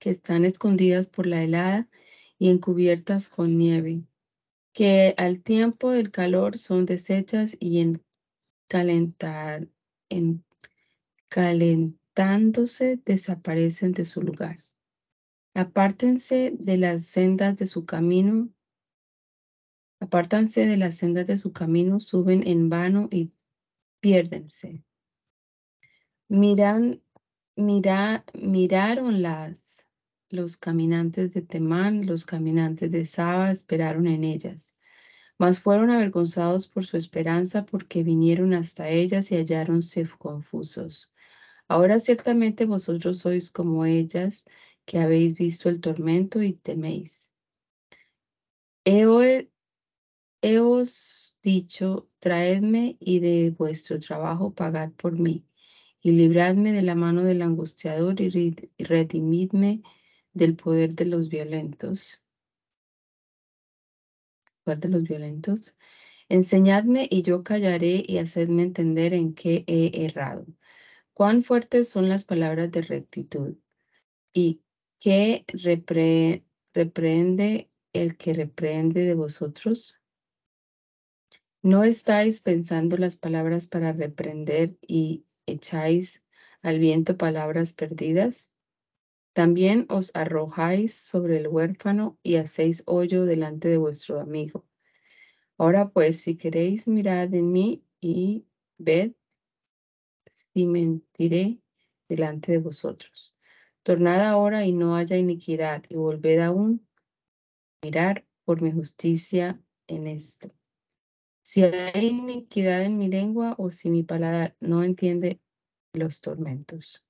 que 0.00 0.10
están 0.10 0.44
escondidas 0.44 1.08
por 1.08 1.26
la 1.26 1.42
helada 1.44 1.88
y 2.36 2.50
encubiertas 2.50 3.28
con 3.28 3.56
nieve, 3.56 4.02
que 4.72 5.14
al 5.16 5.40
tiempo 5.40 5.90
del 5.90 6.10
calor 6.10 6.58
son 6.58 6.84
deshechas 6.84 7.56
y 7.60 7.78
en 7.80 8.02
calentar, 8.66 9.68
en, 10.08 10.44
calentándose 11.28 13.00
desaparecen 13.04 13.92
de 13.92 14.04
su 14.04 14.22
lugar. 14.22 14.58
Apártense 15.54 16.52
de 16.58 16.76
las 16.76 17.06
sendas 17.06 17.56
de 17.56 17.66
su 17.66 17.84
camino, 17.86 18.50
apártanse 20.00 20.66
de 20.66 20.76
las 20.76 20.96
sendas 20.96 21.26
de 21.26 21.36
su 21.36 21.52
camino, 21.52 22.00
suben 22.00 22.46
en 22.46 22.68
vano 22.68 23.08
y 23.10 23.32
piérdense. 24.00 24.84
Miran, 26.28 27.02
mira, 27.56 28.24
miraron 28.34 29.22
las, 29.22 29.86
los 30.28 30.56
caminantes 30.56 31.34
de 31.34 31.42
Temán, 31.42 32.06
los 32.06 32.24
caminantes 32.24 32.90
de 32.90 33.04
Saba 33.04 33.50
esperaron 33.50 34.06
en 34.06 34.24
ellas 34.24 34.73
mas 35.38 35.60
fueron 35.60 35.90
avergonzados 35.90 36.68
por 36.68 36.84
su 36.86 36.96
esperanza 36.96 37.64
porque 37.64 38.02
vinieron 38.02 38.54
hasta 38.54 38.88
ellas 38.88 39.30
y 39.32 39.36
halláronse 39.36 40.08
confusos. 40.18 41.12
Ahora 41.68 41.98
ciertamente 41.98 42.66
vosotros 42.66 43.18
sois 43.18 43.50
como 43.50 43.84
ellas, 43.84 44.44
que 44.84 44.98
habéis 44.98 45.34
visto 45.34 45.68
el 45.68 45.80
tormento 45.80 46.42
y 46.42 46.54
teméis. 46.54 47.32
He, 48.84 49.06
os 50.60 51.38
dicho, 51.42 52.10
traedme 52.20 52.96
y 53.00 53.20
de 53.20 53.50
vuestro 53.50 53.98
trabajo 53.98 54.54
pagad 54.54 54.92
por 54.92 55.18
mí, 55.18 55.46
y 56.02 56.12
libradme 56.12 56.72
de 56.72 56.82
la 56.82 56.94
mano 56.94 57.24
del 57.24 57.42
angustiador 57.42 58.20
y 58.20 58.54
redimidme 58.78 59.82
del 60.34 60.54
poder 60.56 60.94
de 60.94 61.06
los 61.06 61.30
violentos. 61.30 62.23
¿Poder 64.64 64.80
de 64.80 64.88
los 64.88 65.02
violentos? 65.04 65.76
Enseñadme 66.28 67.06
y 67.10 67.22
yo 67.22 67.44
callaré 67.44 68.02
y 68.06 68.18
hacedme 68.18 68.62
entender 68.62 69.12
en 69.12 69.34
qué 69.34 69.64
he 69.66 70.06
errado. 70.06 70.46
Cuán 71.12 71.42
fuertes 71.42 71.88
son 71.90 72.08
las 72.08 72.24
palabras 72.24 72.72
de 72.72 72.82
rectitud 72.82 73.56
y 74.32 74.62
qué 74.98 75.44
reprende 76.72 77.70
el 77.92 78.16
que 78.16 78.32
reprende 78.32 79.04
de 79.04 79.14
vosotros. 79.14 80.00
¿No 81.62 81.84
estáis 81.84 82.40
pensando 82.40 82.96
las 82.96 83.16
palabras 83.16 83.66
para 83.68 83.92
reprender 83.92 84.76
y 84.80 85.26
echáis 85.46 86.22
al 86.62 86.78
viento 86.78 87.18
palabras 87.18 87.74
perdidas? 87.74 88.53
También 89.34 89.86
os 89.88 90.12
arrojáis 90.14 90.94
sobre 90.94 91.38
el 91.38 91.48
huérfano 91.48 92.16
y 92.22 92.36
hacéis 92.36 92.84
hoyo 92.86 93.24
delante 93.24 93.68
de 93.68 93.78
vuestro 93.78 94.20
amigo. 94.20 94.64
Ahora 95.58 95.90
pues, 95.90 96.20
si 96.20 96.36
queréis, 96.36 96.86
mirad 96.86 97.34
en 97.34 97.50
mí 97.50 97.84
y 98.00 98.46
ved 98.78 99.12
si 100.32 100.66
mentiré 100.66 101.58
delante 102.08 102.52
de 102.52 102.58
vosotros. 102.58 103.34
Tornad 103.82 104.24
ahora 104.24 104.66
y 104.66 104.72
no 104.72 104.94
haya 104.94 105.16
iniquidad, 105.16 105.82
y 105.88 105.96
volved 105.96 106.38
aún 106.38 106.86
mirar 107.82 108.24
por 108.44 108.62
mi 108.62 108.70
justicia 108.70 109.60
en 109.88 110.06
esto. 110.06 110.52
Si 111.42 111.62
hay 111.64 112.06
iniquidad 112.06 112.82
en 112.82 112.98
mi 112.98 113.08
lengua 113.08 113.56
o 113.58 113.72
si 113.72 113.90
mi 113.90 114.04
paladar 114.04 114.56
no 114.60 114.84
entiende 114.84 115.40
los 115.92 116.20
tormentos. 116.20 117.03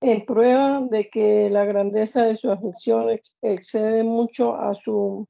En 0.00 0.26
prueba 0.26 0.82
de 0.82 1.08
que 1.08 1.48
la 1.48 1.64
grandeza 1.64 2.24
de 2.24 2.36
su 2.36 2.50
aflicción 2.50 3.18
excede 3.40 4.04
mucho 4.04 4.54
a, 4.54 4.74
su, 4.74 5.26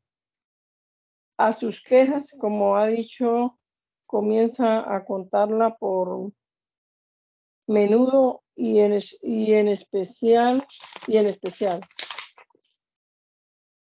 a 1.38 1.52
sus 1.52 1.83
quejas, 1.83 2.37
como 2.40 2.76
ha 2.76 2.87
dicho, 2.88 3.59
comienza 4.07 4.92
a 4.92 5.05
contarla 5.05 5.76
por 5.76 6.33
menudo 7.68 8.42
y 8.57 8.81
en, 8.81 8.98
y 9.22 9.52
en 9.52 9.68
especial 9.68 10.64
y 11.07 11.16
en 11.16 11.26
especial. 11.26 11.81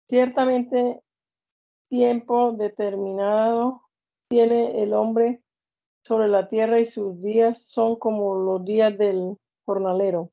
Ciertamente 0.07 1.01
tiempo 1.89 2.51
determinado 2.51 3.89
tiene 4.27 4.83
el 4.83 4.93
hombre 4.93 5.41
sobre 6.03 6.27
la 6.27 6.47
tierra 6.47 6.79
y 6.79 6.85
sus 6.85 7.19
días 7.19 7.63
son 7.65 7.95
como 7.95 8.35
los 8.35 8.63
días 8.63 8.95
del 8.97 9.35
jornalero. 9.69 10.31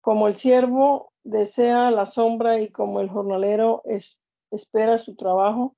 Como 0.00 0.28
el 0.28 0.34
siervo 0.34 1.12
desea 1.24 1.90
la 1.90 2.06
sombra 2.06 2.58
y 2.58 2.70
como 2.70 3.00
el 3.00 3.10
jornalero 3.10 3.82
espera 4.50 4.96
su 4.96 5.14
trabajo, 5.14 5.76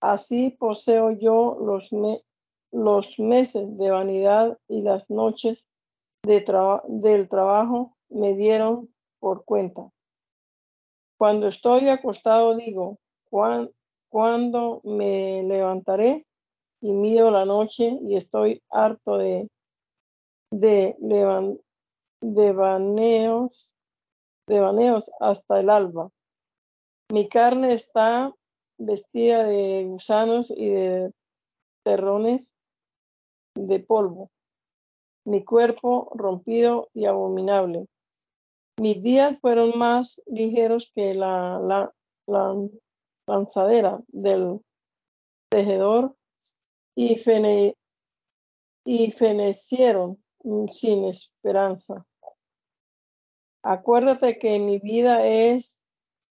así 0.00 0.50
poseo 0.50 1.10
yo 1.10 1.58
los, 1.60 3.18
meses 3.18 3.76
de 3.78 3.90
vanidad 3.90 4.56
y 4.68 4.82
las 4.82 5.10
noches 5.10 5.66
de 6.22 6.44
del 6.86 7.28
trabajo 7.28 7.96
me 8.08 8.36
dieron 8.36 8.88
por 9.18 9.44
cuenta. 9.44 9.90
Cuando 11.18 11.48
estoy 11.48 11.88
acostado 11.88 12.54
digo, 12.54 12.98
¿cuándo 13.28 14.80
me 14.84 15.42
levantaré? 15.42 16.24
Y 16.80 16.92
mido 16.92 17.30
la 17.30 17.44
noche 17.44 17.98
y 18.02 18.16
estoy 18.16 18.60
harto 18.70 19.18
de, 19.18 19.48
de, 20.52 20.96
de 22.22 22.52
baneos, 22.52 23.74
de 24.46 24.60
baneos 24.60 25.10
hasta 25.20 25.60
el 25.60 25.68
alba. 25.68 26.10
Mi 27.10 27.28
carne 27.28 27.74
está 27.74 28.32
vestida 28.78 29.44
de 29.44 29.84
gusanos 29.84 30.50
y 30.50 30.70
de 30.70 31.12
terrones 31.84 32.54
de 33.54 33.80
polvo. 33.80 34.30
Mi 35.24 35.44
cuerpo 35.44 36.10
rompido 36.14 36.88
y 36.94 37.04
abominable. 37.04 37.86
Mis 38.80 39.02
días 39.02 39.38
fueron 39.40 39.78
más 39.78 40.22
ligeros 40.26 40.90
que 40.94 41.14
la, 41.14 41.60
la, 42.26 42.56
lanzadera 43.26 44.00
del 44.08 44.60
tejedor 45.50 46.16
y, 46.96 47.16
fene, 47.16 47.76
y 48.84 49.10
fenecieron 49.12 50.22
sin 50.70 51.04
esperanza. 51.04 52.06
Acuérdate 53.62 54.38
que 54.38 54.58
mi 54.58 54.78
vida 54.78 55.24
es 55.24 55.82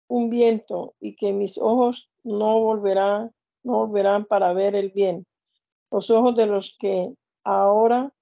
un 0.09 0.31
viento 0.31 0.95
y 0.99 1.15
que 1.15 1.33
mis 1.33 1.59
ojos 1.59 2.11
no 2.25 2.61
volverán, 2.61 3.33
no 3.63 3.87
volverán 3.87 4.25
para 4.25 4.53
ver 4.53 4.75
el 4.75 4.91
bien. 4.91 5.25
Los 5.93 6.11
ojos 6.11 6.35
de 6.35 6.47
los 6.47 6.77
que 6.79 7.15
ahora 7.45 8.13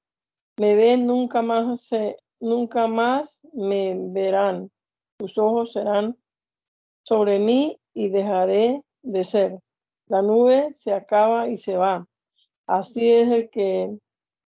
me 0.58 0.74
ven 0.74 1.06
nunca 1.06 1.40
más 1.40 1.80
se, 1.80 2.18
nunca 2.40 2.86
más 2.86 3.46
me 3.54 3.96
verán. 3.98 4.70
Tus 5.18 5.38
ojos 5.38 5.72
serán 5.72 6.16
sobre 7.02 7.38
mí 7.38 7.80
y 7.94 8.10
dejaré 8.10 8.82
de 9.02 9.24
ser. 9.24 9.58
La 10.06 10.20
nube 10.20 10.74
se 10.74 10.92
acaba 10.92 11.48
y 11.48 11.56
se 11.56 11.76
va. 11.76 12.06
Así 12.66 13.10
es 13.10 13.30
el 13.30 13.48
que 13.48 13.98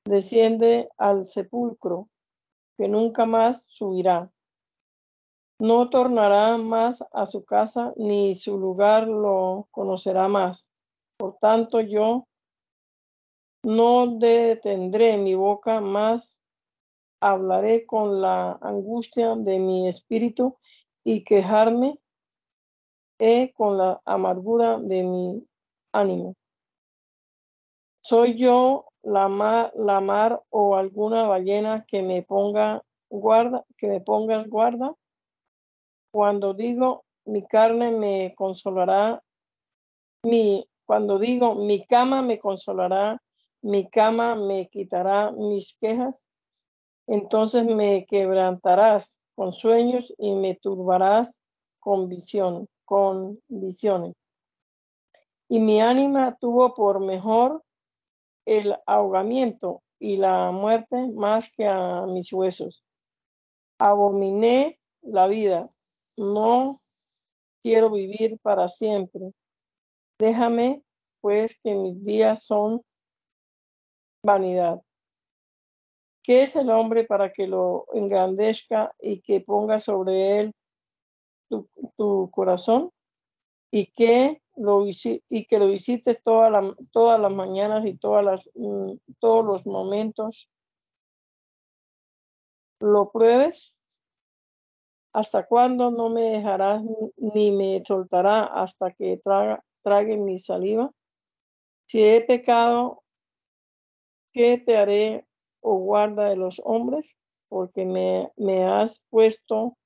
desciende 0.05 0.91
al 0.99 1.25
sepulcro, 1.25 2.09
que 2.77 2.89
nunca 2.89 3.25
más 3.25 3.65
subirá. 3.71 4.31
No 5.61 5.91
tornará 5.91 6.57
más 6.57 7.05
a 7.13 7.27
su 7.27 7.45
casa, 7.45 7.93
ni 7.97 8.35
su 8.35 8.59
lugar 8.59 9.07
lo 9.07 9.69
conocerá 9.71 10.27
más. 10.27 10.73
Por 11.19 11.37
tanto, 11.39 11.81
yo 11.81 12.27
no 13.63 14.17
detendré 14.19 15.19
mi 15.19 15.35
boca 15.35 15.81
más 15.81 16.41
hablaré 17.21 17.85
con 17.85 18.23
la 18.23 18.53
angustia 18.63 19.35
de 19.37 19.59
mi 19.59 19.87
espíritu 19.87 20.57
y 21.05 21.23
quejarme 21.25 21.99
con 23.55 23.77
la 23.77 24.01
amargura 24.07 24.79
de 24.79 25.03
mi 25.03 25.47
ánimo. 25.93 26.35
¿Soy 28.03 28.39
yo 28.39 28.87
la 29.03 29.29
mar, 29.29 29.73
la 29.77 30.01
mar 30.01 30.43
o 30.49 30.75
alguna 30.77 31.25
ballena 31.25 31.85
que 31.87 32.03
me 32.03 32.23
ponga 32.23 32.83
guarda, 33.11 33.67
que 33.77 33.89
me 33.89 34.01
pongas 34.01 34.49
guarda? 34.49 34.95
Cuando 36.13 36.55
digo 36.55 37.05
mi 37.25 37.43
carne 37.43 37.93
me 37.93 38.35
consolará, 38.35 39.23
mi, 40.23 40.67
cuando 40.85 41.19
digo 41.19 41.55
mi 41.55 41.85
cama 41.87 42.23
me 42.23 42.39
consolará, 42.39 43.21
mi 43.63 43.89
cama 43.89 44.35
me 44.35 44.69
quitará 44.69 45.31
mis 45.33 45.77
quejas, 45.79 46.29
entonces 47.07 47.65
me 47.65 48.05
quebrantarás 48.07 49.21
con 49.35 49.53
sueños 49.53 50.13
y 50.19 50.35
me 50.35 50.57
turbarás 50.57 51.43
con 51.79 52.09
visión, 52.09 52.69
con 52.85 53.41
visiones. 53.49 54.15
Y 55.49 55.59
mi 55.59 55.81
ánima 55.81 56.37
tuvo 56.41 56.75
por 56.75 57.01
mejor 57.01 57.63
el 58.47 58.77
ahogamiento 58.87 59.83
y 59.99 60.17
la 60.17 60.51
muerte 60.51 61.11
más 61.13 61.53
que 61.55 61.67
a 61.67 62.07
mis 62.07 62.33
huesos. 62.33 62.85
Abominé 63.79 64.79
la 65.03 65.27
vida, 65.27 65.71
no 66.21 66.79
quiero 67.63 67.91
vivir 67.91 68.39
para 68.43 68.69
siempre. 68.69 69.33
Déjame, 70.19 70.83
pues, 71.23 71.59
que 71.61 71.75
mis 71.75 72.05
días 72.05 72.45
son 72.45 72.83
vanidad. 74.23 74.83
¿Qué 76.23 76.43
es 76.43 76.55
el 76.57 76.69
hombre 76.69 77.05
para 77.05 77.33
que 77.33 77.47
lo 77.47 77.87
engrandezca 77.95 78.95
y 79.01 79.21
que 79.23 79.41
ponga 79.41 79.79
sobre 79.79 80.41
él 80.41 80.55
tu, 81.97 82.31
corazón? 82.31 82.91
Y 83.73 83.87
que, 83.87 84.43
lo, 84.57 84.85
y 84.87 85.47
que 85.47 85.59
lo 85.59 85.69
visites 85.69 86.23
todas 86.23 86.53
las 86.53 87.33
mañanas 87.33 87.87
y 87.87 87.97
todas 87.97 88.25
las, 88.25 88.51
mm, 88.55 88.93
todos 89.21 89.45
los 89.47 89.67
momentos. 89.67 90.51
¿Lo 92.81 93.11
pruebes? 93.11 93.80
¿Hasta 95.13 95.47
cuándo 95.47 95.91
no 95.91 96.09
me 96.09 96.23
dejarás 96.23 96.83
ni 97.17 97.51
me 97.51 97.85
soltará 97.85 98.45
hasta 98.45 98.91
que 98.93 99.21
traga, 99.23 99.65
trague 99.83 100.17
mi 100.17 100.39
saliva? 100.39 100.91
Si 101.87 102.05
he 102.05 102.21
pecado, 102.21 103.03
¿qué 104.33 104.59
te 104.65 104.77
haré 104.77 105.27
o 105.61 105.77
guarda 105.79 106.29
de 106.29 106.37
los 106.37 106.61
hombres? 106.65 107.17
porque 107.51 107.85
me, 107.85 108.31
me 108.37 108.65
has 108.65 109.07
puesto 109.11 109.77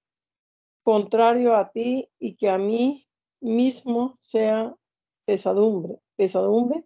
contrario 0.84 1.56
a 1.56 1.70
ti 1.70 2.08
y 2.20 2.37
que 2.37 2.50
a 2.50 2.58
mí 2.58 3.06
mismo 3.40 4.18
sea 4.20 4.76
pesadumbre, 5.24 5.98
pesadumbre. 6.16 6.84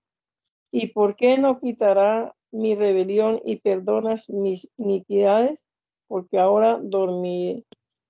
¿Y 0.70 0.92
por 0.92 1.16
qué 1.16 1.36
no 1.36 1.58
quitará 1.58 2.34
mi 2.52 2.76
rebelión 2.76 3.40
y 3.44 3.56
perdonas 3.56 4.30
mis 4.30 4.70
iniquidades? 4.76 5.66
Porque 6.06 6.38
ahora 6.38 6.78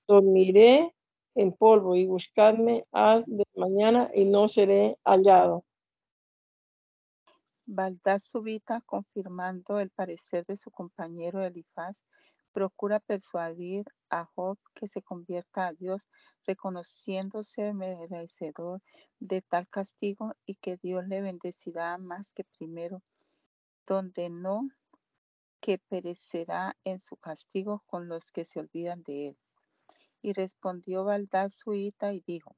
dormiré 0.09 0.95
en 1.35 1.53
polvo 1.53 1.95
y 1.95 2.07
buscarme 2.07 2.85
haz 2.91 3.27
de 3.27 3.45
mañana 3.55 4.11
y 4.15 4.25
no 4.25 4.49
seré 4.49 4.97
hallado. 5.05 5.61
Baldad 7.67 8.19
Subita, 8.19 8.81
confirmando 8.81 9.79
el 9.79 9.91
parecer 9.91 10.47
de 10.47 10.57
su 10.57 10.71
compañero 10.71 11.43
Elifaz, 11.43 12.07
procura 12.53 12.99
persuadir 12.99 13.85
a 14.09 14.25
Job 14.25 14.59
que 14.75 14.87
se 14.87 15.03
convierta 15.03 15.67
a 15.69 15.73
Dios, 15.75 16.09
reconociéndose 16.47 17.75
merecedor 17.75 18.81
de 19.21 19.43
tal 19.43 19.69
castigo 19.69 20.33
y 20.47 20.55
que 20.55 20.79
Dios 20.79 21.07
le 21.07 21.21
bendecirá 21.21 21.99
más 21.99 22.33
que 22.33 22.45
primero, 22.45 23.03
donde 23.87 24.31
no 24.31 24.69
que 25.61 25.79
perecerá 25.79 26.75
en 26.85 26.99
su 26.99 27.17
castigo 27.17 27.85
con 27.87 28.09
los 28.09 28.33
que 28.33 28.45
se 28.45 28.61
olvidan 28.61 29.03
de 29.03 29.29
él. 29.29 29.39
Y 30.23 30.33
respondió 30.33 31.05
Baldad 31.05 31.49
Suita 31.51 32.13
y 32.13 32.23
dijo, 32.27 32.57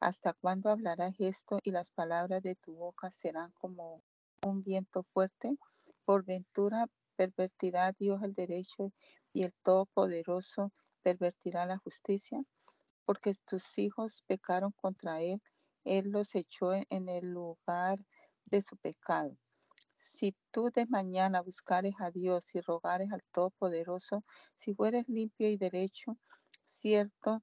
¿Hasta 0.00 0.32
cuándo 0.32 0.70
hablarás 0.70 1.14
esto 1.18 1.58
y 1.62 1.72
las 1.72 1.90
palabras 1.90 2.42
de 2.42 2.54
tu 2.54 2.74
boca 2.74 3.10
serán 3.10 3.52
como 3.52 4.02
un 4.46 4.62
viento 4.62 5.02
fuerte? 5.02 5.56
Por 6.04 6.24
ventura 6.24 6.86
pervertirá 7.16 7.92
Dios 7.92 8.22
el 8.22 8.34
derecho 8.34 8.92
y 9.32 9.42
el 9.42 9.52
Todopoderoso 9.62 10.72
pervertirá 11.02 11.66
la 11.66 11.76
justicia, 11.78 12.42
porque 13.04 13.34
tus 13.44 13.78
hijos 13.78 14.22
pecaron 14.26 14.72
contra 14.72 15.20
él, 15.20 15.42
él 15.84 16.10
los 16.10 16.34
echó 16.34 16.72
en 16.72 17.08
el 17.08 17.26
lugar 17.26 17.98
de 18.46 18.62
su 18.62 18.76
pecado. 18.76 19.36
Si 19.98 20.34
tú 20.50 20.70
de 20.70 20.86
mañana 20.86 21.42
buscares 21.42 21.94
a 21.98 22.10
Dios 22.10 22.54
y 22.54 22.62
rogares 22.62 23.12
al 23.12 23.20
Todopoderoso, 23.32 24.24
si 24.54 24.74
fueres 24.74 25.06
limpio 25.08 25.50
y 25.50 25.58
derecho, 25.58 26.16
cierto, 26.62 27.42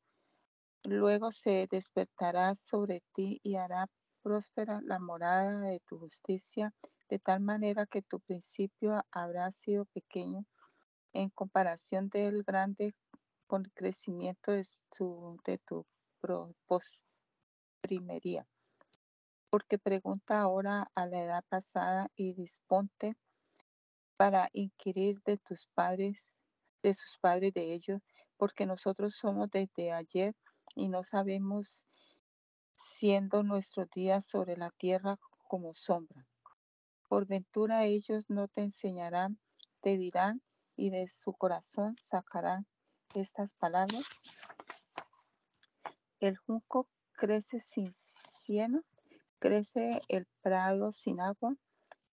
luego 0.84 1.32
se 1.32 1.67
despertará 1.70 2.56
sobre 2.56 3.04
ti 3.13 3.39
y 3.43 3.56
hará 3.56 3.89
próspera 4.22 4.82
la 4.84 5.00
morada 5.00 5.62
de 5.62 5.80
tu 5.82 6.00
justicia, 6.00 6.74
de 7.10 7.20
tal 7.20 7.39
manera 7.39 7.86
que 7.86 8.02
tu 8.02 8.20
principio 8.20 9.06
habrá 9.12 9.52
sido 9.52 9.86
pequeño 9.86 10.46
en 11.13 11.30
comparación 11.30 12.10
del 12.10 12.43
grande 12.43 12.93
con 13.48 13.65
el 13.65 13.72
crecimiento 13.74 14.52
de 14.52 14.65
tu, 14.96 15.39
de 15.46 15.58
tu 15.58 15.86
primería. 17.82 18.46
Porque 19.50 19.78
pregunta 19.80 20.41
ahora 20.41 20.91
a 20.93 21.06
la 21.06 21.24
edad 21.24 21.43
pasada 21.48 22.12
y 22.15 22.34
disponte 22.34 23.15
para 24.17 24.50
inquirir 24.52 25.22
de 25.24 25.38
tus 25.38 25.67
padres, 25.67 26.38
de 26.84 26.93
sus 26.93 27.17
padres 27.20 27.54
de 27.54 27.74
ellos, 27.74 28.02
porque 28.38 28.65
nosotros 28.65 29.15
somos 29.15 29.50
desde 29.52 29.91
ayer 29.91 30.36
y 30.76 30.89
no 30.89 31.04
sabemos 31.04 31.88
siendo 32.76 33.43
nuestros 33.43 33.89
días 33.89 34.26
sobre 34.26 34.56
la 34.58 34.69
tierra 34.71 35.17
como 35.47 35.73
sombra. 35.73 36.28
Por 37.10 37.26
ventura 37.26 37.86
ellos 37.86 38.26
no 38.30 38.47
te 38.47 38.62
enseñarán, 38.62 39.39
te 39.82 39.97
dirán, 39.97 40.41
y 40.76 40.91
de 40.91 41.08
su 41.08 41.34
corazón 41.34 41.95
sacarán 41.97 42.67
estas 43.15 43.54
palabras. 43.54 44.04
El 46.19 46.38
junco 46.38 46.88
crece 47.13 47.60
sin 47.60 47.93
cieno, 47.95 48.84
crece 49.39 50.02
el 50.08 50.28
prado 50.41 50.91
sin 50.91 51.19
agua, 51.19 51.56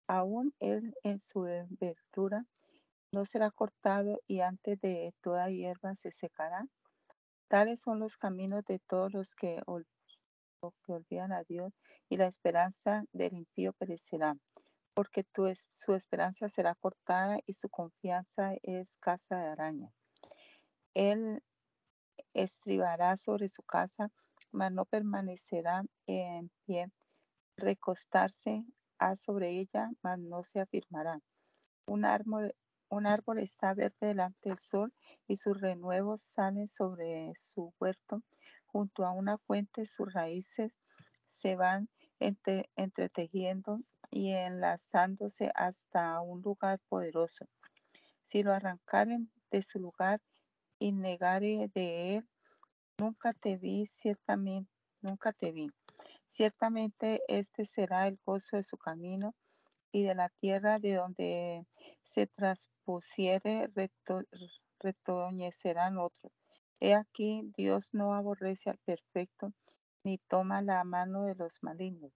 aún 0.07 0.55
él 0.61 0.95
en 1.03 1.21
su 1.21 1.43
verdura 1.43 2.47
no 3.15 3.25
será 3.25 3.51
cortado 3.51 4.21
y 4.27 4.41
antes 4.41 4.81
de 4.81 5.15
toda 5.21 5.49
hierba 5.49 5.95
se 5.95 6.13
secará. 6.13 6.67
Tales 7.49 7.81
son 7.81 8.01
los 8.01 8.17
caminos 8.17 8.65
de 8.65 8.79
todos 8.81 9.13
los 9.13 9.35
que, 9.35 9.63
olvidan 10.87 11.33
a 11.33 11.45
Dios 11.45 11.73
y 12.09 12.17
la 12.17 12.27
esperanza 12.27 13.05
del 13.13 13.35
impío 13.35 13.73
perecerá 13.75 14.37
porque 14.95 15.27
su 15.75 15.95
esperanza 15.95 16.49
será 16.49 16.75
cortada 16.77 17.39
y 17.47 17.55
su 17.55 17.69
confianza 17.69 18.55
es 18.63 18.97
casa 18.99 19.37
de 19.37 19.49
araña. 19.49 19.93
Él 20.95 21.43
estribará 22.33 23.17
sobre 23.17 23.49
su 23.49 23.63
casa, 23.65 24.11
mas 24.53 24.73
no 24.73 24.85
permanecerá 24.85 25.85
en 26.07 26.51
pie. 26.65 26.91
Recostarse 27.57 28.65
a 28.99 29.17
sobre 29.17 29.51
ella, 29.51 29.91
mas 30.03 30.19
no 30.19 30.45
se 30.45 30.61
afirmará. 30.61 31.21
Un 31.87 32.05
árbol, 32.05 32.55
un 32.89 33.07
árbol 33.07 33.39
está 33.39 33.75
verde 33.75 34.09
delante 34.09 34.49
del 34.49 34.59
sol 34.59 34.93
y 35.27 35.37
sus 35.37 35.61
renuevos 35.61 36.23
salen 36.23 36.69
sobre 36.69 37.33
su 37.41 37.73
huerto. 37.81 38.23
Junto 38.67 39.05
a 39.05 39.13
una 39.13 39.39
fuente 39.39 39.87
sus 39.87 40.13
raíces 40.13 40.73
se 41.27 41.57
van 41.57 41.89
entretejiendo 42.19 43.81
y 44.11 44.33
enlazándose 44.33 45.51
hasta 45.55 46.21
un 46.21 46.43
lugar 46.43 46.81
poderoso. 46.89 47.47
Si 48.25 48.43
lo 48.43 48.53
arrancaren 48.53 49.31
de 49.51 49.63
su 49.63 49.79
lugar 49.79 50.21
y 50.79 50.93
negare 50.93 51.71
de 51.75 52.17
él, 52.17 52.29
nunca 52.99 53.33
te 53.33 53.57
vi, 53.57 53.87
ciertamente, 53.87 54.71
nunca 55.01 55.33
te 55.33 55.53
vi. 55.53 55.71
Ciertamente 56.29 57.23
este 57.29 57.65
será 57.65 58.09
el 58.09 58.19
gozo 58.25 58.57
de 58.57 58.65
su 58.65 58.77
y 59.93 60.03
de 60.03 60.15
la 60.17 60.29
tierra 60.29 60.81
de 60.81 60.95
donde 60.95 61.67
se 62.03 62.27
traspusiere 62.85 63.71
retoñecerán 64.81 65.99
otros. 65.99 66.33
He 66.81 66.95
aquí, 66.95 67.51
Dios 67.57 67.89
no 67.93 68.15
aborrece 68.15 68.71
al 68.71 68.79
perfecto, 68.85 69.53
ni 70.05 70.19
toma 70.19 70.61
la 70.61 70.85
mano 70.85 71.25
de 71.25 71.35
los 71.35 71.63
malignos. 71.63 72.13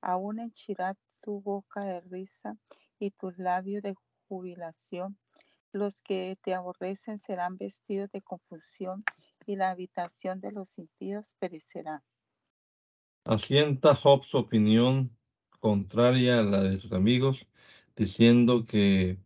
Aún 0.00 0.40
henchirá 0.40 0.96
tu 1.20 1.40
boca 1.40 1.84
de 1.84 2.00
risa 2.00 2.56
y 2.98 3.10
tus 3.10 3.36
labios 3.38 3.82
de 3.82 3.94
jubilación. 4.28 5.18
Los 5.72 6.00
que 6.00 6.38
te 6.42 6.54
aborrecen 6.54 7.18
serán 7.18 7.58
vestidos 7.58 8.10
de 8.10 8.22
confusión 8.22 9.02
y 9.44 9.56
la 9.56 9.70
habitación 9.70 10.40
de 10.40 10.52
los 10.52 10.78
impíos 10.78 11.34
perecerá. 11.38 12.02
Asienta 13.24 13.94
Job 13.94 14.24
su 14.24 14.38
opinión 14.38 15.14
contraria 15.60 16.38
a 16.38 16.42
la 16.42 16.62
de 16.62 16.78
sus 16.78 16.92
amigos, 16.92 17.46
diciendo 17.96 18.64
que 18.64 19.18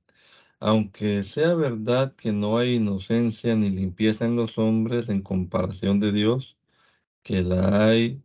aunque 0.61 1.25
sea 1.25 1.55
verdad 1.55 2.15
que 2.15 2.33
no 2.33 2.59
hay 2.59 2.75
inocencia 2.77 3.57
ni 3.57 3.71
limpieza 3.71 4.27
en 4.27 4.37
los 4.37 4.59
hombres 4.59 5.09
en 5.09 5.23
comparación 5.23 6.01
de 6.01 6.13
Dios, 6.13 6.59
que 7.23 7.43
la 7.43 7.87
hay 7.89 8.23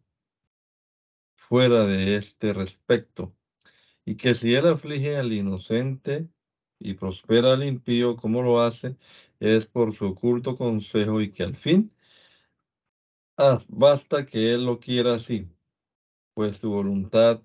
fuera 1.35 1.85
de 1.85 2.17
este 2.17 2.53
respecto, 2.53 3.35
y 4.05 4.15
que 4.15 4.35
si 4.35 4.53
él 4.53 4.67
aflige 4.67 5.17
al 5.17 5.31
inocente 5.33 6.27
y 6.79 6.95
prospera 6.95 7.53
al 7.53 7.63
impío 7.63 8.17
como 8.17 8.41
lo 8.41 8.61
hace, 8.61 8.97
es 9.39 9.65
por 9.65 9.93
su 9.93 10.07
oculto 10.07 10.57
consejo 10.57 11.21
y 11.21 11.31
que 11.31 11.43
al 11.43 11.55
fin 11.55 11.91
basta 13.69 14.25
que 14.25 14.53
él 14.53 14.65
lo 14.65 14.79
quiera 14.79 15.15
así, 15.15 15.47
pues 16.33 16.57
su 16.57 16.69
voluntad 16.69 17.41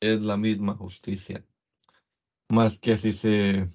es 0.00 0.20
la 0.20 0.36
misma 0.36 0.74
justicia. 0.74 1.44
Más 2.48 2.78
que 2.78 2.96
si 2.96 3.12
se 3.12 3.68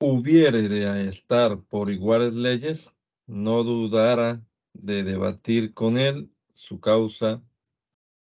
hubiere 0.00 0.68
de 0.68 1.08
estar 1.08 1.60
por 1.64 1.90
iguales 1.90 2.34
leyes, 2.34 2.90
no 3.26 3.62
dudara 3.62 4.42
de 4.72 5.04
debatir 5.04 5.74
con 5.74 5.98
él 5.98 6.32
su 6.54 6.80
causa, 6.80 7.42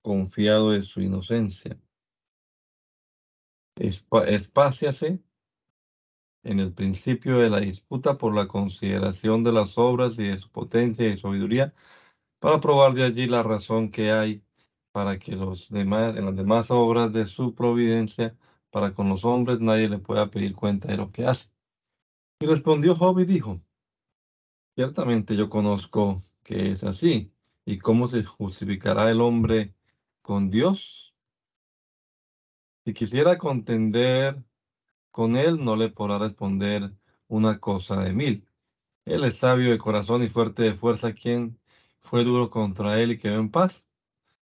confiado 0.03 0.75
en 0.75 0.85
su 0.85 1.01
inocencia. 1.01 1.81
Espáciase 3.77 5.23
en 6.45 6.61
el 6.61 6.73
principio 6.75 7.39
de 7.39 7.49
la 7.49 7.61
disputa 7.61 8.19
por 8.19 8.35
la 8.35 8.47
consideración 8.47 9.43
de 9.43 9.53
las 9.53 9.79
obras 9.79 10.19
y 10.19 10.29
de 10.29 10.37
su 10.37 10.51
potencia 10.51 11.09
y 11.09 11.17
sabiduría, 11.17 11.75
para 12.39 12.61
probar 12.61 12.93
de 12.93 13.05
allí 13.05 13.27
la 13.27 13.43
razón 13.43 13.91
que 13.91 14.13
hay 14.13 14.45
para 14.93 15.19
que 15.19 15.35
los 15.35 15.71
demás, 15.71 16.17
en 16.17 16.27
las 16.27 16.37
demás 16.37 16.71
obras 16.71 17.13
de 17.13 17.27
su 17.27 17.55
providencia, 17.55 18.37
para 18.71 18.95
con 18.95 19.09
los 19.09 19.25
hombres 19.25 19.61
nadie 19.61 19.89
le 19.89 19.99
pueda 19.99 20.31
pedir 20.31 20.55
cuenta 20.55 20.89
de 20.89 20.99
lo 20.99 21.11
que 21.11 21.27
hace. 21.27 21.54
Y 22.45 22.47
respondió 22.47 22.95
Job 22.95 23.21
y 23.21 23.25
dijo, 23.25 23.63
Ciertamente 24.75 25.35
yo 25.35 25.49
conozco 25.49 26.23
que 26.43 26.73
es 26.73 26.85
así. 26.85 27.33
¿Y 27.65 27.79
cómo 27.79 28.07
se 28.07 28.23
justificará 28.23 29.11
el 29.11 29.23
hombre 29.23 29.75
con 30.21 30.51
Dios? 30.51 31.15
Si 32.85 32.93
quisiera 32.93 33.39
contender 33.39 34.45
con 35.11 35.37
él, 35.39 35.65
no 35.65 35.75
le 35.75 35.89
podrá 35.89 36.19
responder 36.19 36.93
una 37.29 37.61
cosa 37.61 38.03
de 38.03 38.13
mil. 38.13 38.47
Él 39.07 39.25
es 39.25 39.39
sabio 39.39 39.71
de 39.71 39.79
corazón 39.79 40.23
y 40.23 40.29
fuerte 40.29 40.65
de 40.65 40.75
fuerza, 40.75 41.15
quien 41.15 41.59
fue 42.01 42.25
duro 42.25 42.51
contra 42.51 43.01
él 43.01 43.13
y 43.13 43.17
quedó 43.17 43.41
en 43.41 43.51
paz, 43.51 43.87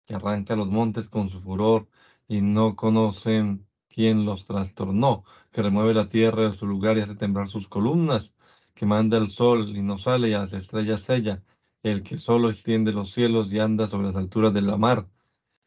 que 0.04 0.16
arranca 0.16 0.56
los 0.56 0.66
montes 0.66 1.08
con 1.08 1.28
su 1.28 1.40
furor 1.40 1.86
y 2.26 2.40
no 2.40 2.74
conocen 2.74 3.68
quién 3.94 4.24
los 4.24 4.44
trastornó, 4.44 5.24
que 5.52 5.62
remueve 5.62 5.94
la 5.94 6.08
tierra 6.08 6.50
de 6.50 6.56
su 6.56 6.66
lugar 6.66 6.96
y 6.98 7.00
hace 7.00 7.14
temblar 7.14 7.48
sus 7.48 7.68
columnas, 7.68 8.34
que 8.74 8.86
manda 8.86 9.18
el 9.18 9.28
sol 9.28 9.76
y 9.76 9.82
no 9.82 9.98
sale 9.98 10.30
y 10.30 10.32
a 10.34 10.40
las 10.40 10.52
estrellas 10.52 11.02
sella, 11.02 11.44
el 11.82 12.02
que 12.02 12.18
solo 12.18 12.50
extiende 12.50 12.92
los 12.92 13.12
cielos 13.12 13.52
y 13.52 13.60
anda 13.60 13.88
sobre 13.88 14.08
las 14.08 14.16
alturas 14.16 14.52
de 14.52 14.62
la 14.62 14.76
mar, 14.76 15.08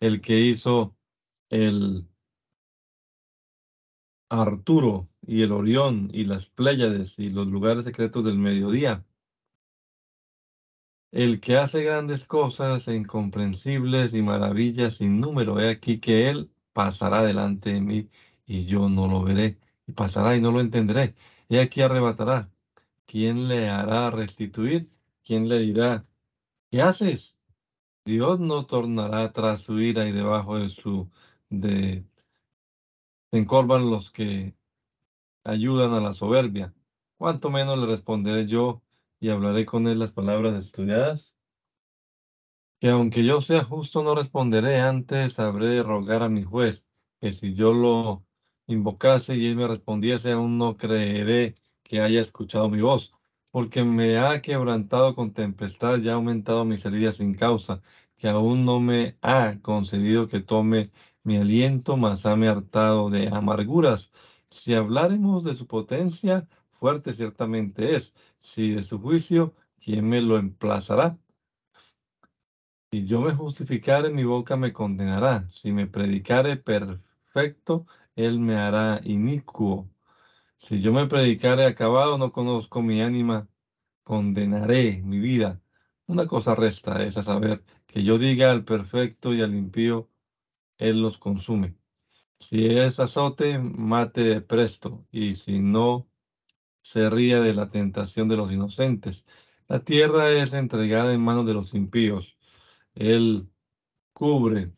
el 0.02 0.20
que 0.22 0.40
hizo 0.40 0.96
el 1.50 2.06
Arturo 4.30 5.08
y 5.22 5.44
el 5.44 5.54
Orión 5.54 6.10
y 6.14 6.26
las 6.26 6.48
Pléyades 6.48 7.18
y 7.20 7.30
los 7.30 7.48
lugares 7.48 7.86
secretos 7.86 8.26
del 8.26 8.38
mediodía. 8.38 9.06
El 11.12 11.40
que 11.40 11.56
hace 11.56 11.82
grandes 11.84 12.26
cosas 12.26 12.88
e 12.90 12.96
incomprensibles 12.96 14.14
y 14.14 14.22
maravillas 14.22 14.96
sin 14.98 15.22
número, 15.22 15.62
he 15.62 15.70
aquí 15.70 16.00
que 16.00 16.30
él 16.30 16.52
pasará 16.78 17.24
delante 17.24 17.74
de 17.74 17.82
mí 17.82 18.10
y 18.46 18.66
yo 18.66 18.90
no 18.90 19.08
lo 19.08 19.24
veré, 19.24 19.58
y 19.88 19.94
pasará 19.94 20.36
y 20.36 20.42
no 20.42 20.52
lo 20.52 20.62
entenderé. 20.62 21.16
He 21.50 21.60
aquí 21.60 21.82
arrebatará. 21.82 22.52
¿Quién 23.08 23.48
le 23.50 23.70
hará 23.70 24.12
restituir? 24.12 24.90
¿Quién 25.26 25.50
le 25.50 25.60
dirá, 25.60 26.06
¿qué 26.72 26.82
haces? 26.84 27.38
Dios 28.06 28.40
no 28.40 28.66
tornará 28.66 29.32
tras 29.34 29.62
su 29.64 29.80
ira 29.82 30.08
y 30.08 30.14
debajo 30.14 30.58
de 30.60 30.70
su 30.70 31.10
de 31.50 32.06
encorvan 33.32 33.90
los 33.90 34.12
que 34.12 34.56
ayudan 35.46 35.94
a 35.94 36.02
la 36.02 36.14
soberbia. 36.14 36.74
¿Cuánto 37.18 37.50
menos 37.52 37.80
le 37.80 37.88
responderé 37.88 38.48
yo 38.48 38.84
y 39.22 39.30
hablaré 39.30 39.66
con 39.66 39.88
él 39.88 40.00
las 40.00 40.12
palabras 40.12 40.56
estudiadas? 40.58 41.37
Que 42.80 42.90
aunque 42.90 43.24
yo 43.24 43.42
sea 43.42 43.64
justo, 43.64 44.04
no 44.04 44.16
responderé, 44.16 44.80
antes 44.80 45.40
habré 45.40 45.68
de 45.68 45.84
rogar 45.84 46.24
a 46.24 46.30
mi 46.30 46.44
juez, 46.44 46.86
que 47.20 47.32
si 47.32 47.54
yo 47.54 47.74
lo 47.74 48.24
invocase 48.68 49.36
y 49.36 49.48
él 49.48 49.56
me 49.56 49.68
respondiese, 49.68 50.32
aún 50.32 50.58
no 50.58 50.78
creeré 50.78 51.56
que 51.84 52.02
haya 52.02 52.22
escuchado 52.22 52.70
mi 52.70 52.82
voz, 52.82 53.14
porque 53.52 53.84
me 53.84 54.18
ha 54.20 54.42
quebrantado 54.42 55.16
con 55.16 55.34
tempestad 55.34 56.00
y 56.00 56.10
ha 56.10 56.14
aumentado 56.14 56.66
mis 56.66 56.86
heridas 56.86 57.16
sin 57.18 57.34
causa, 57.34 57.82
que 58.16 58.28
aún 58.28 58.66
no 58.66 58.80
me 58.80 59.18
ha 59.22 59.60
concedido 59.62 60.28
que 60.28 60.40
tome 60.42 60.92
mi 61.24 61.38
aliento, 61.38 61.98
mas 61.98 62.26
hame 62.26 62.48
hartado 62.48 63.10
de 63.10 63.28
amarguras. 63.30 64.12
Si 64.50 64.74
habláremos 64.76 65.44
de 65.44 65.56
su 65.56 65.66
potencia, 65.68 66.48
fuerte 66.72 67.14
ciertamente 67.14 67.96
es. 67.96 68.14
Si 68.40 68.72
de 68.72 68.84
su 68.84 69.00
juicio, 69.00 69.56
¿quién 69.80 70.08
me 70.10 70.22
lo 70.22 70.38
emplazará? 70.38 71.18
Si 72.92 73.06
yo 73.06 73.22
me 73.22 73.34
justificare, 73.34 74.10
mi 74.10 74.24
boca 74.24 74.56
me 74.56 74.72
condenará. 74.72 75.50
Si 75.50 75.72
me 75.72 75.88
predicare 75.88 76.56
perfecto, 76.58 77.86
él 78.16 78.40
me 78.40 78.56
hará 78.56 79.02
inicuo. 79.04 79.90
Si 80.58 80.82
yo 80.82 80.94
me 80.94 81.08
predicare 81.08 81.66
acabado, 81.66 82.18
no 82.18 82.32
conozco 82.32 82.82
mi 82.82 83.02
ánima, 83.02 83.50
condenaré 84.04 85.02
mi 85.04 85.20
vida. 85.20 85.62
Una 86.08 86.28
cosa 86.28 86.56
resta 86.56 87.04
es 87.04 87.18
a 87.18 87.24
saber 87.24 87.64
que 87.88 88.04
yo 88.04 88.18
diga 88.18 88.52
al 88.52 88.64
perfecto 88.66 89.34
y 89.34 89.42
al 89.42 89.56
impío, 89.56 90.10
él 90.78 91.02
los 91.02 91.18
consume. 91.18 91.78
Si 92.40 92.68
es 92.68 93.00
azote, 93.00 93.60
mate 93.60 94.42
presto, 94.42 95.06
y 95.12 95.36
si 95.36 95.60
no, 95.60 96.10
se 96.82 97.10
ría 97.10 97.42
de 97.42 97.54
la 97.54 97.70
tentación 97.70 98.28
de 98.30 98.38
los 98.38 98.52
inocentes. 98.52 99.26
La 99.68 99.84
tierra 99.84 100.32
es 100.32 100.54
entregada 100.54 101.14
en 101.14 101.22
manos 101.22 101.46
de 101.46 101.54
los 101.54 101.74
impíos. 101.74 102.37
Él 103.00 103.48
cubre 104.12 104.74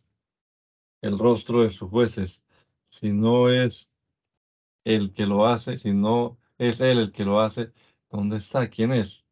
el 1.01 1.17
rostro 1.17 1.61
de 1.61 1.71
sus 1.71 1.89
jueces. 1.89 2.43
Si 2.89 3.13
no 3.13 3.49
es 3.49 3.89
el 4.83 5.13
que 5.13 5.25
lo 5.25 5.45
hace, 5.47 5.77
si 5.77 5.93
no 5.93 6.37
es 6.57 6.81
él 6.81 6.97
el 6.99 7.11
que 7.13 7.23
lo 7.23 7.39
hace, 7.39 7.71
¿dónde 8.09 8.35
está? 8.35 8.69
¿Quién 8.69 8.91
es? 8.91 9.25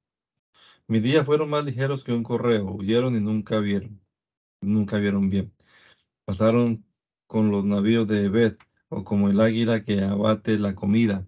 Mis 0.88 1.04
días 1.04 1.26
fueron 1.26 1.50
más 1.50 1.66
ligeros 1.66 2.02
que 2.02 2.14
un 2.14 2.24
correo, 2.24 2.72
huyeron 2.72 3.18
y 3.18 3.20
nunca 3.20 3.60
vieron, 3.60 4.00
nunca 4.62 4.98
vieron 4.98 5.30
bien. 5.30 5.54
Pasaron 6.24 6.86
con 7.28 7.52
los 7.52 7.66
navíos 7.66 8.08
de 8.08 8.30
Bet, 8.30 8.58
o 8.88 9.04
como 9.04 9.28
el 9.28 9.42
águila 9.42 9.84
que 9.84 10.02
abate 10.02 10.58
la 10.58 10.76
comida. 10.76 11.28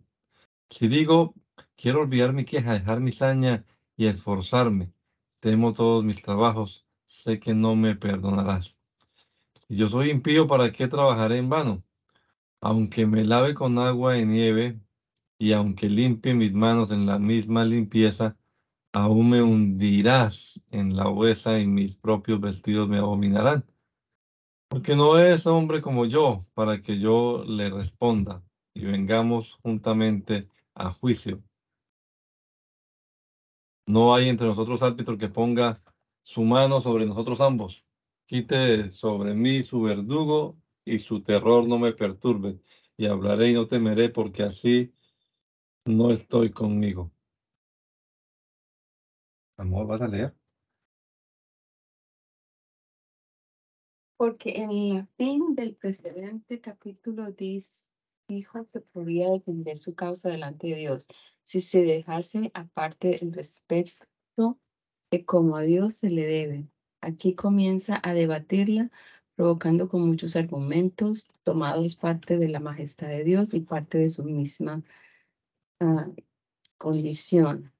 Si 0.69 0.87
digo, 0.87 1.35
quiero 1.75 2.01
olvidar 2.01 2.31
mi 2.31 2.45
queja, 2.45 2.71
dejar 2.71 3.01
mi 3.01 3.11
saña 3.11 3.65
y 3.97 4.07
esforzarme, 4.07 4.93
temo 5.41 5.73
todos 5.73 6.05
mis 6.05 6.21
trabajos, 6.21 6.85
sé 7.09 7.39
que 7.39 7.53
no 7.53 7.75
me 7.75 7.95
perdonarás. 7.95 8.77
Si 9.67 9.75
yo 9.75 9.89
soy 9.89 10.11
impío, 10.11 10.47
¿para 10.47 10.71
qué 10.71 10.87
trabajaré 10.87 11.37
en 11.37 11.49
vano? 11.49 11.83
Aunque 12.61 13.05
me 13.05 13.25
lave 13.25 13.53
con 13.53 13.77
agua 13.79 14.17
y 14.17 14.25
nieve, 14.25 14.79
y 15.37 15.53
aunque 15.53 15.89
limpie 15.89 16.33
mis 16.33 16.53
manos 16.53 16.91
en 16.91 17.05
la 17.05 17.19
misma 17.19 17.65
limpieza, 17.65 18.37
aún 18.93 19.29
me 19.29 19.41
hundirás 19.41 20.61
en 20.71 20.95
la 20.95 21.09
huesa 21.09 21.59
y 21.59 21.67
mis 21.67 21.97
propios 21.97 22.39
vestidos 22.39 22.87
me 22.87 22.99
abominarán. 22.99 23.65
Porque 24.67 24.95
no 24.95 25.17
es 25.17 25.47
hombre 25.47 25.81
como 25.81 26.05
yo 26.05 26.45
para 26.53 26.81
que 26.81 26.99
yo 26.99 27.43
le 27.47 27.69
responda 27.69 28.43
y 28.73 28.85
vengamos 28.85 29.55
juntamente 29.63 30.47
a 30.75 30.91
juicio. 30.91 31.41
No 33.87 34.13
hay 34.13 34.29
entre 34.29 34.45
nosotros 34.45 34.83
árbitro 34.83 35.17
que 35.17 35.29
ponga 35.29 35.81
su 36.29 36.43
mano 36.43 36.79
sobre 36.79 37.07
nosotros 37.07 37.41
ambos. 37.41 37.83
Quite 38.27 38.91
sobre 38.91 39.33
mí 39.33 39.63
su 39.63 39.81
verdugo 39.81 40.59
y 40.85 40.99
su 40.99 41.23
terror 41.23 41.67
no 41.67 41.79
me 41.79 41.91
perturbe. 41.91 42.59
Y 42.97 43.07
hablaré 43.07 43.49
y 43.49 43.53
no 43.55 43.65
temeré 43.65 44.09
porque 44.09 44.43
así 44.43 44.93
no 45.85 46.11
estoy 46.11 46.51
conmigo. 46.51 47.11
Amor, 49.57 49.87
¿vas 49.87 50.01
a 50.01 50.07
leer? 50.07 50.35
Porque 54.15 54.51
en 54.57 54.89
la 54.89 55.07
fin 55.17 55.55
del 55.55 55.75
precedente 55.77 56.61
capítulo 56.61 57.31
dijo 57.31 58.67
que 58.71 58.81
podía 58.81 59.31
defender 59.31 59.77
su 59.77 59.95
causa 59.95 60.29
delante 60.29 60.67
de 60.67 60.75
Dios 60.75 61.07
si 61.41 61.59
se 61.59 61.81
dejase 61.81 62.51
aparte 62.53 63.17
el 63.19 63.33
respeto 63.33 64.59
que 65.09 65.25
como 65.25 65.57
a 65.57 65.61
Dios 65.61 65.95
se 65.95 66.09
le 66.09 66.25
debe. 66.25 66.67
Aquí 67.01 67.33
comienza 67.33 67.99
a 68.03 68.13
debatirla, 68.13 68.91
provocando 69.35 69.89
con 69.89 70.01
muchos 70.07 70.35
argumentos 70.35 71.27
tomados 71.43 71.95
parte 71.95 72.37
de 72.37 72.49
la 72.49 72.59
majestad 72.59 73.07
de 73.07 73.23
Dios 73.23 73.53
y 73.53 73.61
parte 73.61 73.97
de 73.97 74.09
su 74.09 74.23
misma 74.25 74.83
uh, 75.79 76.15
condición. 76.77 77.71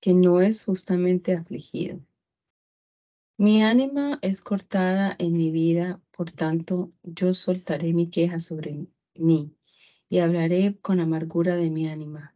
Que 0.00 0.14
no 0.14 0.40
es 0.40 0.64
justamente 0.64 1.34
afligido. 1.34 1.98
Mi 3.36 3.62
ánima 3.62 4.18
es 4.22 4.40
cortada 4.42 5.16
en 5.18 5.36
mi 5.36 5.50
vida, 5.50 6.00
por 6.12 6.30
tanto, 6.30 6.92
yo 7.02 7.34
soltaré 7.34 7.92
mi 7.92 8.08
queja 8.10 8.38
sobre 8.38 8.86
mí 9.16 9.54
y 10.14 10.20
hablaré 10.20 10.78
con 10.80 11.00
amargura 11.00 11.56
de 11.56 11.70
mi 11.70 11.88
ánima. 11.88 12.32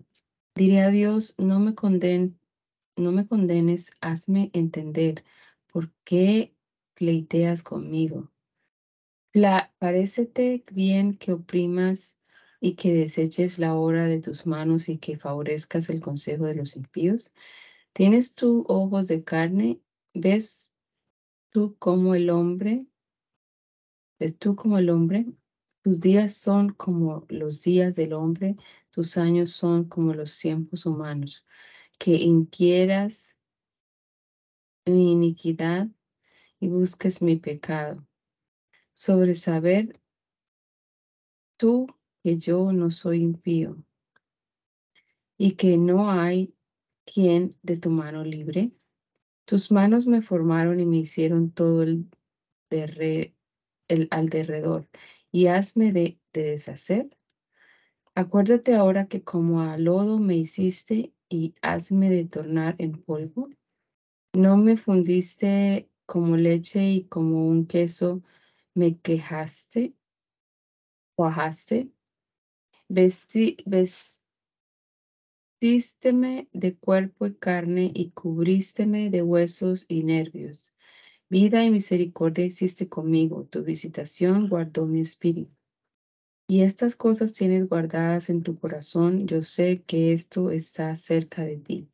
Diré 0.57 0.81
a 0.81 0.91
Dios, 0.91 1.37
no 1.39 1.61
me, 1.61 1.76
conden, 1.76 2.37
no 2.97 3.12
me 3.12 3.24
condenes, 3.24 3.93
hazme 4.01 4.51
entender 4.53 5.22
por 5.72 5.89
qué 6.03 6.53
pleiteas 6.95 7.62
conmigo. 7.62 8.33
La, 9.33 9.72
parécete 9.79 10.64
bien 10.72 11.14
que 11.14 11.31
oprimas 11.31 12.18
y 12.61 12.74
que 12.74 12.93
deseches 12.93 13.61
la 13.61 13.76
obra 13.76 14.07
de 14.07 14.18
tus 14.18 14.45
manos 14.45 14.89
y 14.89 14.99
que 14.99 15.16
favorezcas 15.16 15.89
el 15.89 16.01
consejo 16.01 16.47
de 16.47 16.57
los 16.57 16.74
impíos? 16.74 17.33
¿Tienes 17.93 18.35
tú 18.35 18.64
ojos 18.66 19.07
de 19.07 19.22
carne? 19.22 19.79
¿Ves 20.14 20.72
tú 21.51 21.76
como 21.79 22.16
el 22.16 22.29
hombre? 22.31 22.87
¿Ves 24.18 24.37
tú 24.37 24.57
como 24.57 24.79
el 24.79 24.91
hombre? 24.91 25.26
Tus 25.89 26.01
días 26.01 26.34
son 26.34 26.74
como 26.74 27.24
los 27.30 27.62
días 27.62 27.97
del 27.97 28.12
hombre, 28.12 28.57
tus 28.91 29.16
años 29.16 29.53
son 29.53 29.84
como 29.89 30.12
los 30.12 30.39
tiempos 30.39 30.84
humanos. 30.84 31.47
Que 31.99 32.14
inquieras 32.16 33.39
mi 34.84 35.12
iniquidad 35.12 35.89
y 36.61 36.68
busques 36.68 37.22
mi 37.22 37.36
pecado. 37.36 38.07
Sobre 38.93 39.34
saber 39.34 39.99
tú 41.57 41.86
que 42.22 42.36
yo 42.36 42.70
no 42.70 42.91
soy 42.91 43.22
impío 43.22 43.82
y 45.39 45.53
que 45.53 45.78
no 45.78 46.11
hay 46.11 46.55
quien 47.07 47.57
de 47.62 47.78
tu 47.78 47.89
mano 47.89 48.24
libre. 48.24 48.72
Tus 49.47 49.72
manos 49.72 50.07
me 50.07 50.20
formaron 50.20 50.80
y 50.80 50.84
me 50.84 50.99
hicieron 50.99 51.51
todo 51.51 51.82
el, 51.82 52.11
el 52.68 54.09
alrededor, 54.11 54.86
y 55.39 55.47
hazme 55.47 55.93
de, 55.93 56.18
de 56.32 56.43
deshacer. 56.43 57.16
Acuérdate 58.16 58.74
ahora 58.74 59.07
que 59.07 59.22
como 59.22 59.61
a 59.61 59.78
lodo 59.78 60.18
me 60.18 60.36
hiciste 60.36 61.12
y 61.28 61.55
hazme 61.62 62.11
de 62.11 62.24
tornar 62.24 62.74
en 62.78 62.91
polvo. 62.91 63.49
No 64.32 64.57
me 64.57 64.76
fundiste 64.76 65.89
como 66.07 66.36
leche 66.36 66.91
y 66.91 67.05
como 67.05 67.47
un 67.47 67.66
queso 67.66 68.20
me 68.74 68.99
quejaste, 68.99 69.95
cuajaste. 71.14 71.89
Vestí, 72.89 73.59
vestísteme 75.61 76.49
de 76.53 76.76
cuerpo 76.76 77.26
y 77.26 77.34
carne 77.36 77.93
y 77.95 78.11
cubrísteme 78.11 79.09
de 79.11 79.22
huesos 79.22 79.86
y 79.86 80.03
nervios. 80.03 80.74
Vida 81.31 81.62
y 81.62 81.70
misericordia 81.70 82.47
hiciste 82.47 82.89
conmigo, 82.89 83.45
tu 83.45 83.62
visitación 83.62 84.49
guardó 84.49 84.87
mi 84.87 85.01
espíritu. 85.01 85.53
Y 86.49 86.62
estas 86.62 86.97
cosas 86.97 87.35
tienes 87.35 87.68
guardadas 87.68 88.31
en 88.31 88.43
tu 88.43 88.59
corazón, 88.59 89.26
yo 89.26 89.43
sé 89.43 89.83
que 89.83 90.14
esto 90.14 90.51
está 90.51 90.97
cerca 90.97 91.45
de 91.45 91.59
ti. 91.59 91.91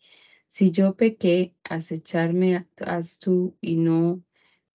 Si 0.47 0.71
yo 0.71 0.95
pequé, 0.95 1.57
acecharme 1.65 2.69
haz 2.81 3.19
tú 3.19 3.57
y 3.61 3.75
no 3.75 4.23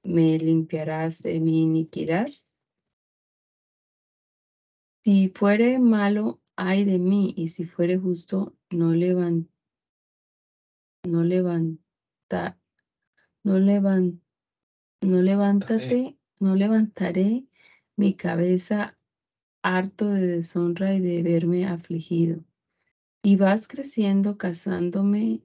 me 0.04 0.38
limpiarás 0.38 1.22
de 1.22 1.40
mi 1.40 1.62
iniquidad. 1.62 2.28
Si 5.02 5.30
fuere 5.30 5.80
malo, 5.80 6.42
ay 6.58 6.84
de 6.84 7.00
mí, 7.00 7.34
y 7.38 7.48
si 7.48 7.64
fuere 7.64 7.98
justo, 7.98 8.58
no 8.70 8.92
levant, 8.92 9.50
no 11.08 11.24
levanta, 11.24 12.60
no 13.46 13.58
levant, 13.58 14.22
no 15.02 15.22
levántate, 15.22 16.18
no 16.40 16.56
levantaré 16.56 17.46
mi 17.96 18.14
cabeza 18.14 18.98
harto 19.62 20.10
de 20.10 20.28
deshonra 20.28 20.94
y 20.94 21.00
de 21.00 21.24
verme 21.24 21.66
afligido. 21.68 22.44
Y 23.24 23.36
vas 23.36 23.68
creciendo, 23.68 24.38
casándome 24.38 25.42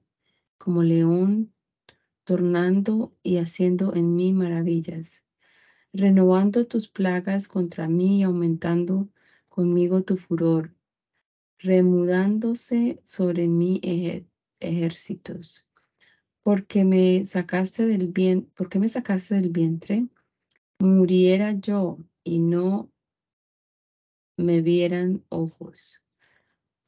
como 0.57 0.83
león, 0.83 1.53
tornando 2.23 3.13
y 3.23 3.37
haciendo 3.37 3.93
en 3.95 4.15
mí 4.15 4.33
maravillas, 4.33 5.23
renovando 5.93 6.65
tus 6.65 6.87
plagas 6.87 7.47
contra 7.47 7.87
mí 7.87 8.19
y 8.19 8.23
aumentando 8.23 9.09
conmigo 9.49 10.03
tu 10.03 10.17
furor, 10.17 10.73
remudándose 11.59 13.01
sobre 13.03 13.47
mí 13.47 13.79
ejércitos. 14.59 15.64
Porque 16.45 16.83
me 16.85 17.25
sacaste 17.25 17.87
del 17.87 18.09
bien, 18.09 18.51
porque 18.55 18.77
me 18.77 18.87
sacaste 18.87 19.33
del 19.33 19.49
vientre, 19.49 20.07
muriera 20.77 21.53
yo 21.53 21.97
y 22.23 22.37
no 22.37 22.91
me 24.37 24.61
vieran 24.61 25.25
ojos. 25.29 26.05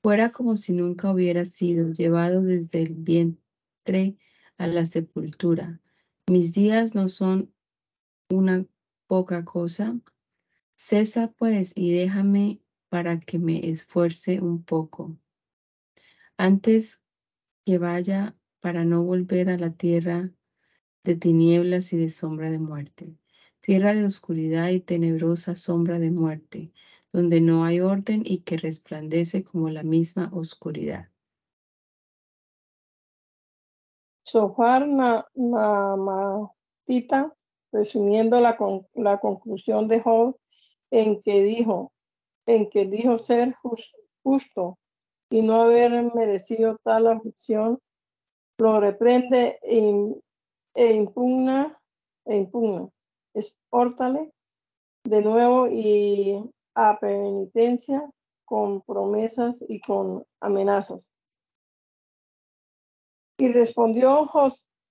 Fuera 0.03 0.29
como 0.29 0.57
si 0.57 0.73
nunca 0.73 1.11
hubiera 1.11 1.43
sido 1.45 1.91
llevado 1.91 2.43
desde 2.43 2.83
el 2.83 2.93
vientre 2.93 4.15
a 4.59 4.67
la 4.67 4.85
sepultura. 4.85 5.81
Mis 6.29 6.53
días 6.53 6.93
no 6.93 7.07
son 7.09 7.51
una 8.29 8.63
poca 9.07 9.43
cosa. 9.43 9.99
Cesa 10.75 11.33
pues 11.35 11.73
y 11.75 11.91
déjame 11.91 12.61
para 12.89 13.19
que 13.19 13.39
me 13.39 13.71
esfuerce 13.71 14.39
un 14.39 14.61
poco. 14.61 15.17
Antes 16.37 17.01
que 17.65 17.79
vaya 17.79 18.36
para 18.59 18.85
no 18.85 19.03
volver 19.03 19.49
a 19.49 19.57
la 19.57 19.71
tierra 19.71 20.31
de 21.03 21.15
tinieblas 21.15 21.93
y 21.93 21.97
de 21.97 22.09
sombra 22.09 22.49
de 22.49 22.59
muerte, 22.59 23.15
tierra 23.59 23.93
de 23.93 24.05
oscuridad 24.05 24.69
y 24.69 24.79
tenebrosa 24.79 25.55
sombra 25.55 25.99
de 25.99 26.11
muerte, 26.11 26.71
donde 27.13 27.39
no 27.41 27.63
hay 27.63 27.79
orden 27.79 28.23
y 28.25 28.39
que 28.39 28.57
resplandece 28.57 29.43
como 29.43 29.69
la 29.69 29.83
misma 29.83 30.29
oscuridad. 30.33 31.09
Sofar 34.23 34.85
Namatita, 35.35 37.33
resumiendo 37.71 38.41
la, 38.41 38.57
la 38.93 39.19
conclusión 39.19 39.87
de 39.87 40.01
Job, 40.01 40.37
en 40.91 41.21
que 41.21 41.43
dijo, 41.43 41.93
en 42.45 42.69
que 42.69 42.85
dijo 42.85 43.17
ser 43.17 43.55
justo 44.23 44.77
y 45.29 45.41
no 45.43 45.61
haber 45.61 46.13
merecido 46.13 46.77
tal 46.83 47.07
aflicción, 47.07 47.79
lo 48.57 48.79
reprende 48.79 49.59
e, 49.61 50.21
e 50.73 50.93
impugna, 50.93 51.79
e 52.25 52.37
impugna. 52.37 52.89
Exhórtale 53.33 54.33
de 55.03 55.21
nuevo 55.21 55.67
y 55.67 56.43
a 56.75 56.99
penitencia 56.99 58.09
con 58.45 58.81
promesas 58.81 59.63
y 59.67 59.79
con 59.79 60.25
amenazas. 60.41 61.11
Y 63.39 63.51
respondió 63.51 64.27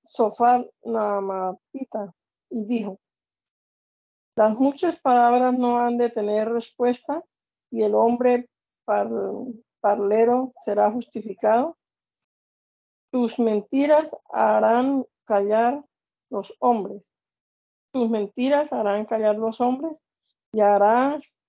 Sofar 0.07 0.71
Namatita 0.85 2.15
y 2.51 2.67
dijo, 2.67 3.01
las 4.37 4.61
muchas 4.61 5.01
palabras 5.01 5.59
no 5.59 5.79
han 5.79 5.97
de 5.97 6.11
tener 6.11 6.49
respuesta 6.51 7.25
y 7.71 7.83
el 7.83 7.95
hombre 7.95 8.49
parlero 8.85 10.53
será 10.61 10.93
justificado. 10.93 11.77
Tus 13.17 13.39
mentiras 13.39 14.15
harán 14.31 15.07
callar 15.25 15.83
los 16.29 16.55
hombres. 16.59 17.15
Tus 17.91 18.11
mentiras 18.11 18.75
harán 18.75 19.07
callar 19.07 19.37
los 19.37 19.59
hombres 19.63 20.05
y 20.53 20.61
harás 20.61 21.41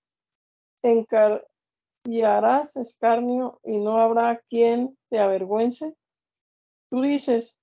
y 2.05 2.21
harás 2.21 2.77
escarnio 2.77 3.59
y 3.65 3.79
no 3.79 3.97
habrá 3.97 4.41
quien 4.49 4.97
te 5.09 5.19
avergüence. 5.19 5.93
Tú 6.89 7.01
dices, 7.01 7.59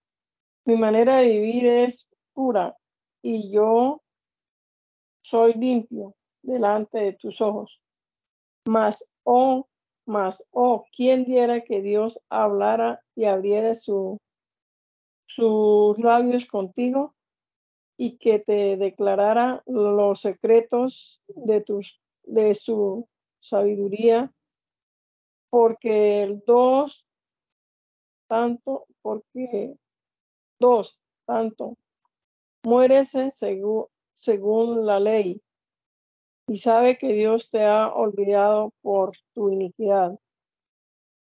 mi 0.66 0.76
manera 0.76 1.16
de 1.16 1.28
vivir 1.30 1.64
es 1.64 2.10
pura 2.34 2.76
y 3.22 3.50
yo 3.50 4.02
soy 5.22 5.54
limpio 5.54 6.14
delante 6.42 6.98
de 6.98 7.12
tus 7.14 7.40
ojos. 7.40 7.80
Mas, 8.66 9.10
oh, 9.22 9.66
mas, 10.06 10.46
oh, 10.50 10.84
¿quién 10.94 11.24
diera 11.24 11.62
que 11.62 11.80
Dios 11.80 12.20
hablara 12.28 13.02
y 13.14 13.24
abriera 13.24 13.74
su, 13.74 14.18
sus 15.26 15.98
labios 15.98 16.46
contigo 16.46 17.14
y 17.96 18.18
que 18.18 18.38
te 18.38 18.76
declarara 18.76 19.62
los 19.66 20.20
secretos 20.20 21.22
de 21.28 21.60
tus 21.60 22.00
de 22.26 22.54
su 22.54 23.08
sabiduría, 23.40 24.32
porque 25.50 26.22
el 26.22 26.42
dos, 26.46 27.06
tanto, 28.26 28.86
porque 29.02 29.76
dos, 30.58 30.98
tanto, 31.26 31.76
muérese 32.64 33.30
según, 33.30 33.86
según 34.12 34.86
la 34.86 34.98
ley, 35.00 35.42
y 36.46 36.56
sabe 36.56 36.96
que 36.98 37.12
Dios 37.12 37.50
te 37.50 37.64
ha 37.64 37.92
olvidado 37.92 38.72
por 38.82 39.16
tu 39.34 39.50
iniquidad. 39.50 40.18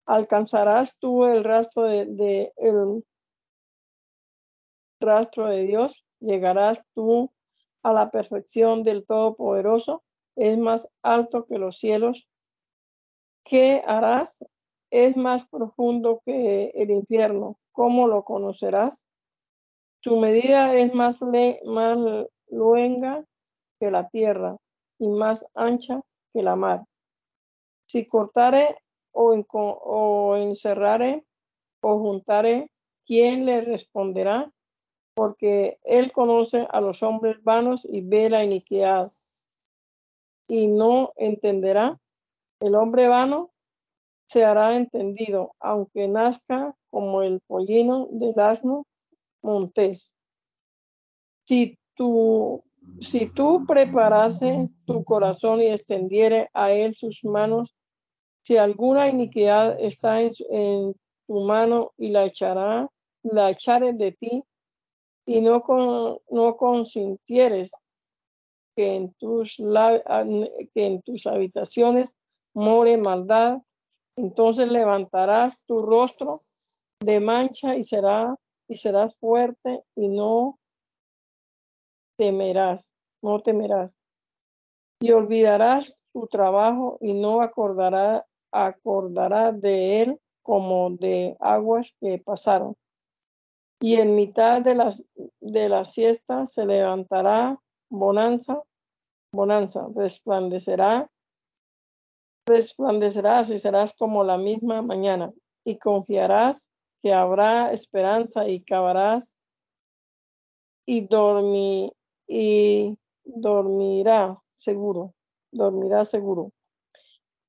Alcanzarás 0.05 0.99
tú 0.99 1.25
el 1.25 1.43
rastro 1.43 1.83
de, 1.83 2.53
el 2.55 3.05
rastro 4.99 5.47
de 5.47 5.63
Dios, 5.63 6.05
llegarás 6.19 6.83
tú 6.93 7.31
a 7.83 7.93
la 7.93 8.09
perfección 8.09 8.83
del 8.83 9.05
Todopoderoso 9.05 10.03
es 10.37 10.57
más 10.57 10.87
alto 11.01 11.45
que 11.45 11.57
los 11.57 11.79
cielos. 11.79 12.29
¿Qué 13.43 13.81
harás? 13.85 14.45
Es 14.91 15.17
más 15.17 15.47
profundo 15.47 16.21
que 16.23 16.71
el 16.75 16.91
infierno. 16.91 17.57
¿Cómo 17.71 18.07
lo 18.07 18.23
conocerás? 18.23 19.07
Su 20.01 20.17
medida 20.17 20.75
es 20.75 20.93
más, 20.93 21.21
más 21.65 21.97
luenga 22.49 23.25
que 23.79 23.89
la 23.89 24.07
tierra 24.09 24.57
y 24.99 25.07
más 25.07 25.45
ancha 25.55 26.01
que 26.33 26.43
la 26.43 26.55
mar. 26.55 26.85
Si 27.87 28.05
cortare 28.05 28.75
o, 29.11 29.33
o 29.33 30.35
encerrare 30.35 31.25
o 31.81 31.99
juntare, 31.99 32.71
¿quién 33.05 33.45
le 33.45 33.61
responderá? 33.61 34.51
Porque 35.15 35.79
él 35.83 36.11
conoce 36.11 36.67
a 36.69 36.81
los 36.81 37.01
hombres 37.01 37.43
vanos 37.43 37.81
y 37.83 38.01
ve 38.01 38.29
la 38.29 38.43
iniquidad 38.43 39.09
y 40.47 40.67
no 40.67 41.13
entenderá. 41.15 41.99
El 42.59 42.75
hombre 42.75 43.07
vano 43.07 43.51
se 44.27 44.43
hará 44.43 44.75
entendido, 44.75 45.55
aunque 45.59 46.07
nazca 46.07 46.75
como 46.89 47.21
el 47.21 47.41
pollino 47.41 48.07
del 48.11 48.39
asno 48.39 48.85
montés. 49.41 50.15
Si 51.45 51.77
tú, 51.95 52.63
si 53.01 53.29
tú 53.29 53.65
preparase 53.65 54.69
tu 54.85 55.03
corazón 55.03 55.61
y 55.61 55.67
extendiere 55.67 56.49
a 56.53 56.71
él 56.71 56.93
sus 56.95 57.23
manos, 57.23 57.75
si 58.43 58.57
alguna 58.57 59.09
iniquidad 59.09 59.79
está 59.79 60.21
en, 60.21 60.95
tu 61.27 61.41
mano 61.41 61.91
y 61.97 62.09
la 62.09 62.23
echará, 62.23 62.89
la 63.23 63.49
echaré 63.49 63.91
de 63.93 64.13
ti, 64.13 64.43
y 65.25 65.41
no, 65.41 65.61
con, 65.61 66.19
no 66.29 66.55
consintieres 66.55 67.71
que 68.77 68.95
en, 68.95 69.13
tus, 69.15 69.59
an- 70.05 70.47
que 70.73 70.85
en 70.85 71.01
tus 71.01 71.27
habitaciones 71.27 72.15
more 72.53 72.95
maldad, 72.97 73.57
entonces 74.15 74.71
levantarás 74.71 75.65
tu 75.65 75.81
rostro 75.81 76.41
de 77.01 77.19
mancha 77.19 77.75
y 77.75 77.83
será 77.83 78.35
y 78.69 78.75
serás 78.75 79.15
fuerte 79.19 79.83
y 79.95 80.07
no 80.07 80.56
temerás, 82.17 82.93
no 83.21 83.41
temerás. 83.41 83.97
Y 84.99 85.11
olvidarás 85.11 85.99
tu 86.11 86.27
trabajo 86.27 86.97
y 87.01 87.13
no 87.13 87.41
acordará, 87.41 88.25
acordará 88.51 89.51
de 89.51 90.01
él 90.01 90.21
como 90.41 90.89
de 90.91 91.35
aguas 91.39 91.95
que 91.99 92.19
pasaron. 92.19 92.75
Y 93.79 93.95
en 93.95 94.15
mitad 94.15 94.61
de 94.61 94.73
las 94.73 95.07
de 95.39 95.69
la 95.69 95.85
siesta 95.85 96.45
se 96.45 96.65
levantará 96.65 97.59
bonanza, 97.89 98.63
bonanza, 99.31 99.87
resplandecerá, 99.95 101.09
resplandecerás 102.47 103.49
y 103.49 103.59
serás 103.59 103.95
como 103.95 104.23
la 104.23 104.37
misma 104.37 104.81
mañana, 104.81 105.31
y 105.63 105.77
confiarás 105.77 106.71
que 107.01 107.13
habrá 107.13 107.71
esperanza 107.71 108.47
y 108.47 108.63
cavarás 108.63 109.37
y 110.85 111.07
dormi, 111.07 111.91
y 112.27 112.97
dormirá 113.23 114.35
seguro, 114.57 115.13
dormirá 115.51 116.05
seguro. 116.05 116.51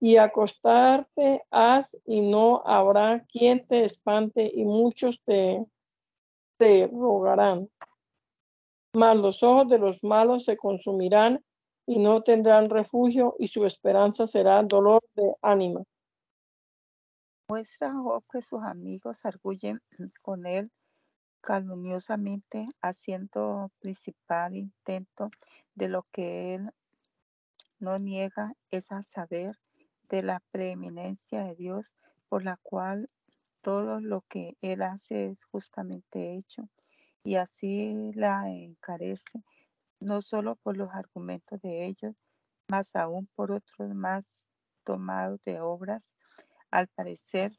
Y 0.01 0.17
acostarte 0.17 1.43
has 1.51 1.97
y 2.07 2.21
no 2.21 2.63
habrá 2.65 3.21
quien 3.27 3.67
te 3.67 3.85
espante 3.85 4.51
y 4.55 4.65
muchos 4.65 5.21
te, 5.25 5.61
te 6.57 6.87
rogarán. 6.87 7.69
Mas 8.95 9.17
los 9.17 9.43
ojos 9.43 9.69
de 9.69 9.79
los 9.79 10.05
malos 10.05 10.45
se 10.45 10.57
consumirán 10.57 11.45
y 11.87 11.99
no 11.99 12.23
tendrán 12.23 12.71
refugio 12.71 13.35
y 13.39 13.49
su 13.49 13.65
esperanza 13.65 14.27
será 14.27 14.63
dolor 14.63 15.03
de 15.15 15.35
ánima. 15.43 15.83
Muestra 17.49 17.93
Job 17.93 18.23
que 18.31 18.43
sus 18.43 18.63
amigos 18.63 19.25
arguyen 19.25 19.81
con 20.23 20.47
él 20.47 20.71
calumniosamente, 21.49 22.67
haciendo 22.83 23.71
principal 23.79 24.55
intento 24.55 25.31
de 25.75 25.89
lo 25.89 26.03
que 26.03 26.55
él 26.55 26.69
no 27.81 27.97
niega, 27.97 28.53
es 28.71 28.93
a 28.93 29.03
saber, 29.03 29.59
de 30.11 30.23
la 30.23 30.41
preeminencia 30.51 31.45
de 31.45 31.55
Dios, 31.55 31.97
por 32.29 32.45
la 32.45 32.59
cual 32.63 33.07
todo 33.63 33.99
lo 33.99 34.21
que 34.29 34.59
él 34.61 34.83
hace 34.83 35.29
es 35.29 35.43
justamente 35.47 36.35
hecho, 36.35 36.69
y 37.25 37.37
así 37.37 38.13
la 38.13 38.51
encarece, 38.51 39.43
no 40.01 40.21
solo 40.21 40.57
por 40.57 40.77
los 40.77 40.91
argumentos 40.93 41.63
de 41.63 41.87
ellos, 41.87 42.15
mas 42.71 42.95
aún 42.95 43.27
por 43.35 43.53
otros 43.53 43.95
más 43.95 44.47
tomados 44.85 45.41
de 45.45 45.63
obras, 45.63 46.15
al 46.71 46.89
parecer 46.89 47.59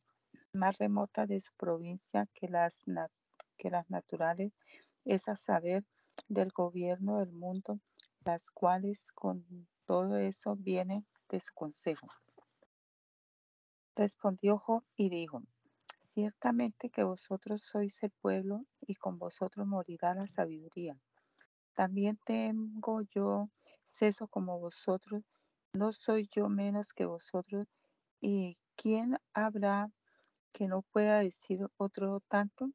más 0.53 0.77
remotas 0.77 1.27
de 1.27 1.39
su 1.39 1.53
provincia 1.57 2.27
que 2.35 2.49
las, 2.49 2.83
na- 2.87 3.09
que 3.59 3.69
las 3.69 3.87
naturales, 3.91 4.51
es 5.05 5.27
a 5.27 5.35
saber, 5.35 5.85
del 6.27 6.49
gobierno 6.49 7.19
del 7.19 7.31
mundo, 7.31 7.79
las 8.25 8.49
cuales 8.49 9.11
con 9.13 9.67
todo 9.85 10.17
eso 10.17 10.55
vienen 10.55 11.05
de 11.29 11.39
su 11.39 11.53
consejo. 11.53 12.07
Respondió 13.95 14.57
Job 14.57 14.83
y 14.95 15.09
dijo, 15.09 15.43
ciertamente 16.03 16.89
que 16.89 17.03
vosotros 17.03 17.61
sois 17.61 18.01
el 18.03 18.11
pueblo 18.11 18.65
y 18.79 18.95
con 18.95 19.19
vosotros 19.19 19.67
morirá 19.67 20.15
la 20.15 20.25
sabiduría. 20.25 20.97
También 21.73 22.17
tengo 22.25 23.01
yo 23.13 23.49
ceso 23.85 24.27
como 24.27 24.59
vosotros, 24.59 25.23
no 25.73 25.91
soy 25.91 26.27
yo 26.31 26.49
menos 26.49 26.93
que 26.93 27.05
vosotros, 27.05 27.67
y 28.21 28.57
quién 28.75 29.17
habrá 29.33 29.91
que 30.51 30.67
no 30.67 30.81
pueda 30.81 31.19
decir 31.19 31.67
otro 31.77 32.21
tanto? 32.27 32.71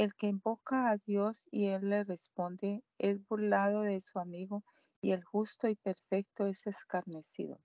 El 0.00 0.14
que 0.14 0.28
invoca 0.28 0.88
a 0.88 0.96
Dios 0.96 1.46
y 1.50 1.66
él 1.66 1.90
le 1.90 2.04
responde 2.04 2.82
es 2.96 3.22
burlado 3.28 3.82
de 3.82 4.00
su 4.00 4.18
amigo 4.18 4.64
y 5.02 5.10
el 5.10 5.22
justo 5.22 5.68
y 5.68 5.74
perfecto 5.74 6.46
es 6.46 6.66
escarnecido. 6.66 7.60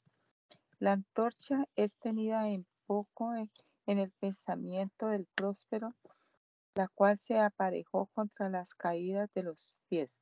La 0.77 0.91
antorcha 0.91 1.63
es 1.77 1.95
tenida 1.95 2.49
en 2.49 2.67
poco 2.87 3.33
en, 3.35 3.49
el 3.85 4.11
pensamiento 4.11 5.07
del 5.07 5.27
próspero, 5.33 5.95
la 6.75 6.89
cual 6.89 7.17
se 7.17 7.39
aparejó 7.39 8.07
contra 8.07 8.49
las 8.49 8.73
caídas 8.73 9.31
de 9.33 9.43
los 9.43 9.73
pies. 9.87 10.19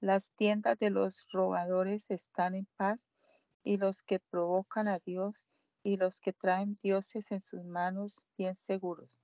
Las 0.00 0.32
tiendas 0.32 0.80
de 0.80 0.90
los 0.90 1.24
robadores 1.30 2.10
están 2.10 2.56
en 2.56 2.66
paz 2.76 3.06
y 3.62 3.76
los 3.76 4.02
que 4.02 4.18
provocan 4.18 4.88
a 4.88 4.98
Dios 4.98 5.46
y 5.84 5.96
los 5.96 6.18
que 6.20 6.32
traen 6.32 6.76
dioses 6.82 7.30
en 7.30 7.40
sus 7.40 7.62
manos 7.62 8.16
bien 8.36 8.56
seguros. 8.56 9.23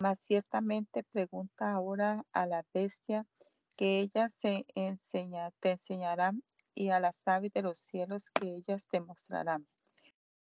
Mas 0.00 0.18
ciertamente 0.18 1.02
pregunta 1.02 1.72
ahora 1.72 2.24
a 2.32 2.46
la 2.46 2.64
bestia 2.72 3.26
que 3.76 4.00
ellas 4.00 4.32
se 4.32 4.64
te 4.72 5.72
enseñarán 5.72 6.42
y 6.74 6.88
a 6.88 7.00
las 7.00 7.20
aves 7.28 7.52
de 7.52 7.60
los 7.60 7.76
cielos 7.80 8.30
que 8.30 8.56
ellas 8.56 8.86
te 8.90 9.02
mostrarán. 9.02 9.68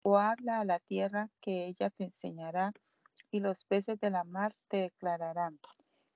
O 0.02 0.18
habla 0.18 0.60
a 0.60 0.64
la 0.64 0.78
tierra 0.78 1.30
que 1.40 1.66
ella 1.66 1.90
te 1.90 2.04
enseñará 2.04 2.72
y 3.32 3.40
los 3.40 3.64
peces 3.64 3.98
de 3.98 4.10
la 4.10 4.22
mar 4.22 4.54
te 4.68 4.76
declararán. 4.82 5.58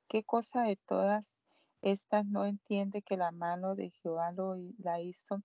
¿Qué 0.07 0.23
cosa 0.23 0.63
de 0.63 0.77
todas 0.77 1.37
estas 1.83 2.25
no 2.27 2.47
entiende 2.47 3.03
que 3.03 3.17
la 3.17 3.33
mano 3.33 3.75
de 3.75 3.91
Jehová 3.91 4.33
la 4.79 5.01
hizo 5.01 5.43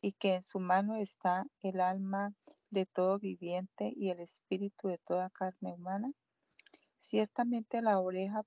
y 0.00 0.12
que 0.12 0.36
en 0.36 0.42
su 0.42 0.60
mano 0.60 0.96
está 0.96 1.44
el 1.60 1.82
alma 1.82 2.32
de 2.70 2.86
todo 2.86 3.18
viviente 3.18 3.92
y 3.94 4.08
el 4.08 4.20
espíritu 4.20 4.88
de 4.88 4.96
toda 4.96 5.28
carne 5.28 5.74
humana? 5.74 6.10
Ciertamente 7.00 7.82
la 7.82 7.98
oreja 8.00 8.44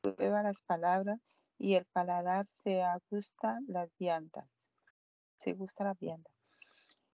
prueba 0.00 0.42
las 0.42 0.60
palabras 0.60 1.20
y 1.58 1.74
el 1.74 1.84
paladar 1.86 2.46
se 2.46 2.82
agusta 2.82 3.58
las 3.66 3.90
viandas. 3.98 4.48
Se 5.38 5.52
gusta 5.52 5.84
la 5.84 5.94
vianda. 5.94 6.30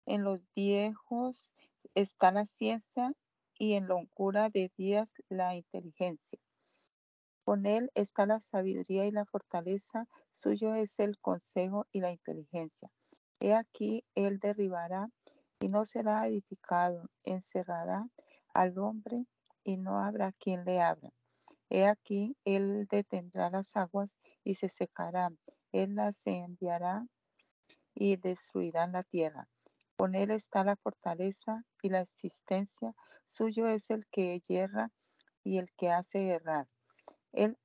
En 0.05 0.23
los 0.23 0.41
viejos 0.55 1.51
está 1.95 2.31
la 2.31 2.45
ciencia 2.45 3.13
y 3.57 3.73
en 3.73 3.87
locura 3.87 4.49
de 4.49 4.71
días 4.77 5.13
la 5.29 5.55
inteligencia. 5.55 6.39
Con 7.43 7.65
él 7.65 7.91
está 7.95 8.25
la 8.25 8.39
sabiduría 8.39 9.05
y 9.05 9.11
la 9.11 9.25
fortaleza, 9.25 10.07
suyo 10.31 10.75
es 10.75 10.99
el 10.99 11.19
consejo 11.19 11.87
y 11.91 12.01
la 12.01 12.11
inteligencia. 12.11 12.91
He 13.39 13.53
aquí, 13.53 14.05
él 14.15 14.39
derribará 14.39 15.09
y 15.59 15.67
no 15.67 15.85
será 15.85 16.27
edificado, 16.27 17.09
encerrará 17.23 18.07
al 18.53 18.77
hombre 18.77 19.25
y 19.63 19.77
no 19.77 19.99
habrá 19.99 20.31
quien 20.33 20.65
le 20.65 20.81
abra. 20.81 21.11
He 21.69 21.87
aquí, 21.87 22.35
él 22.43 22.87
detendrá 22.89 23.49
las 23.49 23.75
aguas 23.75 24.17
y 24.43 24.55
se 24.55 24.69
secarán, 24.69 25.39
él 25.71 25.95
las 25.95 26.25
enviará 26.25 27.07
y 27.93 28.17
destruirán 28.17 28.91
la 28.91 29.03
tierra. 29.03 29.47
Con 29.95 30.15
él 30.15 30.31
está 30.31 30.63
la 30.63 30.75
fortaleza 30.75 31.63
y 31.81 31.89
la 31.89 32.01
existencia, 32.01 32.95
suyo 33.27 33.67
es 33.67 33.89
el 33.89 34.07
que 34.07 34.39
yerra 34.39 34.91
y 35.43 35.59
el 35.59 35.71
que 35.73 35.91
hace 35.91 36.29
errar. 36.29 36.67
Él 37.31 37.57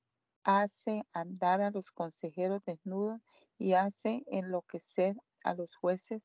hace 0.44 1.02
andar 1.12 1.62
a 1.62 1.70
los 1.70 1.90
consejeros 1.90 2.62
desnudos 2.64 3.20
y 3.58 3.72
hace 3.72 4.22
enloquecer 4.26 5.16
a 5.44 5.54
los 5.54 5.74
jueces. 5.74 6.22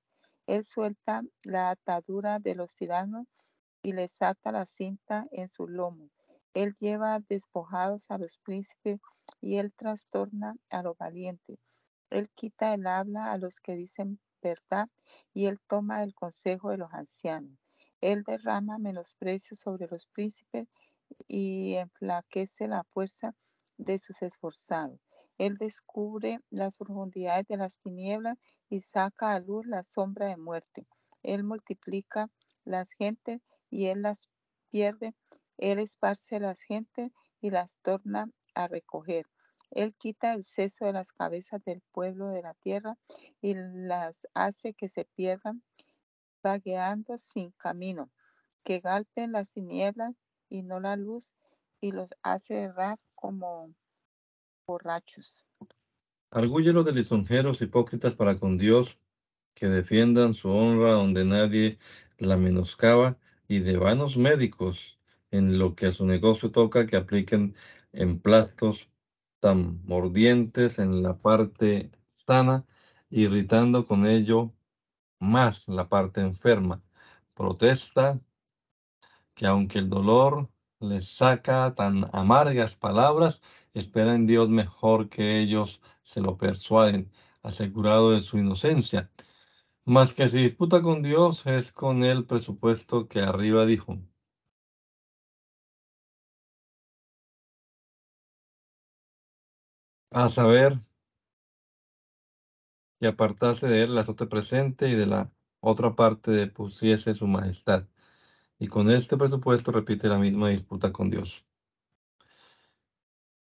Él 0.47 0.65
suelta 0.65 1.22
la 1.43 1.69
atadura 1.69 2.39
de 2.39 2.55
los 2.55 2.76
tiranos 2.76 3.28
y 3.84 3.93
les 3.93 4.21
ata 4.21 4.51
la 4.51 4.65
cinta 4.65 5.23
en 5.32 5.49
su 5.49 5.67
lomo. 5.67 6.09
Él 6.53 6.75
lleva 6.79 7.19
despojados 7.19 8.11
a 8.11 8.17
los 8.17 8.38
príncipes 8.38 8.99
y 9.39 9.57
él 9.57 9.73
trastorna 9.73 10.55
a 10.69 10.84
los 10.84 10.97
valientes. 10.97 11.59
Él 12.09 12.29
quita 12.29 12.73
el 12.73 12.86
habla 12.88 13.32
a 13.32 13.38
los 13.38 13.59
que 13.59 13.75
dicen 13.75 14.19
verdad 14.41 14.89
y 15.34 15.45
él 15.45 15.59
toma 15.67 16.03
el 16.03 16.13
consejo 16.13 16.71
de 16.71 16.77
los 16.77 16.93
ancianos. 16.93 17.57
Él 18.01 18.23
derrama 18.25 18.79
menosprecio 18.79 19.55
sobre 19.55 19.88
los 19.88 20.07
príncipes 20.07 20.67
y 21.27 21.75
enflaquece 21.75 22.67
la 22.67 22.84
fuerza 22.84 23.36
de 23.77 23.99
sus 23.99 24.21
esforzados. 24.21 24.99
Él 25.38 25.55
descubre 25.55 26.39
las 26.49 26.75
profundidades 26.77 27.47
de 27.47 27.57
las 27.57 27.77
tinieblas 27.77 28.38
y 28.69 28.82
saca 28.82 29.32
a 29.34 29.39
luz 29.39 29.65
la 29.65 29.84
sombra 29.84 30.27
de 30.27 30.38
muerte. 30.38 30.86
Él 31.23 31.43
multiplica 31.43 32.29
las 32.65 32.91
gentes 32.91 33.41
y 33.72 33.88
él 33.88 34.03
las 34.03 34.30
pierde. 34.69 35.15
Él 35.57 35.80
esparce 35.80 36.39
las 36.39 36.61
gentes 36.61 37.11
y 37.41 37.49
las 37.49 37.80
torna 37.82 38.30
a 38.53 38.67
recoger. 38.67 39.26
Él 39.72 39.95
quita 39.95 40.34
el 40.34 40.43
seso 40.43 40.86
de 40.86 40.93
las 40.93 41.13
cabezas 41.13 41.63
del 41.63 41.82
pueblo 41.91 42.28
de 42.28 42.43
la 42.43 42.53
tierra 42.55 42.97
y 43.41 43.55
las 43.55 44.28
hace 44.36 44.74
que 44.74 44.89
se 44.89 45.05
pierdan 45.05 45.63
vagueando 46.43 47.17
sin 47.17 47.51
camino, 47.51 48.11
que 48.63 48.80
galpen 48.80 49.32
las 49.32 49.51
tinieblas 49.51 50.15
y 50.49 50.63
no 50.63 50.80
la 50.80 50.95
luz 50.95 51.36
y 51.80 51.91
los 51.91 52.11
hace 52.22 52.61
errar 52.61 52.99
como 53.15 53.74
borrachos. 54.67 55.45
Argúyelo 56.32 56.84
de 56.84 56.93
lisonjeros 56.93 57.61
hipócritas 57.61 58.15
para 58.15 58.38
con 58.38 58.57
Dios, 58.57 58.99
que 59.53 59.67
defiendan 59.67 60.34
su 60.34 60.49
honra 60.49 60.91
donde 60.91 61.26
nadie 61.26 61.78
la 62.17 62.38
menoscaba, 62.38 63.17
y 63.52 63.60
de 63.60 63.76
vanos 63.76 64.16
médicos 64.16 64.97
en 65.30 65.60
lo 65.60 65.76
que 65.76 65.88
a 65.88 65.91
su 65.91 66.06
negocio 66.06 66.52
toca, 66.52 66.88
que 66.88 66.95
apliquen 66.95 67.54
emplastos 67.91 68.89
tan 69.41 69.84
mordientes 69.86 70.80
en 70.80 71.04
la 71.04 71.18
parte 71.18 71.91
sana, 72.26 72.66
irritando 73.10 73.86
con 73.86 74.06
ello 74.06 74.54
más 75.20 75.68
la 75.68 75.89
parte 75.89 76.22
enferma. 76.22 76.82
Protesta 77.34 78.22
que 79.34 79.47
aunque 79.47 79.80
el 79.80 79.89
dolor 79.89 80.49
les 80.80 81.10
saca 81.10 81.76
tan 81.76 82.10
amargas 82.14 82.78
palabras, 82.78 83.41
espera 83.74 84.16
en 84.16 84.28
Dios 84.28 84.47
mejor 84.47 85.10
que 85.10 85.41
ellos 85.41 85.82
se 86.04 86.22
lo 86.22 86.38
persuaden, 86.38 87.12
asegurado 87.43 88.12
de 88.12 88.22
su 88.22 88.38
inocencia. 88.38 89.12
Más 89.86 90.13
que 90.15 90.27
si 90.27 90.39
disputa 90.39 90.82
con 90.82 91.03
Dios, 91.03 91.45
es 91.45 91.71
con 91.71 92.03
el 92.03 92.25
presupuesto 92.25 93.07
que 93.07 93.19
arriba 93.21 93.65
dijo. 93.65 93.97
A 100.11 100.29
saber, 100.29 100.79
que 102.99 103.07
apartase 103.07 103.67
de 103.67 103.84
él 103.84 103.95
la 103.95 104.01
azote 104.01 104.27
presente 104.27 104.88
y 104.89 104.95
de 104.95 105.07
la 105.07 105.32
otra 105.59 105.95
parte 105.95 106.47
pusiese 106.47 107.15
su 107.15 107.27
majestad. 107.27 107.88
Y 108.59 108.67
con 108.67 108.89
este 108.91 109.17
presupuesto 109.17 109.71
repite 109.71 110.07
la 110.07 110.19
misma 110.19 110.49
disputa 110.49 110.91
con 110.93 111.09
Dios. 111.09 111.45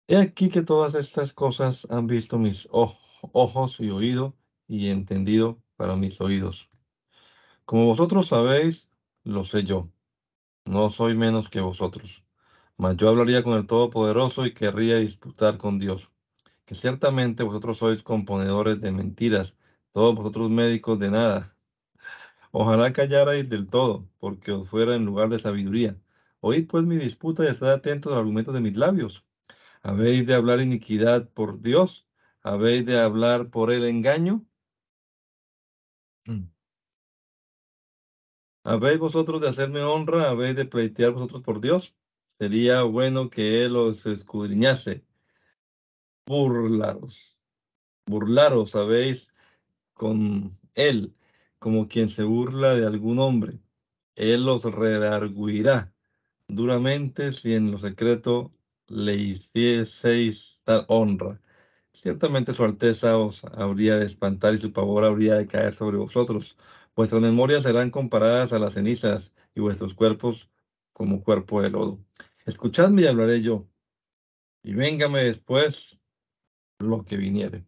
He 0.08 0.18
aquí 0.18 0.50
que 0.50 0.64
todas 0.64 0.96
estas 0.96 1.34
cosas 1.34 1.88
han 1.90 2.08
visto 2.08 2.38
mis 2.38 2.68
ojos 2.72 3.80
y 3.80 3.90
oído 3.90 4.36
y 4.68 4.90
entendido 4.90 5.63
para 5.76 5.96
mis 5.96 6.20
oídos. 6.22 6.70
Como 7.66 7.86
vosotros 7.86 8.28
sabéis, 8.28 8.90
lo 9.24 9.44
sé 9.44 9.64
yo. 9.64 9.90
No 10.66 10.90
soy 10.90 11.16
menos 11.16 11.50
que 11.50 11.62
vosotros. 11.62 12.24
Mas 12.78 12.98
yo 12.98 13.10
hablaría 13.10 13.44
con 13.44 13.58
el 13.58 13.68
Todopoderoso 13.68 14.46
y 14.46 14.54
querría 14.54 14.98
disputar 14.98 15.58
con 15.58 15.80
Dios. 15.80 16.12
Que 16.66 16.76
ciertamente 16.76 17.44
vosotros 17.44 17.78
sois 17.80 18.04
componedores 18.04 18.82
de 18.82 18.92
mentiras, 18.92 19.58
todos 19.94 20.16
vosotros 20.16 20.50
médicos 20.52 21.00
de 21.00 21.12
nada. 21.12 21.58
Ojalá 22.52 22.94
callarais 22.94 23.50
del 23.50 23.68
todo, 23.68 24.08
porque 24.20 24.52
os 24.52 24.70
fuera 24.70 24.96
en 24.96 25.06
lugar 25.06 25.30
de 25.30 25.40
sabiduría. 25.40 25.98
Oíd 26.40 26.68
pues 26.68 26.84
mi 26.86 26.98
disputa 26.98 27.44
y 27.44 27.48
estad 27.48 27.72
atentos 27.74 28.12
al 28.14 28.20
argumento 28.20 28.52
de 28.54 28.62
mis 28.62 28.78
labios. 28.78 29.26
¿Habéis 29.84 30.28
de 30.28 30.36
hablar 30.36 30.62
iniquidad 30.62 31.30
por 31.32 31.62
Dios? 31.62 32.08
¿Habéis 32.44 32.86
de 32.86 33.00
hablar 33.00 33.50
por 33.52 33.72
el 33.72 33.86
engaño? 33.86 34.46
¿Habéis 38.64 39.00
vosotros 39.00 39.42
de 39.42 39.50
hacerme 39.50 39.84
honra? 39.84 40.30
¿Habéis 40.30 40.56
de 40.56 40.66
pleitear 40.66 41.12
vosotros 41.12 41.42
por 41.44 41.60
Dios? 41.60 41.96
Sería 42.40 42.84
bueno 42.84 43.30
que 43.30 43.66
Él 43.66 43.76
os 43.76 44.06
escudriñase. 44.06 45.06
Burlaros. 46.26 47.38
Burlaros, 48.06 48.72
¿sabéis? 48.72 49.30
Con 49.94 50.58
Él, 50.76 51.14
como 51.60 51.88
quien 51.88 52.10
se 52.10 52.24
burla 52.24 52.74
de 52.76 52.86
algún 52.86 53.20
hombre. 53.20 53.60
Él 54.16 54.48
os 54.48 54.64
redarguirá 54.64 55.94
duramente 56.48 57.34
si 57.34 57.54
en 57.54 57.72
lo 57.72 57.78
secreto 57.78 58.54
le 58.88 59.16
hicieseis 59.16 60.60
tal 60.64 60.86
honra. 60.88 61.42
Ciertamente 61.94 62.54
su 62.54 62.64
alteza 62.64 63.18
os 63.18 63.44
habría 63.46 63.96
de 63.98 64.06
espantar 64.06 64.54
y 64.56 64.58
su 64.58 64.74
pavor 64.74 65.06
habría 65.06 65.36
de 65.36 65.48
caer 65.48 65.74
sobre 65.74 65.98
vosotros. 65.98 66.58
Vuestras 66.96 67.22
memorias 67.22 67.64
serán 67.64 67.92
comparadas 67.92 68.54
a 68.54 68.60
las 68.60 68.74
cenizas 68.74 69.34
y 69.56 69.62
vuestros 69.62 69.94
cuerpos 69.94 70.50
como 70.92 71.24
cuerpo 71.24 71.62
de 71.62 71.70
lodo. 71.70 72.00
Escuchadme 72.46 73.04
y 73.04 73.08
hablaré 73.08 73.42
yo, 73.42 73.68
y 74.64 74.74
véngame 74.74 75.24
después 75.24 76.00
lo 76.80 77.06
que 77.06 77.18
viniere. 77.18 77.66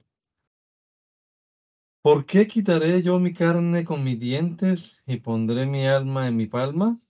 ¿Por 2.01 2.25
qué 2.25 2.47
quitaré 2.47 3.01
yo 3.01 3.19
mi 3.19 3.33
carne 3.33 3.83
con 3.83 4.03
mis 4.03 4.19
dientes 4.19 5.01
y 5.07 5.17
pondré 5.17 5.65
mi 5.65 5.87
alma 5.87 6.27
en 6.27 6.37
mi 6.37 6.45
palma? 6.47 7.01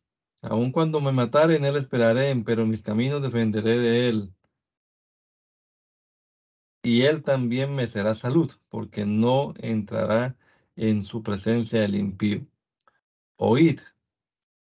Aun 0.41 0.71
cuando 0.71 1.01
me 1.01 1.11
matare, 1.11 1.57
en 1.57 1.65
él 1.65 1.75
esperaré, 1.75 2.35
pero 2.45 2.65
mis 2.65 2.81
caminos 2.81 3.21
defenderé 3.21 3.77
de 3.79 4.09
él. 4.09 4.33
Y 6.85 7.01
él 7.01 7.23
también 7.23 7.73
me 7.73 7.87
será 7.87 8.13
salud, 8.13 8.51
porque 8.69 9.07
no 9.07 9.55
entrará 9.57 10.37
en 10.75 11.03
su 11.03 11.23
presencia 11.23 11.83
el 11.83 11.95
impío. 11.95 12.45
Oíd 13.37 13.79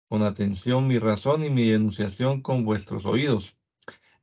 con 0.07 0.23
atención 0.23 0.87
mi 0.87 0.99
razón 0.99 1.43
y 1.43 1.49
mi 1.49 1.67
denunciación 1.67 2.39
con 2.41 2.63
vuestros 2.63 3.05
oídos. 3.05 3.57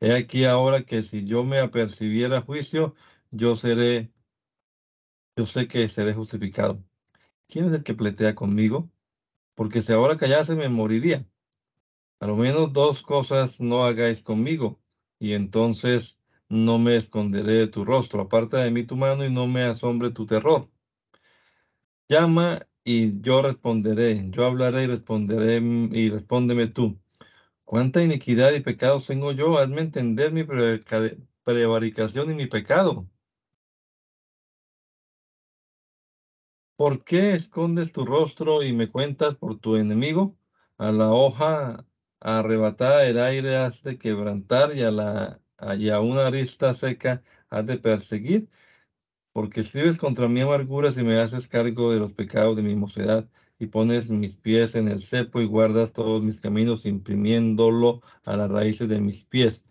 He 0.01 0.15
aquí 0.15 0.47
ahora 0.47 0.87
que 0.87 1.03
si 1.03 1.27
yo 1.27 1.45
me 1.45 1.59
apercibiera 1.59 2.41
juicio, 2.41 2.95
yo 3.31 3.55
seré, 3.55 4.11
yo 5.37 5.45
sé 5.45 5.69
que 5.69 5.87
seré 5.91 6.15
justificado. 6.15 6.83
¿Quién 7.49 7.67
es 7.67 7.75
el 7.75 7.83
que 7.83 7.93
pletea 7.93 8.35
conmigo? 8.35 8.89
Porque 9.55 9.83
si 9.83 9.93
ahora 9.93 10.17
callase 10.17 10.55
me 10.55 10.71
moriría. 10.71 11.29
A 12.19 12.29
lo 12.29 12.37
menos 12.37 12.73
dos 12.73 13.03
cosas 13.03 13.61
no 13.61 13.85
hagáis 13.85 14.23
conmigo, 14.23 14.81
y 15.19 15.35
entonces 15.35 16.19
no 16.49 16.79
me 16.79 16.97
esconderé 16.97 17.55
de 17.55 17.69
tu 17.69 17.85
rostro. 17.85 18.23
Aparta 18.23 18.59
de 18.65 18.71
mí 18.71 18.85
tu 18.85 18.97
mano 18.97 19.25
y 19.25 19.31
no 19.31 19.47
me 19.47 19.63
asombre 19.65 20.11
tu 20.11 20.27
terror. 20.27 20.71
Llama 22.09 22.67
y 22.85 23.21
yo 23.21 23.43
responderé. 23.43 24.31
Yo 24.31 24.45
hablaré 24.47 24.85
y 24.85 24.87
responderé 24.87 25.57
y 25.93 26.11
respóndeme 26.11 26.67
tú. 26.69 26.99
¿Cuánta 27.65 28.03
iniquidad 28.03 28.53
y 28.53 28.61
pecados 28.61 29.07
tengo 29.07 29.33
yo? 29.33 29.59
Hazme 29.59 29.83
entender 29.83 30.33
mi 30.33 30.45
prevaricación 31.45 32.31
y 32.31 32.35
mi 32.35 32.47
pecado. 32.47 33.09
¿Por 36.77 37.05
qué 37.05 37.35
escondes 37.35 37.93
tu 37.93 38.05
rostro 38.05 38.63
y 38.63 38.73
me 38.73 38.91
cuentas 38.91 39.37
por 39.37 39.59
tu 39.59 39.77
enemigo? 39.77 40.37
A 40.77 40.93
la 40.93 41.13
hoja 41.13 41.87
arrebatada 42.21 43.07
el 43.07 43.19
aire 43.21 43.57
has 43.57 43.83
de 43.83 43.99
quebrantar 43.99 44.75
y 44.77 44.83
a, 44.83 44.91
la, 44.91 45.41
y 45.79 45.91
a 45.91 46.01
una 46.01 46.27
arista 46.27 46.75
seca 46.75 47.23
has 47.51 47.67
de 47.67 47.79
perseguir, 47.79 48.49
porque 49.33 49.61
escribes 49.61 49.99
contra 49.99 50.29
mi 50.29 50.41
amargura 50.41 50.91
y 50.97 51.03
me 51.05 51.19
haces 51.21 51.49
cargo 51.49 51.93
de 51.93 52.01
los 52.01 52.13
pecados 52.13 52.57
de 52.57 52.63
mi 52.63 52.75
mocedad 52.77 53.29
y 53.59 53.67
pones 53.67 54.11
mis 54.11 54.37
pies 54.37 54.75
en 54.75 54.89
el 54.89 55.01
cepo 55.03 55.41
y 55.41 55.47
guardas 55.47 55.93
todos 55.93 56.23
mis 56.23 56.41
caminos 56.41 56.87
imprimiéndolo 56.87 58.01
a 58.25 58.37
las 58.37 58.51
raíces 58.51 58.89
de 58.89 59.01
mis 59.01 59.25
pies, 59.25 59.65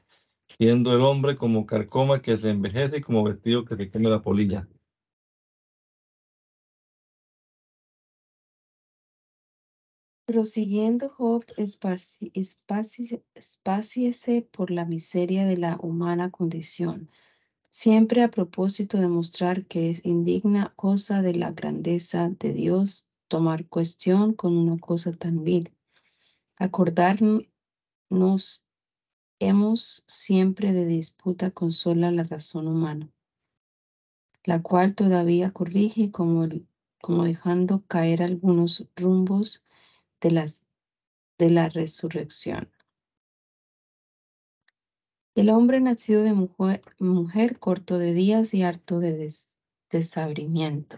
siendo 0.49 0.95
el 0.95 1.01
hombre 1.01 1.37
como 1.37 1.65
carcoma 1.67 2.21
que 2.21 2.37
se 2.37 2.49
envejece 2.51 2.97
y 2.97 3.01
como 3.01 3.23
vestido 3.23 3.65
que 3.65 3.77
se 3.77 3.89
quema 3.89 4.09
la 4.09 4.21
polilla. 4.21 4.67
Prosiguiendo 10.25 11.09
Job, 11.09 11.43
espáciese 11.57 13.21
por 14.53 14.71
la 14.71 14.85
miseria 14.85 15.45
de 15.45 15.57
la 15.57 15.77
humana 15.81 16.31
condición, 16.31 17.11
siempre 17.69 18.23
a 18.23 18.31
propósito 18.31 18.97
de 18.99 19.09
mostrar 19.09 19.65
que 19.65 19.89
es 19.89 20.05
indigna 20.05 20.71
cosa 20.77 21.21
de 21.21 21.35
la 21.35 21.51
grandeza 21.51 22.29
de 22.29 22.53
Dios 22.53 23.11
tomar 23.27 23.67
cuestión 23.67 24.33
con 24.33 24.55
una 24.55 24.77
cosa 24.77 25.11
tan 25.11 25.43
vil. 25.43 25.75
Acordarnos 26.55 27.49
hemos 29.39 30.05
siempre 30.07 30.71
de 30.71 30.85
disputa 30.85 31.51
con 31.51 31.73
sola 31.73 32.11
la 32.11 32.23
razón 32.23 32.69
humana, 32.69 33.11
la 34.45 34.61
cual 34.61 34.95
todavía 34.95 35.51
corrige 35.51 36.11
como, 36.11 36.47
como 37.01 37.25
dejando 37.25 37.83
caer 37.87 38.23
algunos 38.23 38.87
rumbos 38.95 39.62
de, 40.23 40.31
las, 40.31 40.63
de 41.37 41.49
la 41.49 41.69
resurrección. 41.69 42.71
El 45.35 45.49
hombre 45.49 45.81
nacido 45.81 46.23
de 46.23 46.33
mujer, 46.33 46.81
mujer 46.97 47.59
corto 47.59 47.97
de 47.97 48.13
días 48.13 48.53
y 48.53 48.63
harto 48.63 48.99
de 48.99 49.29
desabrimiento, 49.91 50.97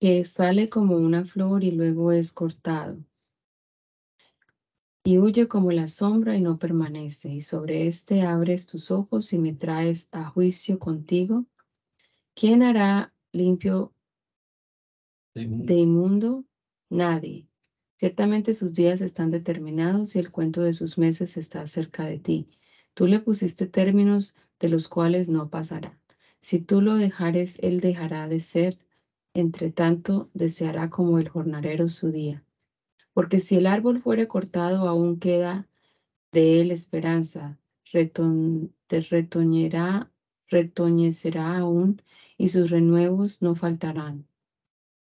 que 0.00 0.24
sale 0.24 0.68
como 0.68 0.96
una 0.96 1.24
flor 1.24 1.64
y 1.64 1.72
luego 1.72 2.12
es 2.12 2.32
cortado, 2.32 2.98
y 5.04 5.18
huye 5.18 5.48
como 5.48 5.72
la 5.72 5.88
sombra 5.88 6.36
y 6.36 6.42
no 6.42 6.58
permanece, 6.58 7.28
y 7.30 7.40
sobre 7.40 7.86
éste 7.86 8.22
abres 8.22 8.66
tus 8.66 8.90
ojos 8.90 9.32
y 9.32 9.38
me 9.38 9.52
traes 9.52 10.08
a 10.12 10.24
juicio 10.26 10.78
contigo. 10.78 11.44
¿Quién 12.34 12.62
hará 12.62 13.14
limpio 13.32 13.95
de 15.44 15.74
inmundo? 15.74 16.44
Nadie. 16.88 17.46
Ciertamente 17.98 18.54
sus 18.54 18.72
días 18.72 19.02
están 19.02 19.30
determinados 19.30 20.16
y 20.16 20.18
el 20.18 20.30
cuento 20.30 20.62
de 20.62 20.72
sus 20.72 20.96
meses 20.96 21.36
está 21.36 21.66
cerca 21.66 22.04
de 22.04 22.18
ti. 22.18 22.46
Tú 22.94 23.06
le 23.06 23.20
pusiste 23.20 23.66
términos 23.66 24.34
de 24.58 24.68
los 24.68 24.88
cuales 24.88 25.28
no 25.28 25.46
pasará. 25.46 25.98
Si 26.40 26.58
tú 26.58 26.80
lo 26.80 26.94
dejares, 26.94 27.56
él 27.60 27.80
dejará 27.80 28.28
de 28.28 28.38
ser. 28.38 28.78
Entre 29.34 29.68
tanto, 29.68 30.30
deseará 30.32 30.88
como 30.88 31.18
el 31.18 31.28
jornalero 31.28 31.88
su 31.88 32.10
día. 32.10 32.42
Porque 33.12 33.38
si 33.38 33.56
el 33.56 33.66
árbol 33.66 33.98
fuere 34.00 34.26
cortado, 34.26 34.86
aún 34.88 35.16
queda 35.16 35.66
de 36.32 36.60
él 36.60 36.70
esperanza. 36.70 37.58
te 37.92 39.00
retoñerá, 39.00 40.08
retoñecerá 40.48 41.58
aún, 41.58 42.00
y 42.38 42.48
sus 42.48 42.70
renuevos 42.70 43.42
no 43.42 43.54
faltarán. 43.54 44.24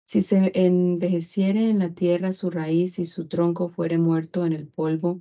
Si 0.07 0.22
se 0.22 0.52
envejeciere 0.55 1.70
en 1.70 1.78
la 1.78 1.94
tierra 1.94 2.32
su 2.32 2.50
raíz 2.50 2.98
y 2.98 3.05
su 3.05 3.26
tronco 3.26 3.68
fuere 3.68 3.98
muerto 3.98 4.44
en 4.44 4.52
el 4.52 4.68
polvo, 4.68 5.20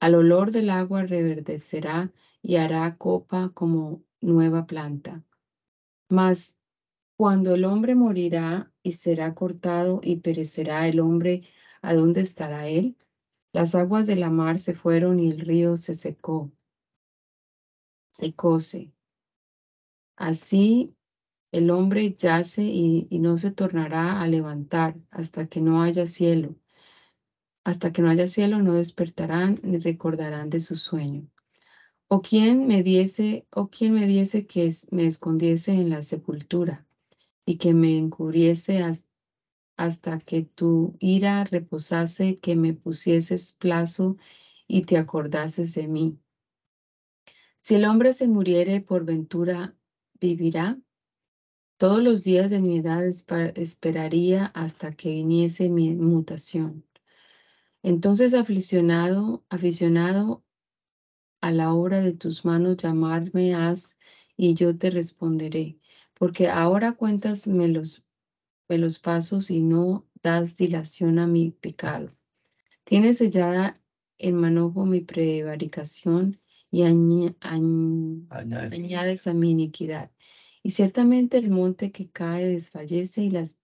al 0.00 0.14
olor 0.14 0.50
del 0.52 0.70
agua 0.70 1.04
reverdecerá 1.04 2.12
y 2.42 2.56
hará 2.56 2.96
copa 2.96 3.50
como 3.54 4.04
nueva 4.20 4.66
planta. 4.66 5.24
Mas 6.08 6.56
cuando 7.16 7.54
el 7.54 7.64
hombre 7.64 7.94
morirá 7.94 8.72
y 8.82 8.92
será 8.92 9.34
cortado 9.34 10.00
y 10.02 10.16
perecerá 10.16 10.86
el 10.88 11.00
hombre, 11.00 11.42
¿a 11.82 11.94
dónde 11.94 12.20
estará 12.20 12.68
él? 12.68 12.96
Las 13.52 13.74
aguas 13.74 14.06
de 14.06 14.16
la 14.16 14.30
mar 14.30 14.58
se 14.58 14.74
fueron 14.74 15.20
y 15.20 15.30
el 15.30 15.40
río 15.40 15.76
se 15.76 15.94
secó, 15.94 16.52
secóse. 18.12 18.92
Así 20.16 20.94
el 21.54 21.70
hombre 21.70 22.12
yace 22.12 22.64
y, 22.64 23.06
no 23.20 23.38
se 23.38 23.52
tornará 23.52 24.20
a 24.20 24.26
levantar 24.26 24.96
hasta 25.12 25.46
que 25.46 25.60
no 25.60 25.82
haya 25.82 26.04
cielo. 26.04 26.56
Hasta 27.62 27.92
que 27.92 28.02
no 28.02 28.10
haya 28.10 28.26
cielo 28.26 28.60
no 28.60 28.74
despertarán 28.74 29.60
ni 29.62 29.78
recordarán 29.78 30.50
de 30.50 30.58
su 30.58 30.74
sueño. 30.74 31.30
O 32.08 32.22
quien 32.22 32.66
me 32.66 32.82
diese, 32.82 33.46
o 33.52 33.68
quien 33.68 33.94
me 33.94 34.08
diese 34.08 34.46
que 34.46 34.74
me 34.90 35.06
escondiese 35.06 35.70
en 35.70 35.90
la 35.90 36.02
sepultura 36.02 36.88
y 37.46 37.56
que 37.56 37.72
me 37.72 37.96
encubriese 37.98 38.82
hasta 39.76 40.18
que 40.18 40.42
tu 40.42 40.96
ira 40.98 41.44
reposase, 41.44 42.40
que 42.40 42.56
me 42.56 42.74
pusieses 42.74 43.52
plazo 43.52 44.16
y 44.66 44.82
te 44.82 44.98
acordases 44.98 45.72
de 45.74 45.86
mí. 45.86 46.18
Si 47.62 47.76
el 47.76 47.84
hombre 47.84 48.12
se 48.12 48.26
muriere 48.26 48.80
por 48.80 49.04
ventura, 49.04 49.76
vivirá. 50.20 50.83
Todos 51.76 52.02
los 52.02 52.22
días 52.22 52.50
de 52.50 52.60
mi 52.60 52.78
edad 52.78 53.04
esperaría 53.04 54.46
hasta 54.54 54.94
que 54.94 55.08
viniese 55.10 55.68
mi 55.68 55.96
mutación. 55.96 56.84
Entonces, 57.82 58.32
aficionado, 58.32 59.44
aficionado 59.48 60.44
a 61.40 61.50
la 61.50 61.74
obra 61.74 62.00
de 62.00 62.12
tus 62.12 62.44
manos, 62.44 62.76
llamarme 62.76 63.54
has 63.54 63.98
y 64.36 64.54
yo 64.54 64.78
te 64.78 64.90
responderé, 64.90 65.78
porque 66.14 66.48
ahora 66.48 66.92
cuentas 66.92 67.46
los, 67.46 68.04
me 68.68 68.78
los 68.78 68.98
pasos 69.00 69.50
y 69.50 69.60
no 69.60 70.06
das 70.22 70.56
dilación 70.56 71.18
a 71.18 71.26
mi 71.26 71.50
pecado. 71.50 72.16
Tienes 72.84 73.18
sellada 73.18 73.80
en 74.16 74.36
manojo 74.36 74.86
mi 74.86 75.00
prevaricación 75.00 76.40
y 76.70 76.82
añades 76.84 77.36
a 79.26 79.34
mi 79.34 79.50
iniquidad. 79.50 80.10
Y 80.66 80.70
ciertamente 80.70 81.36
el 81.36 81.50
monte 81.50 81.92
que 81.92 82.08
cae 82.08 82.46
desfallece 82.46 83.22
y 83.22 83.30
las 83.30 83.58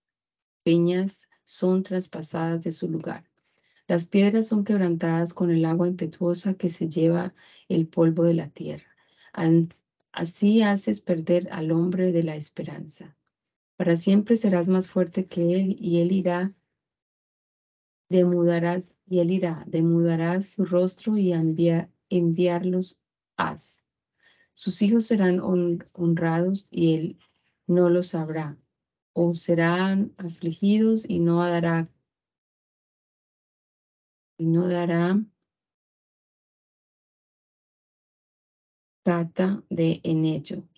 peñas 0.63 1.31
son 1.45 1.83
traspasadas 1.83 2.63
de 2.63 2.71
su 2.73 2.91
lugar. 2.91 3.25
Las 3.89 4.07
piedras 4.07 4.49
son 4.49 4.65
quebrantadas 4.65 5.33
con 5.33 5.51
el 5.51 5.65
agua 5.65 5.89
impetuosa 5.89 6.53
que 6.55 6.69
se 6.69 6.91
lleva 6.91 7.35
el 7.71 7.89
polvo 7.89 8.25
de 8.25 8.35
la 8.35 8.51
tierra. 8.51 8.95
Así 10.13 10.61
haces 10.61 11.01
perder 11.01 11.49
al 11.53 11.73
hombre 11.73 12.13
de 12.13 12.23
la 12.23 12.37
esperanza. 12.37 13.17
Para 13.77 13.97
siempre 13.97 14.37
serás 14.37 14.69
más 14.69 14.91
fuerte 14.91 15.25
que 15.25 15.55
él 15.55 15.77
y 15.81 16.03
él 16.03 16.13
irá, 16.13 16.55
demudarás, 18.11 18.99
y 19.09 19.21
él 19.21 19.31
irá, 19.31 19.65
demudarás 19.67 20.51
su 20.51 20.67
rostro 20.67 21.17
y 21.17 21.33
enviarlos 22.11 23.01
haz. 23.39 23.87
Sus 24.61 24.83
hijos 24.83 25.07
serán 25.07 25.41
honrados 25.41 26.69
y 26.71 26.95
él 26.95 27.19
no 27.67 27.89
los 27.89 28.09
sabrá, 28.09 28.59
o 29.15 29.33
serán 29.33 30.13
afligidos 30.19 31.09
y 31.09 31.19
no 31.19 31.43
dará 31.43 31.89
y 34.37 34.45
no 34.45 34.69
dará 34.69 35.19
cata 39.03 39.65
de 39.71 40.03
en 40.05 40.27
ello. 40.27 40.69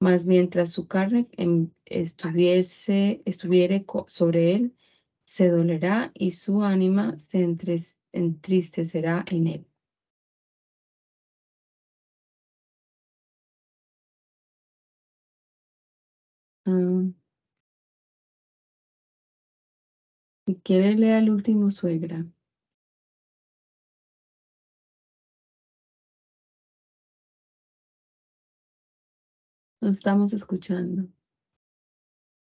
Mas 0.00 0.26
mientras 0.26 0.72
su 0.72 0.88
carne 0.88 1.28
estuviese, 1.84 3.22
estuviere 3.24 3.86
sobre 4.08 4.56
él, 4.56 4.76
se 5.22 5.50
dolerá 5.50 6.10
y 6.14 6.32
su 6.32 6.64
ánima 6.64 7.16
se 7.16 7.44
entristecerá 8.12 9.24
en 9.28 9.46
él. 9.46 9.69
Ah. 16.66 17.02
Si 20.46 20.56
quiere 20.56 20.94
leer 20.94 21.18
el 21.22 21.30
último, 21.30 21.70
suegra. 21.70 22.26
Nos 29.80 29.96
estamos 29.98 30.32
escuchando. 30.34 31.08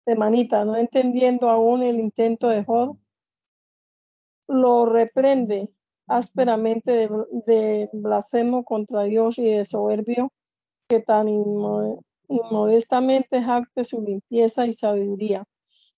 Hermanita, 0.07 0.65
no 0.65 0.77
entendiendo 0.77 1.51
aún 1.51 1.83
el 1.83 2.01
intento 2.01 2.49
de 2.49 2.65
Job, 2.65 2.99
lo 4.49 4.87
reprende 4.87 5.71
ásperamente 6.09 7.09
de, 7.47 7.91
blasfemo 7.93 8.65
contra 8.65 9.05
Dios 9.05 9.39
y 9.39 9.51
de 9.51 9.65
soberbio 9.65 10.33
que 10.89 11.01
tan 11.01 11.29
modestamente 12.29 13.43
jacte 13.43 13.85
su 13.85 14.01
limpieza 14.03 14.67
y 14.67 14.75
sabiduría. 14.75 15.45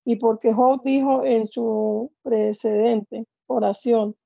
Y 0.05 0.17
porque 0.17 0.53
Job 0.53 0.81
dijo 0.83 1.25
en 1.25 1.47
su 1.49 2.13
precedente 2.23 3.27
oración, 3.47 4.17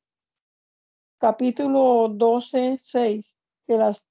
capítulo 1.19 2.09
12, 2.09 2.77
6, 2.79 3.39
que 3.67 3.79
las 3.79 4.07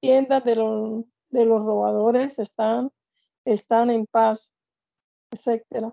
tiendas 0.00 0.44
de 0.44 0.56
los, 0.56 1.04
de 1.28 1.46
los 1.46 1.64
robadores 1.64 2.38
están, 2.38 2.90
están 3.44 3.90
en 3.90 4.06
paz, 4.06 4.54
etcétera. 5.30 5.92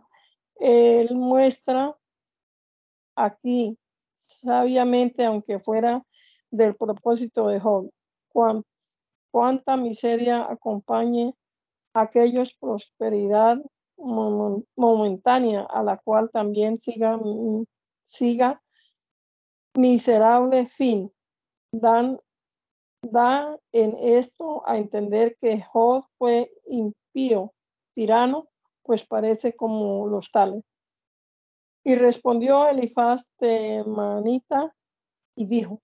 Él 0.55 1.15
muestra 1.15 1.95
aquí 3.15 3.77
sabiamente, 4.15 5.25
aunque 5.25 5.59
fuera 5.59 6.03
del 6.49 6.75
propósito 6.75 7.47
de 7.47 7.59
Job, 7.59 7.91
cuánta 9.31 9.77
miseria 9.77 10.45
acompañe 10.49 11.33
aquellos 11.93 12.55
prosperidad 12.55 13.59
momentánea 14.75 15.61
a 15.69 15.83
la 15.83 15.97
cual 15.97 16.29
también 16.31 16.79
siga, 16.79 17.19
siga 18.03 18.61
miserable 19.75 20.65
fin. 20.67 21.11
Dan, 21.71 22.17
da 23.01 23.57
en 23.71 23.95
esto 23.99 24.63
a 24.67 24.77
entender 24.77 25.35
que 25.37 25.61
Job 25.61 26.05
fue 26.17 26.51
impío, 26.65 27.53
tirano, 27.93 28.47
pues 28.83 29.05
parece 29.05 29.53
como 29.55 30.07
los 30.07 30.31
tales. 30.31 30.63
Y 31.83 31.95
respondió 31.95 32.67
Elifaz 32.67 33.33
de 33.39 33.83
Manita 33.85 34.73
y 35.35 35.45
dijo, 35.45 35.81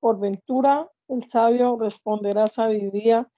por 0.00 0.18
ventura 0.18 0.88
el 1.10 1.28
sabio 1.28 1.76
responderá 1.76 2.46
sabiduría 2.46 3.28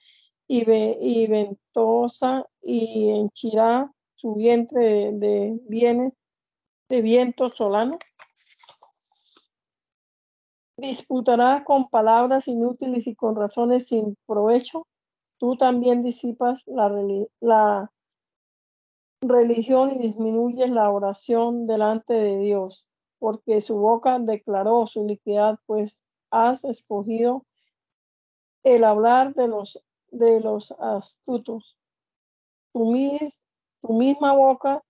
y, 0.47 1.27
ventosa 1.27 2.47
y 2.61 3.09
henchirá 3.09 3.91
su 4.15 4.35
vientre 4.35 5.13
de, 5.13 5.59
bienes 5.67 6.15
de 6.89 7.01
viento 7.01 7.49
solano. 7.49 7.99
Disputará 10.77 11.65
con 11.65 11.89
palabras 11.89 12.49
inútiles 12.49 13.07
y 13.07 13.15
con 13.15 13.37
razones 13.37 13.87
sin 13.87 14.17
provecho. 14.27 14.87
Tú 15.39 15.57
también 15.57 16.03
disipas 16.03 16.63
la, 16.67 16.93
la 17.41 17.91
religión 19.23 19.93
y 19.95 19.99
disminuyes 19.99 20.71
la 20.71 20.91
oración 20.91 21.67
delante 21.67 22.15
de 22.15 22.39
Dios, 22.39 22.89
porque 23.19 23.61
su 23.61 23.79
boca 23.79 24.19
declaró 24.19 24.87
su 24.87 25.07
liquidez, 25.07 25.57
pues 25.67 26.05
has 26.31 26.65
escogido 26.65 27.47
el 28.63 28.85
hablar 28.85 29.35
de 29.35 29.49
los, 29.49 29.83
de 30.11 30.41
los 30.41 30.73
astutos. 30.73 31.77
Tu, 32.73 32.93
tu 33.83 33.93
misma 33.93 34.33
boca 34.35 34.83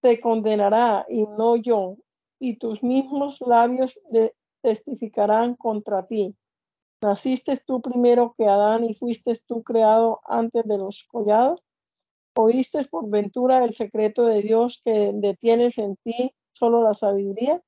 te 0.00 0.20
condenará 0.20 1.06
y 1.08 1.22
no 1.22 1.56
yo, 1.56 1.96
y 2.38 2.56
tus 2.56 2.82
mismos 2.82 3.40
labios 3.40 3.98
testificarán 4.62 5.54
contra 5.54 6.06
ti. 6.06 6.36
¿Naciste 7.00 7.56
tú 7.66 7.80
primero 7.80 8.34
que 8.38 8.46
Adán 8.46 8.84
y 8.84 8.94
fuiste 8.94 9.32
tú 9.46 9.62
creado 9.62 10.20
antes 10.24 10.64
de 10.64 10.78
los 10.78 11.04
collados? 11.10 11.62
¿Oíste 12.34 12.84
por 12.84 13.10
ventura 13.10 13.64
el 13.64 13.74
secreto 13.74 14.24
de 14.24 14.40
Dios 14.40 14.80
que 14.84 15.10
detienes 15.14 15.78
en 15.78 15.96
ti 15.96 16.32
solo 16.52 16.82
la 16.82 16.94
sabiduría? 16.94 17.60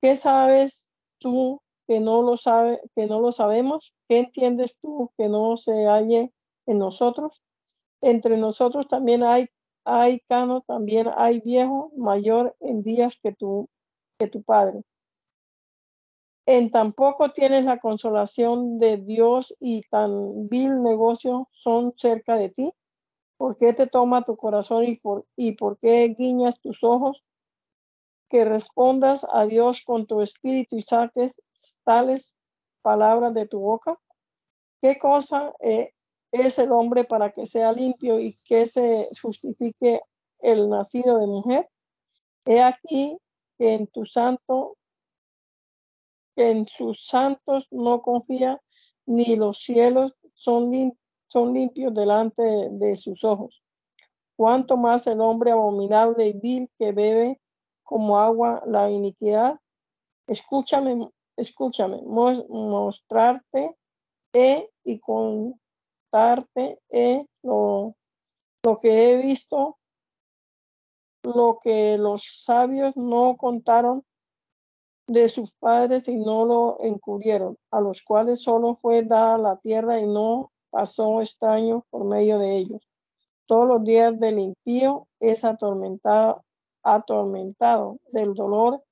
¿Qué 0.00 0.14
sabes 0.14 0.88
tú 1.18 1.60
que 1.86 2.00
no 2.00 2.22
lo 2.22 2.36
sabe, 2.36 2.80
que 2.94 3.06
no 3.06 3.20
lo 3.20 3.32
sabemos? 3.32 3.92
¿Qué 4.08 4.20
entiendes 4.20 4.78
tú 4.80 5.12
que 5.18 5.28
no 5.28 5.56
se 5.56 5.86
halle 5.86 6.32
en 6.66 6.78
nosotros? 6.78 7.42
Entre 8.00 8.36
nosotros 8.36 8.86
también 8.86 9.22
hay 9.22 9.48
hay 9.84 10.20
cano, 10.20 10.62
también 10.66 11.08
hay 11.16 11.40
viejo 11.40 11.90
mayor 11.96 12.54
en 12.60 12.82
días 12.82 13.18
que 13.22 13.32
tu 13.32 13.68
que 14.18 14.28
tu 14.28 14.42
padre. 14.42 14.82
En 16.46 16.70
tan 16.70 16.94
poco 16.94 17.30
tienes 17.30 17.66
la 17.66 17.78
consolación 17.78 18.78
de 18.78 18.96
Dios 18.96 19.54
y 19.60 19.82
tan 19.90 20.48
vil 20.48 20.82
negocio 20.82 21.48
son 21.52 21.92
cerca 21.96 22.36
de 22.36 22.48
ti. 22.48 22.72
¿Por 23.36 23.56
qué 23.56 23.72
te 23.74 23.86
toma 23.86 24.22
tu 24.22 24.36
corazón 24.36 24.84
y 24.84 24.96
por, 24.96 25.26
y 25.36 25.52
por 25.52 25.78
qué 25.78 26.14
guiñas 26.18 26.60
tus 26.60 26.82
ojos? 26.82 27.22
Que 28.30 28.44
respondas 28.44 29.26
a 29.30 29.44
Dios 29.44 29.82
con 29.84 30.06
tu 30.06 30.22
espíritu 30.22 30.76
y 30.76 30.82
saques 30.82 31.40
tales 31.84 32.34
palabras 32.82 33.34
de 33.34 33.46
tu 33.46 33.60
boca. 33.60 33.98
¿Qué 34.80 34.98
cosa 34.98 35.52
eh, 35.60 35.92
es 36.30 36.58
el 36.58 36.72
hombre 36.72 37.04
para 37.04 37.30
que 37.30 37.46
sea 37.46 37.72
limpio 37.72 38.20
y 38.20 38.36
que 38.44 38.66
se 38.66 39.08
justifique 39.20 40.00
el 40.40 40.68
nacido 40.68 41.18
de 41.18 41.26
mujer? 41.26 41.68
He 42.44 42.62
aquí 42.62 43.18
que 43.58 43.74
en 43.74 43.86
tu 43.88 44.06
santo, 44.06 44.76
que 46.36 46.50
en 46.50 46.66
sus 46.66 47.04
santos 47.06 47.66
no 47.70 48.00
confía, 48.02 48.60
ni 49.06 49.36
los 49.36 49.58
cielos 49.58 50.14
son, 50.34 50.70
son 51.26 51.54
limpios 51.54 51.92
delante 51.92 52.42
de, 52.70 52.94
sus 52.94 53.24
ojos. 53.24 53.62
Cuanto 54.36 54.76
más 54.76 55.06
el 55.06 55.20
hombre 55.20 55.50
abominable 55.50 56.28
y 56.28 56.32
vil 56.32 56.70
que 56.78 56.92
bebe 56.92 57.40
como 57.82 58.18
agua 58.18 58.62
la 58.66 58.90
iniquidad. 58.90 59.58
Escúchame, 60.26 61.10
escúchame, 61.38 62.02
mostrarte 62.02 63.76
he 64.32 64.68
y 64.84 65.00
contarte 65.00 66.80
he 66.90 67.24
lo, 67.42 67.94
lo 68.62 68.78
que 68.78 69.12
he 69.12 69.16
visto 69.22 69.78
lo 71.22 71.58
que 71.60 71.98
los 71.98 72.22
sabios 72.44 72.96
no 72.96 73.36
contaron 73.36 74.04
de 75.06 75.28
sus 75.28 75.52
padres 75.54 76.08
y 76.08 76.16
no 76.16 76.44
lo 76.44 76.76
encubrieron, 76.80 77.56
a 77.70 77.80
los 77.80 78.02
cuales 78.02 78.42
solo 78.42 78.78
fue 78.80 79.02
dada 79.02 79.38
la 79.38 79.56
tierra 79.56 80.00
y 80.00 80.06
no 80.06 80.52
pasó 80.70 81.20
extraño 81.20 81.86
por 81.90 82.04
medio 82.04 82.38
de 82.38 82.56
ellos. 82.56 82.82
Todos 83.46 83.66
los 83.66 83.84
días 83.84 84.18
del 84.20 84.38
impío 84.38 85.08
es 85.18 85.44
atormentado, 85.44 86.44
atormentado 86.82 87.98
del 88.12 88.34
dolor 88.34 88.84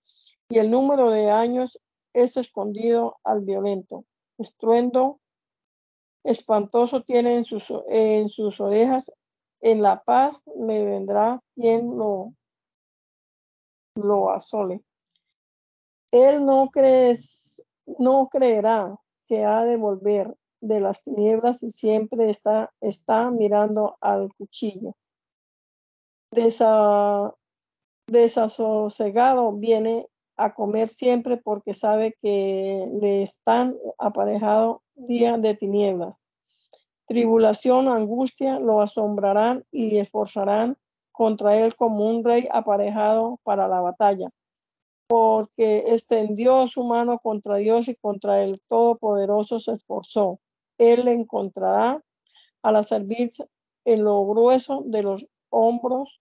y 0.48 0.58
el 0.58 0.70
número 0.70 1.10
de 1.10 1.30
años 1.30 1.78
es 2.16 2.36
escondido 2.36 3.18
al 3.24 3.42
violento. 3.42 4.04
Estruendo 4.38 5.20
espantoso 6.24 7.02
tiene 7.02 7.36
en 7.36 7.44
sus, 7.44 7.72
en 7.88 8.28
sus 8.28 8.60
orejas 8.60 9.12
en 9.60 9.82
la 9.82 10.02
paz 10.02 10.42
me 10.56 10.84
vendrá 10.84 11.40
quien 11.54 11.96
lo, 11.96 12.34
lo 13.96 14.30
asole. 14.30 14.82
Él 16.12 16.44
no, 16.44 16.70
crees, 16.70 17.64
no 17.98 18.28
creerá 18.28 18.96
que 19.26 19.44
ha 19.44 19.64
de 19.64 19.76
volver 19.76 20.36
de 20.60 20.80
las 20.80 21.02
tinieblas 21.02 21.62
y 21.62 21.70
siempre 21.70 22.30
está, 22.30 22.72
está 22.80 23.30
mirando 23.30 23.96
al 24.00 24.32
cuchillo. 24.34 24.94
Desa, 26.30 27.34
desasosegado 28.06 29.52
viene 29.52 30.08
a 30.36 30.54
comer 30.54 30.88
siempre 30.88 31.36
porque 31.36 31.72
sabe 31.74 32.16
que 32.20 32.86
le 33.00 33.22
están 33.22 33.76
aparejado 33.98 34.82
días 34.94 35.40
de 35.40 35.54
tinieblas. 35.54 36.20
Tribulación, 37.06 37.88
angustia 37.88 38.58
lo 38.58 38.80
asombrarán 38.80 39.64
y 39.70 39.98
esforzarán 39.98 40.76
contra 41.12 41.56
él 41.56 41.74
como 41.74 42.06
un 42.06 42.24
rey 42.24 42.48
aparejado 42.52 43.38
para 43.42 43.68
la 43.68 43.80
batalla, 43.80 44.30
porque 45.06 45.84
extendió 45.86 46.66
su 46.66 46.84
mano 46.84 47.18
contra 47.20 47.56
Dios 47.56 47.88
y 47.88 47.94
contra 47.94 48.42
el 48.42 48.60
Todopoderoso 48.68 49.60
se 49.60 49.72
esforzó. 49.72 50.40
Él 50.78 51.04
le 51.06 51.12
encontrará 51.12 52.02
a 52.62 52.72
la 52.72 52.82
servir 52.82 53.30
en 53.84 54.04
lo 54.04 54.26
grueso 54.26 54.82
de 54.84 55.02
los 55.02 55.26
hombros 55.48 56.20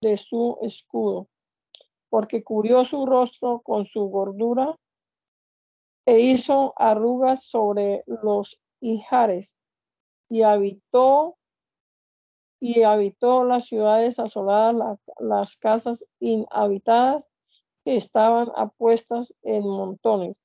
de 0.00 0.16
su 0.16 0.58
escudo, 0.62 1.28
porque 2.12 2.44
cubrió 2.44 2.84
su 2.84 3.06
rostro 3.06 3.62
con 3.62 3.86
su 3.86 4.02
gordura 4.10 4.78
e 6.04 6.20
hizo 6.20 6.74
arrugas 6.76 7.44
sobre 7.44 8.04
los 8.06 8.60
hijares 8.82 9.56
y 10.28 10.42
habitó 10.42 11.38
y 12.60 12.82
habitó 12.82 13.44
las 13.44 13.64
ciudades 13.64 14.18
asoladas, 14.18 14.98
las 15.20 15.56
casas 15.56 16.04
inhabitadas 16.20 17.30
que 17.82 17.96
estaban 17.96 18.48
apuestas 18.56 19.32
en 19.40 19.66
montones. 19.66 20.36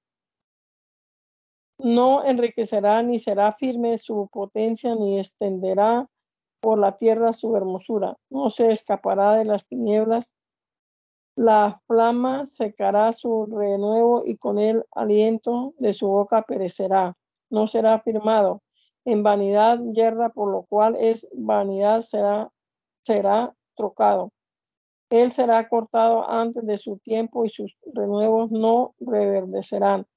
No 1.80 2.24
enriquecerá 2.24 3.03
ni 3.03 3.20
será 3.20 3.51
firme 3.51 3.97
su 3.97 4.30
potencia, 4.32 4.95
ni 4.95 5.20
extenderá 5.20 6.09
por 6.61 6.80
la 6.80 6.95
tierra 6.95 7.34
su 7.34 7.57
hermosura. 7.57 8.15
No 8.30 8.51
se 8.51 8.72
escapará 8.72 9.34
de 9.34 9.43
las 9.43 9.68
tinieblas. 9.68 10.36
La 11.38 11.79
flama 11.85 12.47
secará 12.47 13.13
su 13.13 13.45
renuevo 13.45 14.23
y 14.25 14.38
con 14.38 14.57
el 14.57 14.83
aliento 14.95 15.75
de 15.77 15.93
su 15.93 16.07
boca 16.07 16.41
perecerá. 16.41 17.15
No 17.51 17.67
será 17.67 17.99
firmado 17.99 18.63
en 19.05 19.21
vanidad 19.21 19.79
yerra, 19.91 20.29
por 20.29 20.51
lo 20.51 20.63
cual 20.63 20.95
es 20.99 21.27
vanidad 21.33 22.01
será, 22.01 22.51
será 23.03 23.53
trocado. 23.75 24.31
Él 25.11 25.31
será 25.31 25.69
cortado 25.69 26.27
antes 26.27 26.65
de 26.65 26.75
su 26.75 26.97
tiempo 26.97 27.45
y 27.45 27.49
sus 27.49 27.77
renuevos 27.93 28.49
no 28.49 28.95
reverdecerán. 28.99 30.07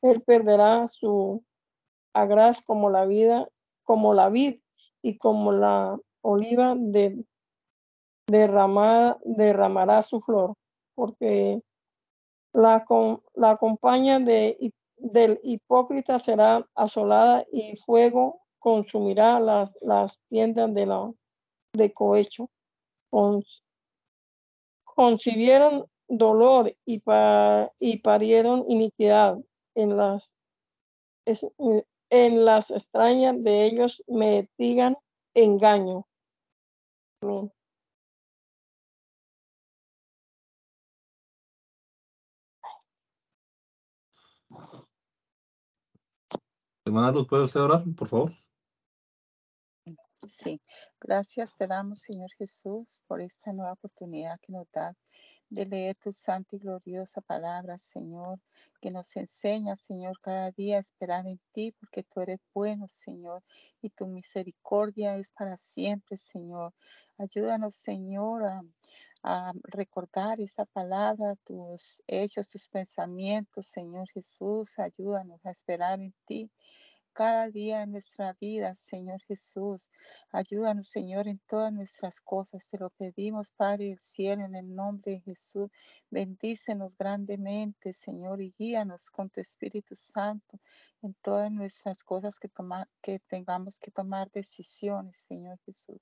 Él 0.00 0.22
perderá 0.22 0.88
su 0.88 1.44
agraz 2.14 2.64
como 2.64 2.88
la 2.88 3.04
vida, 3.04 3.46
como 3.84 4.14
la 4.14 4.30
vid 4.30 4.60
y 5.02 5.18
como 5.18 5.52
la 5.52 5.98
oliva 6.22 6.74
de, 6.74 7.22
derramada, 8.26 9.18
derramará 9.24 10.00
su 10.00 10.22
flor, 10.22 10.54
porque 10.94 11.62
la, 12.52 12.84
la 13.34 13.56
compañía 13.56 14.18
de, 14.18 14.72
del 14.96 15.40
hipócrita 15.42 16.18
será 16.18 16.66
asolada 16.74 17.44
y 17.52 17.76
fuego 17.78 18.40
consumirá 18.58 19.40
las, 19.40 19.76
las 19.80 20.20
tiendas 20.28 20.72
de, 20.74 20.86
la, 20.86 21.12
de 21.72 21.92
cohecho. 21.92 22.50
concibieron 24.84 25.86
dolor 26.08 26.76
y, 26.84 27.02
y 27.78 27.98
parieron 27.98 28.64
iniquidad 28.68 29.38
en 29.74 29.96
las, 29.96 30.36
en 32.10 32.44
las 32.44 32.70
extrañas 32.70 33.42
de 33.42 33.64
ellos 33.64 34.02
me 34.06 34.48
digan 34.58 34.96
engaño. 35.34 36.06
Hermana 46.84 47.12
¿puede 47.28 47.44
usted 47.44 47.60
orar, 47.60 47.84
por 47.94 48.08
favor? 48.08 48.32
Sí, 50.26 50.60
gracias 51.00 51.54
te 51.56 51.66
damos, 51.66 52.02
Señor 52.02 52.30
Jesús, 52.38 53.00
por 53.06 53.20
esta 53.20 53.52
nueva 53.52 53.72
oportunidad 53.72 54.38
que 54.40 54.52
nos 54.52 54.70
da 54.72 54.94
de 55.50 55.66
leer 55.66 55.96
tu 55.96 56.12
santa 56.12 56.56
y 56.56 56.58
gloriosa 56.58 57.20
palabra, 57.20 57.76
Señor, 57.76 58.38
que 58.80 58.90
nos 58.90 59.14
enseña, 59.16 59.76
Señor, 59.76 60.20
cada 60.20 60.52
día 60.52 60.76
a 60.76 60.80
esperar 60.80 61.26
en 61.26 61.40
ti, 61.52 61.72
porque 61.72 62.02
tú 62.02 62.20
eres 62.20 62.38
bueno, 62.54 62.86
Señor, 62.88 63.42
y 63.82 63.90
tu 63.90 64.06
misericordia 64.06 65.16
es 65.16 65.30
para 65.32 65.56
siempre, 65.56 66.16
Señor. 66.16 66.72
Ayúdanos, 67.18 67.74
Señor, 67.74 68.44
a, 68.44 68.62
a 69.22 69.52
recordar 69.64 70.40
esta 70.40 70.64
palabra, 70.64 71.34
tus 71.44 72.00
hechos, 72.06 72.48
tus 72.48 72.68
pensamientos, 72.68 73.66
Señor 73.66 74.08
Jesús. 74.08 74.78
Ayúdanos 74.78 75.44
a 75.44 75.50
esperar 75.50 76.00
en 76.00 76.14
ti 76.26 76.50
cada 77.12 77.48
día 77.48 77.82
en 77.82 77.92
nuestra 77.92 78.36
vida, 78.40 78.74
Señor 78.74 79.20
Jesús. 79.22 79.90
Ayúdanos, 80.32 80.86
Señor, 80.88 81.28
en 81.28 81.38
todas 81.46 81.72
nuestras 81.72 82.20
cosas. 82.20 82.68
Te 82.68 82.78
lo 82.78 82.90
pedimos, 82.90 83.50
Padre 83.50 83.88
del 83.88 83.98
cielo, 83.98 84.44
en 84.44 84.54
el 84.54 84.74
nombre 84.74 85.12
de 85.12 85.20
Jesús. 85.20 85.70
Bendícenos 86.10 86.96
grandemente, 86.96 87.92
Señor, 87.92 88.40
y 88.40 88.52
guíanos 88.56 89.10
con 89.10 89.28
tu 89.28 89.40
Espíritu 89.40 89.96
Santo 89.96 90.60
en 91.02 91.14
todas 91.14 91.50
nuestras 91.50 92.02
cosas 92.04 92.38
que, 92.38 92.48
que 93.02 93.18
tengamos 93.20 93.78
que 93.78 93.90
tomar 93.90 94.30
decisiones, 94.30 95.16
Señor 95.16 95.58
Jesús. 95.66 96.00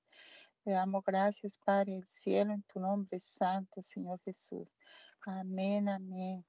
Te 0.68 0.74
damos 0.74 1.02
gracias, 1.02 1.56
Padre 1.56 1.94
del 1.94 2.04
cielo, 2.04 2.52
en 2.52 2.62
tu 2.64 2.78
nombre 2.78 3.18
santo, 3.18 3.82
Señor 3.82 4.20
Jesús. 4.22 4.68
Amén, 5.24 5.88
amén. 5.88 6.44